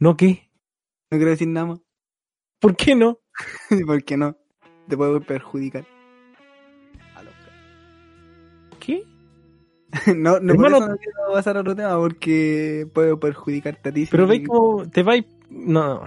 [0.00, 0.50] ¿No qué?
[1.10, 1.80] quiero decir nada más.
[2.60, 3.20] ¿Por qué no?
[3.86, 4.36] ¿Por qué no?
[4.88, 5.84] Te puedo perjudicar.
[8.80, 9.04] ¿Qué?
[10.16, 13.92] no, no, Hermano- por eso no quiero pasar a otro tema porque puedo perjudicarte a
[13.92, 14.06] ti.
[14.10, 15.24] Pero si- veis como te vais.
[15.50, 16.02] No,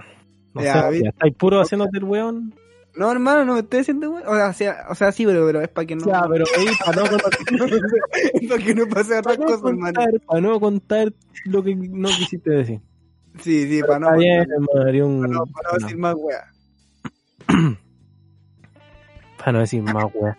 [0.54, 2.54] no Ya, sé, vi- ya estáis puro haciéndote el weón.
[2.94, 4.22] No, hermano, no me estoy diciendo, güey.
[4.26, 6.04] O sea, o sea, sí, pero, pero es para que no.
[6.06, 7.30] Ya, pero veis para no contar,
[8.34, 9.94] es para que no pase otra para no cosa, hermano.
[9.94, 11.12] contar, para no contar
[11.46, 12.80] lo que no quisiste decir.
[13.40, 15.98] Sí, sí, para no, Está bien, hermano, haría un- para no, para no no, decir
[15.98, 16.44] más, wea.
[19.38, 20.36] para no decir más weón.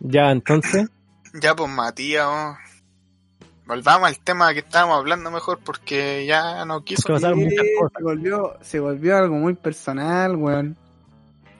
[0.00, 0.88] Ya, entonces,
[1.40, 2.54] Ya, pues, Matías, oh.
[3.70, 7.06] Volvamos al tema que estábamos hablando mejor porque ya no quiso.
[7.06, 7.34] Cosas.
[7.36, 10.76] Se volvió, se volvió algo muy personal, weón.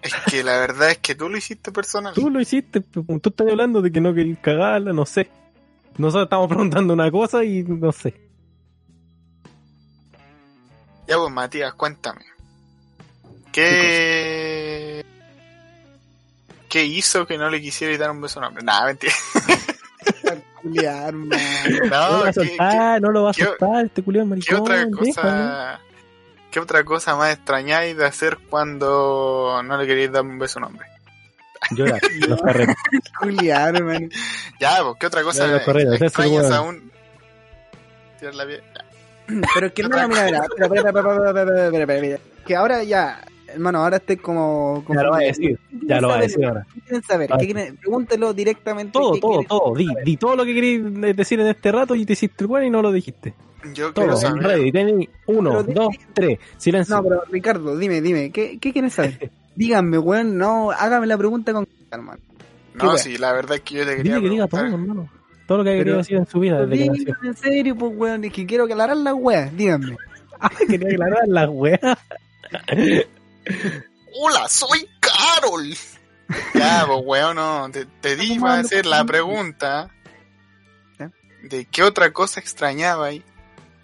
[0.03, 2.15] Es que la verdad es que tú lo hiciste personal.
[2.15, 5.31] tú lo hiciste, pues, tú estás hablando de que no querías cagarla, no sé.
[5.99, 8.15] Nosotros estamos preguntando una cosa y no sé.
[11.07, 12.25] Ya pues, Matías, cuéntame.
[13.53, 15.05] ¿Qué...
[16.69, 18.65] ¿Qué hizo que no le quisiera dar un beso a un hombre?
[18.65, 19.13] Nada, mentira.
[20.61, 21.15] culiar.
[21.15, 24.57] No, lo soltar, va a soltar, este culiar maricón.
[24.57, 25.81] ¿Qué otra cosa?
[26.51, 30.63] ¿Qué otra cosa más extrañáis de hacer cuando no le queréis dar un beso a
[30.63, 30.87] un hombre?
[31.73, 32.41] Llorar, los
[34.59, 35.63] Ya, pues, ¿qué otra cosa?
[36.57, 36.91] Aún.
[38.21, 38.47] La.
[39.55, 40.43] Pero que no, mira,
[42.45, 43.21] que ahora ya
[43.53, 44.83] hermano, ahora estoy como.
[44.87, 46.67] como Ya lo va a decir, ya lo va a decir ahora.
[46.75, 47.31] ¿Qué quieren saber?
[47.33, 47.37] Ah.
[47.39, 47.77] ¿Qué quieren?
[47.77, 48.93] Pregúntelo directamente.
[48.93, 49.75] Todo, ¿qué todo, todo.
[49.75, 52.67] Di, di todo lo que querías decir en este rato y te hiciste el bueno
[52.67, 53.35] y no lo dijiste.
[53.75, 54.43] Yo Todo, quiero en saber...
[54.43, 54.73] ready.
[54.73, 56.39] Tení uno, Pero dos, tres.
[56.57, 56.97] Silencio.
[56.97, 59.31] No, pero Ricardo, dime, dime, ¿qué, qué quieren saber?
[59.55, 62.21] Díganme, weón, no, hágame la pregunta con hermano.
[62.75, 65.11] No, sí, la verdad es que yo te quería Dile que diga todo, hermano.
[65.47, 68.25] Todo lo que Pero- querido decir en su vida desde que en serio, pues, weón,
[68.25, 69.97] es que quiero aclarar las weas, díganme.
[70.69, 71.81] Quería aclarar las weas.
[74.19, 75.75] Hola, soy Carol.
[76.55, 79.91] ya, pues weón, no, te, te di ¿Cómo para hacer la pregunta
[81.43, 83.25] de qué otra cosa extrañaba ahí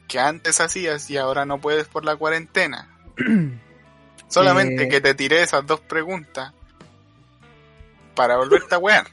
[0.09, 2.89] que antes hacías y ahora no puedes por la cuarentena.
[4.29, 4.89] Solamente Eh.
[4.89, 6.53] que te tiré esas dos preguntas
[8.15, 9.07] para volverte a wear.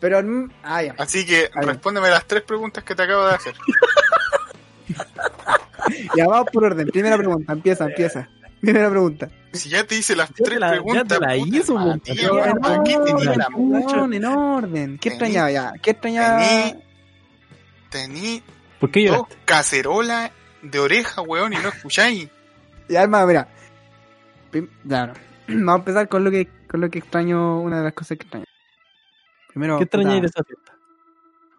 [0.00, 0.94] Pero, mm, ah, ya.
[0.98, 1.68] Así que bien.
[1.68, 3.54] respóndeme las tres preguntas que te acabo de hacer.
[6.16, 6.86] Ya vamos por orden.
[6.88, 8.28] Primera pregunta, empieza, empieza.
[8.62, 9.30] Primera pregunta.
[9.52, 11.98] Si ya te hice las Ya tres la- ya preguntas, te la puta, hizo, puta.
[12.06, 14.98] Pero Ya, en ¿para qué tenía orden, en orden.
[14.98, 15.72] ¿Qué extrañaba ya?
[15.82, 16.38] ¿Qué extrañaba?
[16.38, 16.74] Tení,
[17.90, 18.42] tení
[18.78, 19.36] ¿Por qué dos lloraste?
[19.44, 20.30] cacerolas
[20.62, 22.28] de oreja, weón, y no escucháis.
[22.88, 23.48] Ya, hermano, mira.
[24.84, 25.12] Ya, no.
[25.48, 28.22] Vamos a empezar con lo que con lo que extraño, una de las cosas que
[28.24, 28.44] extraño.
[29.48, 30.72] Primero, ¿Qué extrañáis de esa fiesta?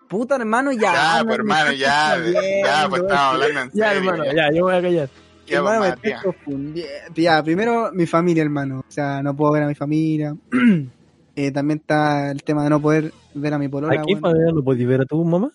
[0.07, 0.94] puta, hermano, ya.
[0.94, 3.11] Ya, no pues hermano, ya, ya, pues estamos weón.
[3.18, 3.99] hablando en Ya, serio.
[4.11, 4.34] hermano, ya.
[4.34, 5.10] ya, yo voy a callar.
[5.57, 6.19] Hermano, me Matías.
[6.19, 6.91] estás confundiendo.
[7.15, 8.80] Ya, primero mi familia, hermano.
[8.88, 10.36] O sea, no puedo ver a mi familia.
[11.34, 14.02] Eh, también está el tema de no poder ver a mi polola.
[14.02, 14.22] ¿Aquí weón.
[14.22, 15.49] familia no podías ver a tu mamá?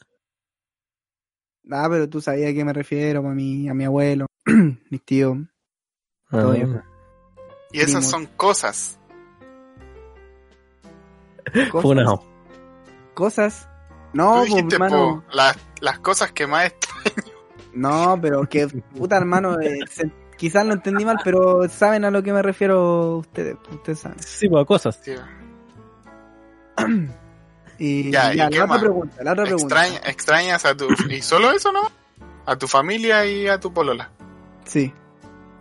[1.70, 4.26] Ah, pero tú sabías a qué me refiero, a mi, a mi abuelo,
[4.90, 5.36] mis tíos.
[6.30, 6.56] Ah, Todo.
[7.72, 8.98] Y esas son cosas.
[11.70, 12.20] Cosas.
[13.12, 13.68] Cosas.
[14.14, 15.24] No, pues, dijiste, hermano.
[15.26, 17.35] po, las, las cosas que más extraño.
[17.76, 22.22] No, pero que puta hermano, eh, se- quizás lo entendí mal, pero saben a lo
[22.22, 24.18] que me refiero ustedes, ustedes saben.
[24.20, 25.00] Sí, pues a cosas.
[27.78, 29.86] Y Ya, ya, ¿y qué la otra pregunta, la otra pregunta.
[29.86, 30.86] Extraña- extrañas a tu...
[31.10, 31.82] ¿Y solo eso, no?
[32.46, 34.10] A tu familia y a tu polola.
[34.64, 34.92] Sí.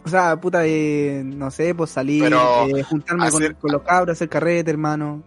[0.06, 4.14] O sea, puta, eh, no sé, pues salir, Pero eh, juntarme con, con los cabros,
[4.16, 5.24] hacer carrete, hermano.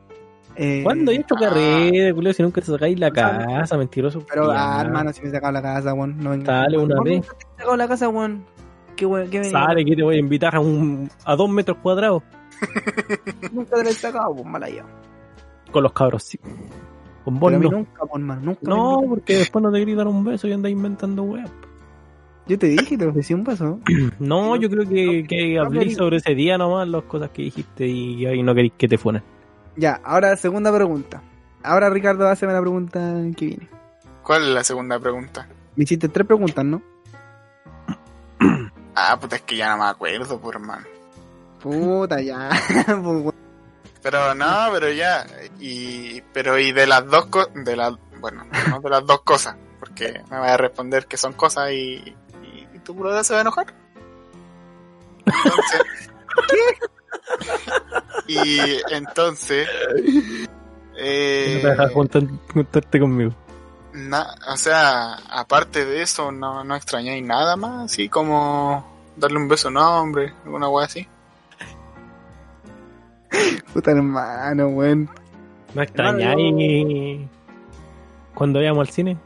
[0.60, 1.40] Eh, ¿Cuándo hay hecho ah.
[1.40, 2.32] carrera?
[2.32, 4.24] Si nunca te sacáis la casa, mentiroso.
[4.28, 6.18] Pero, ah, hermano, si me he sacado la casa, weón.
[6.18, 6.44] No.
[6.44, 7.20] Sale una No, vez.
[7.20, 8.44] te he sacado la casa, weón.
[8.96, 9.44] Qué weón, qué.
[9.44, 12.24] Sale que te voy a invitar a un a dos metros cuadrados
[13.52, 14.84] Nunca te la he sacado, pues mala ya.
[15.70, 16.40] con los cabros, sí.
[17.24, 17.58] Con vos no.
[17.58, 18.60] nunca, pues, hermano, nunca.
[18.62, 21.50] No, porque después no te quería dar un beso y andas inventando weas.
[22.48, 23.78] Yo te dije, te ofrecí un beso.
[24.18, 28.26] No, yo creo que, que hablé sobre ese día nomás, las cosas que dijiste y
[28.26, 29.22] ahí no queréis que te funen.
[29.78, 31.22] Ya, ahora segunda pregunta.
[31.62, 32.98] Ahora Ricardo, hazme la pregunta
[33.36, 33.68] que viene.
[34.24, 35.46] ¿Cuál es la segunda pregunta?
[35.76, 36.82] Me hiciste tres preguntas, ¿no?
[39.00, 40.84] Ah, puta, es que ya no me acuerdo, por hermano.
[41.62, 42.50] Puta, ya.
[42.86, 43.34] Pues.
[44.02, 45.24] Pero no, pero ya.
[45.60, 47.52] Y, pero y de las dos cosas,
[48.20, 52.16] bueno, no de las dos cosas, porque me va a responder que son cosas y,
[52.42, 53.72] y, y tu brother se va a enojar.
[55.26, 55.82] Entonces,
[58.26, 58.58] Y
[58.90, 59.66] entonces,
[60.96, 62.22] eh, no te dejas juntar-
[62.52, 63.32] juntarte conmigo.
[63.92, 68.86] na- o sea, aparte de eso, no, no extrañáis nada más, así como
[69.16, 71.06] darle un beso a un hombre, alguna wea así.
[73.72, 75.08] Puta hermano, weón.
[75.74, 77.28] ¿No extrañáis
[78.34, 79.16] cuando íbamos al cine?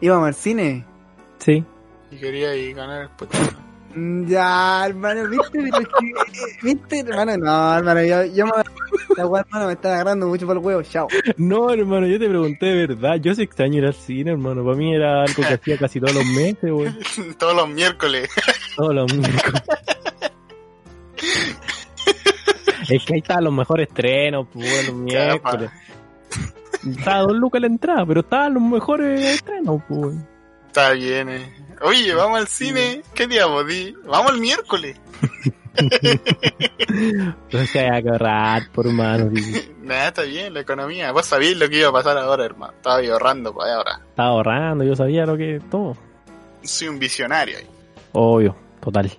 [0.00, 0.84] ¿Íbamos al cine?
[1.38, 1.64] Sí.
[2.10, 3.36] Y quería ir ganar el puesto.
[3.94, 5.48] Mm, Ya, hermano, ¿viste?
[5.52, 5.86] Pero eh,
[6.62, 7.36] ¿Viste, hermano?
[7.38, 8.52] No, hermano, yo, yo me...
[9.16, 11.08] La weá, hermano, me están agarrando mucho por el huevo, chao.
[11.36, 13.16] No, hermano, yo te pregunté de verdad.
[13.16, 14.64] Yo sí extraño ir al cine, hermano.
[14.64, 16.96] Para mí era algo que hacía casi todos los meses, weón.
[17.38, 18.28] Todos los miércoles.
[18.76, 19.62] Todos los miércoles.
[22.88, 25.70] Es que ahí estaban los mejores estrenos, pues, los miércoles.
[26.84, 30.16] Estaba dos lucas la entrada, pero estaban los mores estrenos, pues.
[30.70, 31.52] Está bien, eh.
[31.80, 33.02] Oye, vamos al cine.
[33.12, 33.92] ¿Qué día di?
[34.04, 34.96] Vamos el miércoles.
[37.52, 39.74] Hay que ahorrar, por sí.
[39.82, 41.10] Nada, está bien, la economía.
[41.10, 42.72] Vos sabías lo que iba a pasar ahora, hermano.
[42.76, 44.00] Estaba ahorrando para ahora.
[44.10, 45.96] Estaba ahorrando, yo sabía lo que todo.
[46.62, 47.66] Soy un visionario ahí.
[48.12, 49.10] Obvio, total.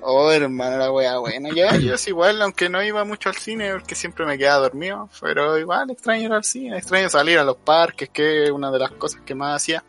[0.00, 1.48] Oh, hermano, la wea buena.
[1.52, 5.08] Ya, yo es igual, aunque no iba mucho al cine, porque siempre me quedaba dormido,
[5.20, 8.78] pero igual extraño ir al cine, extraño salir a los parques, que es una de
[8.78, 9.82] las cosas que más hacía.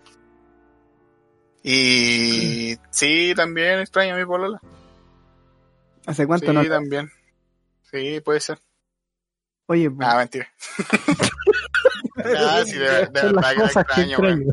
[1.67, 4.61] Y sí, también extraño a mi polola.
[6.05, 6.63] ¿Hace cuánto sí, no?
[6.69, 7.11] también.
[7.91, 8.59] Sí, puede ser.
[9.65, 10.47] Oye, pues, Ah, mentira.
[12.37, 14.45] Ah, sí, de, de verdad que extraño, extraño.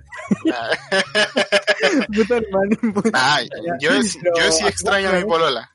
[2.14, 3.10] puta hermano, puta.
[3.14, 3.40] Ah,
[3.80, 5.70] yo, sí- yo sí extraño a mi polola.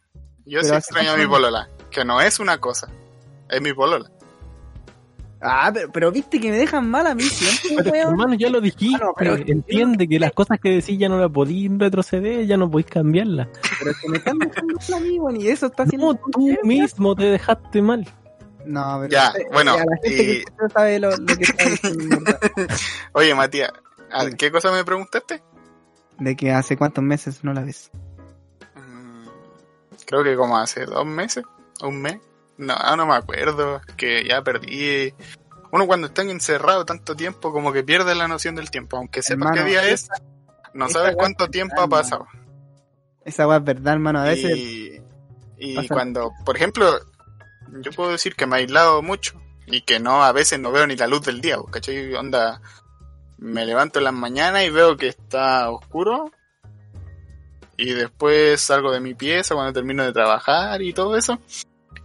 [0.46, 1.70] Yo sí extraño a mi polola.
[1.90, 2.90] Que no es una cosa.
[3.50, 4.12] Es mi polola.
[5.40, 8.60] Ah, pero, pero viste que me dejan mal a mí siempre, Pero, hermano, ya lo
[8.60, 8.96] dijiste.
[9.02, 12.58] Ah, no, pero- Entiende que las cosas que decís ya no las podís retroceder, ya
[12.58, 13.48] no podís cambiarlas.
[13.80, 16.08] Pero es que me están dejando mal a mí, weón, y eso está haciendo...
[16.14, 18.08] No, tú mismo te dejaste mal.
[18.66, 19.12] No, pero...
[19.12, 22.18] Ya, eh, bueno, ya, la gente y- que escucha sabe lo, lo que está diciendo.
[23.14, 23.72] Oye, Matías,
[24.12, 24.30] ¿a.
[24.32, 25.44] ¿qué cosa me preguntaste?
[26.20, 27.92] De que hace cuántos meses no la ves.
[28.76, 29.28] Mm,
[30.08, 31.44] Creo que como hace dos meses,
[31.84, 32.18] un mes.
[32.58, 33.82] No, no me acuerdo.
[33.96, 35.14] Que ya perdí.
[35.72, 38.98] Uno cuando está encerrado tanto tiempo, como que pierde la noción del tiempo.
[38.98, 40.10] Aunque sepa qué día es,
[40.74, 42.28] no sabes cuánto tiempo verdad, ha pasado.
[43.26, 44.20] Esa weá es verdad, hermano.
[44.20, 44.58] A veces...
[44.58, 45.02] Y,
[45.60, 47.00] y cuando, por ejemplo,
[47.82, 50.88] yo puedo decir que me he aislado mucho y que no, a veces no veo
[50.88, 52.14] ni la luz del día, ¿cachai?
[52.14, 52.62] Onda,
[53.38, 56.32] me levanto en las mañanas y veo que está oscuro
[57.76, 61.40] y después salgo de mi pieza cuando termino de trabajar y todo eso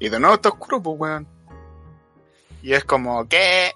[0.03, 1.29] y de nuevo está oscuro, pues weón.
[2.61, 3.71] Y es como, ¿qué?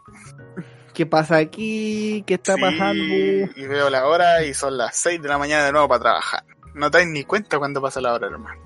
[0.92, 2.24] ¿Qué pasa aquí?
[2.26, 3.04] ¿Qué está Sí, pasando?
[3.04, 6.44] Y veo la hora y son las 6 de la mañana de nuevo para trabajar.
[6.74, 8.60] No te das ni cuenta cuando pasa la hora, hermano.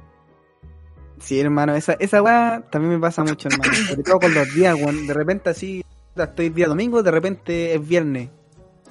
[1.18, 3.74] Sí, hermano, esa, esa weá también me pasa mucho, hermano.
[3.74, 5.06] Sobre todo con los días, weón.
[5.06, 5.84] De repente así,
[6.16, 8.30] estoy día domingo, de repente es viernes.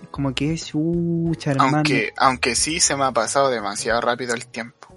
[0.04, 1.78] Es como que es chucha, hermano.
[1.78, 4.90] Aunque, aunque sí se me ha pasado demasiado rápido el tiempo.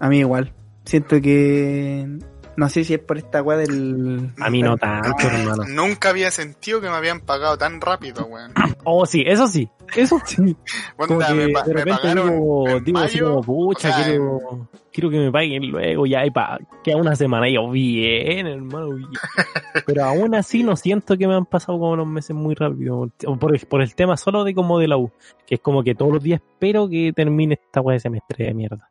[0.00, 0.54] A mí igual.
[0.86, 2.08] Siento que...
[2.56, 4.30] No sé si es por esta weá del...
[4.40, 5.64] A mí no tanto, hermano.
[5.68, 8.52] Nunca había sentido que me habían pagado tan rápido, weón.
[8.86, 9.66] Oh, sí, eso sí.
[9.96, 10.54] Eso sí.
[10.96, 14.04] Como que me, de me repente pagaron digo, en digo así como, pucha, o sea,
[14.04, 18.46] quiero, quiero que me paguen luego, ya, y pa, queda una semana, y yo, bien,
[18.46, 19.08] hermano, bien.
[19.86, 23.36] Pero aún así no siento que me han pasado como unos meses muy rápido, o
[23.38, 25.10] por, el- por el tema solo de como de la U,
[25.46, 28.52] que es como que todos los días espero que termine esta weá de semestre de
[28.54, 28.90] mierda.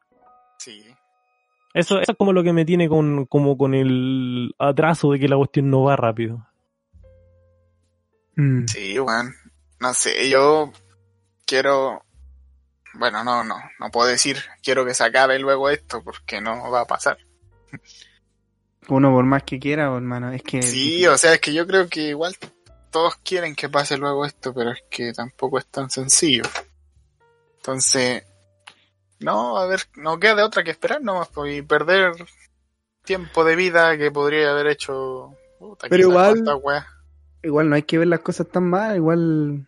[1.73, 5.27] Eso, eso es como lo que me tiene con, como con el atraso de que
[5.27, 6.47] la cuestión no va rápido.
[8.35, 8.65] Mm.
[8.67, 9.35] Sí, weón.
[9.79, 10.71] No sé, yo
[11.45, 12.03] quiero...
[12.93, 16.81] Bueno, no, no, no puedo decir quiero que se acabe luego esto porque no va
[16.81, 17.17] a pasar.
[18.87, 20.31] Uno por más que quiera, hermano.
[20.31, 20.61] Es que...
[20.61, 22.35] Sí, o sea, es que yo creo que igual
[22.91, 26.43] todos quieren que pase luego esto, pero es que tampoco es tan sencillo.
[27.57, 28.23] Entonces,
[29.23, 32.13] no, a ver, no queda de otra que esperar nomás pues, y perder
[33.03, 35.33] tiempo de vida que podría haber hecho.
[35.59, 36.43] Puta, Pero igual-.
[37.41, 39.67] Igual no hay que ver las cosas tan mal, igual...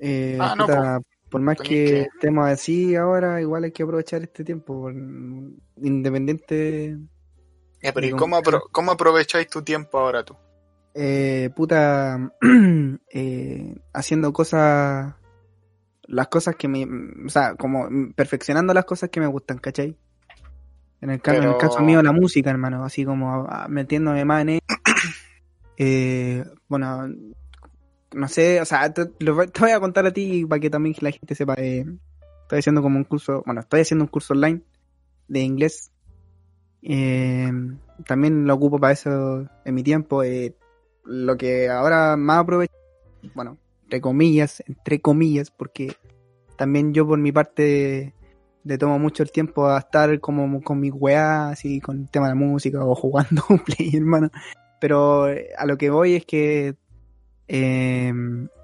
[0.00, 4.22] Eh, Ah, no, puta, por más que, que- estemos así ahora, igual hay que aprovechar
[4.22, 4.94] este tiempo, por-
[5.76, 6.96] independiente...
[7.82, 10.36] Ya, pero ¿y cómo, apro- cómo aprovecháis tu tiempo ahora tú?
[10.94, 12.32] eh, puta,
[13.12, 15.14] eh, haciendo cosas,
[16.10, 16.84] las cosas que me,
[17.24, 19.96] o sea, como perfeccionando las cosas que me gustan, ¿cachai?
[21.00, 24.42] En el, ca- en el Pero- caso mío, la música, hermano, así como metiéndome más
[24.42, 24.60] en él.
[25.82, 27.08] Eh, bueno,
[28.12, 30.68] no sé, o sea, te, lo voy- te voy a contar a ti para que
[30.68, 31.54] también la gente sepa.
[31.56, 31.86] eh,
[32.42, 34.60] estoy haciendo como un curso, bueno, estoy haciendo un curso online
[35.28, 35.90] de inglés.
[36.82, 37.50] Eh,
[38.06, 40.22] también lo ocupo para eso en mi tiempo.
[40.22, 40.54] eh,
[41.04, 42.74] lo que ahora más aprovecho,
[43.34, 43.56] bueno,
[43.90, 45.96] entre comillas, entre comillas, porque
[46.56, 48.14] también yo por mi parte
[48.62, 52.28] le tomo mucho el tiempo a estar como con mis weas, así con el tema
[52.28, 54.30] de la música o jugando play, hermano.
[54.80, 56.76] Pero eh, a lo que voy es que
[57.48, 58.12] eh,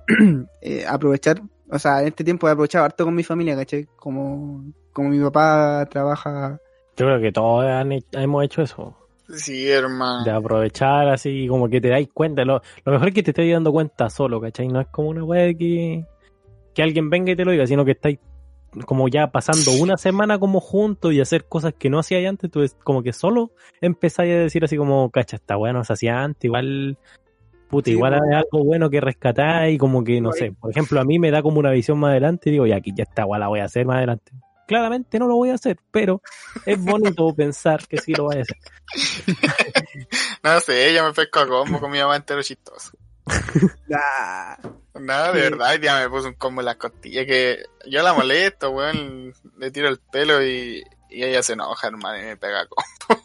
[0.63, 3.89] eh, aprovechar, o sea, en este tiempo he aprovechado harto con mi familia, ¿cachai?
[3.97, 6.61] Como, como mi papá trabaja
[6.97, 8.97] Yo creo que todos han he- hemos hecho eso.
[9.29, 10.25] Sí, hermano.
[10.25, 13.53] de aprovechar así como que te dais cuenta lo, lo mejor es que te estés
[13.53, 14.69] dando cuenta solo ¿cachai?
[14.69, 16.05] no es como una weá que
[16.75, 18.19] que alguien venga y te lo diga sino que estáis
[18.85, 22.63] como ya pasando una semana como juntos y hacer cosas que no hacíais antes tú
[22.63, 23.51] es como que solo
[23.81, 26.99] empezáis a decir así como cacha esta weá no se hacía antes igual
[27.69, 31.05] puta Sí, igual hay algo bueno que rescatáis como que no sé por ejemplo a
[31.05, 33.41] mí me da como una visión más adelante y digo ya aquí ya esta weá
[33.41, 34.33] la voy a hacer más adelante
[34.67, 36.21] claramente no lo voy a hacer pero
[36.65, 38.57] es bonito pensar que sí lo voy a hacer
[40.43, 42.93] No sé, ella me pescó a combo con mi mamá entero chistoso.
[43.95, 44.59] Ah,
[44.95, 45.51] Nada, de Sí.
[45.51, 49.71] verdad, ya me puso un combo en las costillas que yo la molesto, weón, le
[49.71, 53.23] tiro el pelo y, Y ella se enoja, hermano, y me pega combo.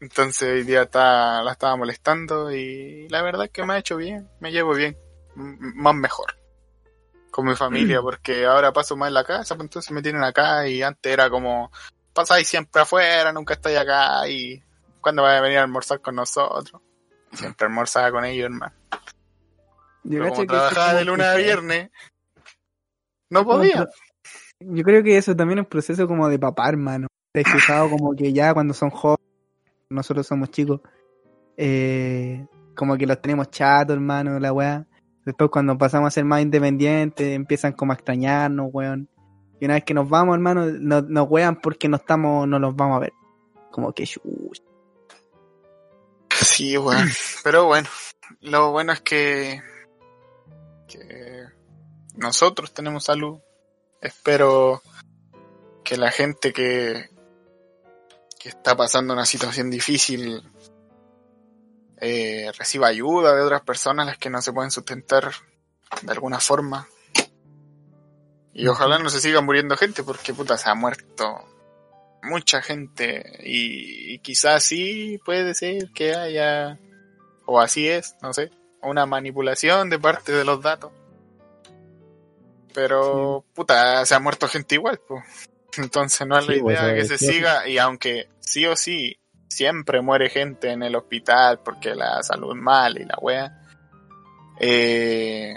[0.00, 3.96] Entonces hoy día está, la estaba molestando y la verdad es que me ha hecho
[3.96, 4.96] bien, me llevo bien,
[5.34, 6.34] más mejor
[7.32, 10.68] con mi familia, porque ahora paso más en la casa, pues entonces me tienen acá
[10.68, 11.72] y antes era como,
[12.12, 14.62] pasáis siempre afuera, nunca estáis acá y
[15.00, 16.80] cuando vais a venir a almorzar con nosotros.
[17.32, 18.74] Siempre almorzaba con ellos, hermano.
[20.04, 21.90] Yo Pero como trabajaba como de lunes a viernes,
[23.30, 23.88] no podía.
[24.60, 27.08] Yo creo que eso también es un proceso como de papá, hermano.
[27.32, 29.26] Te he fijado como que ya cuando son jóvenes,
[29.88, 30.80] nosotros somos chicos,
[31.56, 34.86] eh, como que los tenemos chatos, hermano, la weá.
[35.24, 39.08] Después cuando pasamos a ser más independientes, empiezan como a extrañarnos, weón.
[39.60, 42.96] Y una vez que nos vamos, hermano, nos, wean porque no estamos, no los vamos
[42.96, 43.12] a ver.
[43.70, 44.04] Como que.
[46.30, 47.08] Sí, weón.
[47.44, 47.88] Pero bueno,
[48.40, 49.62] lo bueno es que,
[50.88, 51.44] que
[52.16, 53.38] nosotros tenemos salud.
[54.00, 54.82] Espero
[55.84, 57.08] que la gente que,
[58.40, 60.42] que está pasando una situación difícil
[62.04, 65.30] eh, reciba ayuda de otras personas, las que no se pueden sustentar
[66.02, 66.88] de alguna forma.
[68.52, 71.46] Y ojalá no se siga muriendo gente, porque puta, se ha muerto
[72.24, 73.38] mucha gente.
[73.44, 76.80] Y, y quizás sí puede ser que haya,
[77.46, 78.50] o así es, no sé,
[78.82, 80.90] una manipulación de parte de los datos.
[82.74, 85.22] Pero, puta, se ha muerto gente igual, pues.
[85.78, 88.74] Entonces no es la Sí, pues, idea eh, que se siga, y aunque sí o
[88.74, 89.21] sí
[89.52, 93.62] siempre muere gente en el hospital porque la salud mal y la wea,
[94.58, 95.54] eh,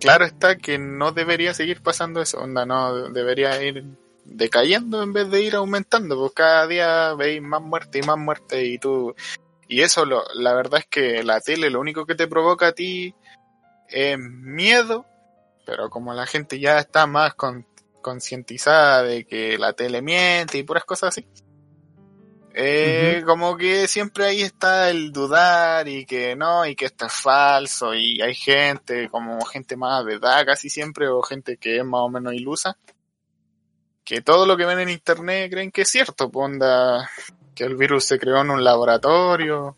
[0.00, 3.84] claro está que no debería seguir pasando eso, no debería ir
[4.24, 8.64] decayendo en vez de ir aumentando, porque cada día veis más muerte y más muerte
[8.64, 9.14] y tú...
[9.68, 12.72] Y eso, lo, la verdad es que la tele lo único que te provoca a
[12.72, 13.14] ti
[13.88, 15.06] es miedo,
[15.64, 17.66] pero como la gente ya está más con,
[18.02, 21.26] concientizada de que la tele miente y puras cosas así,
[22.54, 27.12] eh, como que siempre ahí está el dudar y que no, y que esto es
[27.12, 31.84] falso, y hay gente, como gente más de edad casi siempre, o gente que es
[31.84, 32.76] más o menos ilusa,
[34.04, 37.08] que todo lo que ven en internet creen que es cierto, onda,
[37.54, 39.76] que el virus se creó en un laboratorio,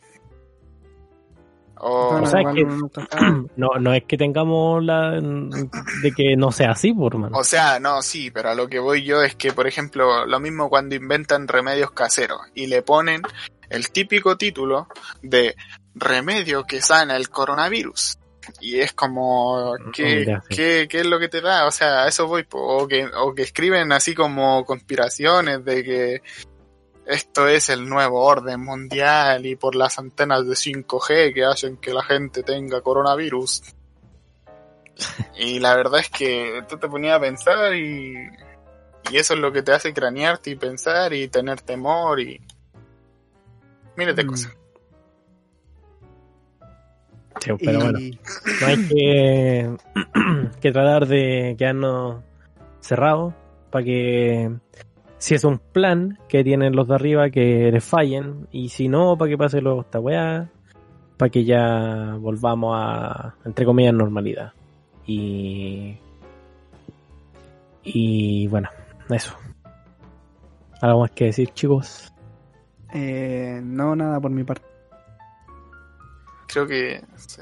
[1.79, 2.25] o...
[2.27, 2.67] Sea, que-
[3.11, 3.45] sabe.
[3.57, 7.37] No, no es que tengamos la de que no sea así, por hermano.
[7.39, 10.41] O sea, no, sí, pero a lo que voy yo es que, por ejemplo, lo
[10.41, 13.23] mismo cuando inventan remedios caseros y le ponen
[13.71, 14.89] el típico título
[15.23, 15.55] de
[15.95, 18.19] remedio que sana el coronavirus.
[18.61, 20.57] Y es como, ¿qué, Ya, sí.
[20.57, 21.67] qué, qué es lo que te da?
[21.67, 26.23] O sea, a eso voy, o que, o que escriben así como conspiraciones de que
[27.07, 31.93] esto es el nuevo orden mundial y por las antenas de 5G que hacen que
[31.93, 33.63] la gente tenga coronavirus.
[35.37, 38.15] Y la verdad es que tú te ponías a pensar y,
[39.11, 42.41] y eso es lo que te hace cranearte y pensar y tener temor y...
[43.97, 44.27] Mírate Mm.
[44.29, 44.57] cosas.
[47.41, 49.77] Sí, pero bueno, no hay que,
[50.61, 52.23] que tratar de quedarnos
[52.81, 53.35] cerrados
[53.71, 54.53] para que
[55.25, 59.17] si es un plan que tienen los de arriba que les fallen y si no
[59.17, 60.51] para que pase luego esta weá
[61.17, 64.53] para que ya volvamos a entre comillas normalidad
[65.07, 65.97] y
[67.85, 68.69] y bueno
[69.09, 69.35] eso
[70.83, 72.13] algo más que decir chicos
[72.93, 74.65] eh, no, nada por mi parte.
[76.47, 77.41] Creo que sí.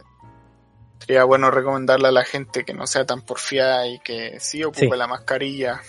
[1.01, 4.89] sería bueno recomendarle a la gente que no sea tan porfiada y que sí ocupe
[4.93, 4.97] Sí.
[4.97, 5.81] la mascarilla.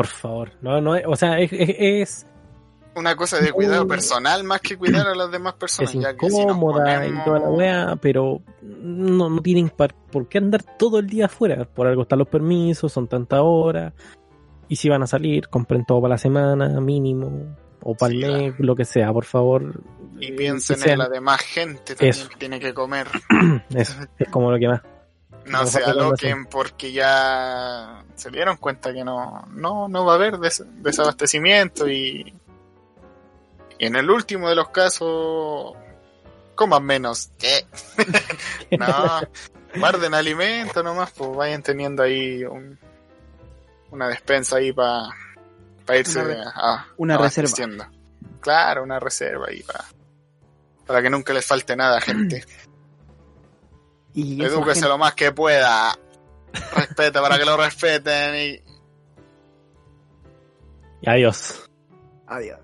[0.00, 2.26] Por favor no no o sea es, es-
[2.96, 5.94] Una cosa de cuidado personal más que cuidar a las demás personas.
[5.94, 10.28] es ya que si incómoda ponemos- y toda la weá, pero no, no tienen por
[10.28, 11.64] qué andar todo el día afuera.
[11.64, 13.92] Por algo están los permisos, son tantas horas.
[14.68, 17.56] Y si van a salir, compren todo para la semana, mínimo.
[17.82, 19.80] O para el mes, lo que sea, por favor.
[20.18, 22.28] Y Eh, piensen en la demás gente también Eso.
[22.28, 23.06] que tiene que comer.
[23.74, 24.82] Eso, es como lo que más.
[25.50, 30.38] No se aloquen porque ya se dieron cuenta que no, no, no va a haber
[30.38, 32.32] des- desabastecimiento y,
[33.78, 35.74] y en el último de los casos
[36.54, 37.30] coman menos.
[37.38, 37.66] ¿Qué?
[38.78, 39.20] no,
[39.76, 42.78] guarden alimento nomás, pues vayan teniendo ahí un-
[43.90, 45.08] una despensa ahí para
[45.98, 47.86] irse Una a, una abasteciendo.
[48.40, 49.84] Claro, una reserva ahí para
[50.86, 52.44] para que nunca les falte nada, gente.
[54.14, 55.96] Y Edúquese gente, lo más que pueda.
[56.74, 58.70] Respete para que lo respeten y
[61.02, 61.70] Y adiós.
[62.26, 62.58] Adiós.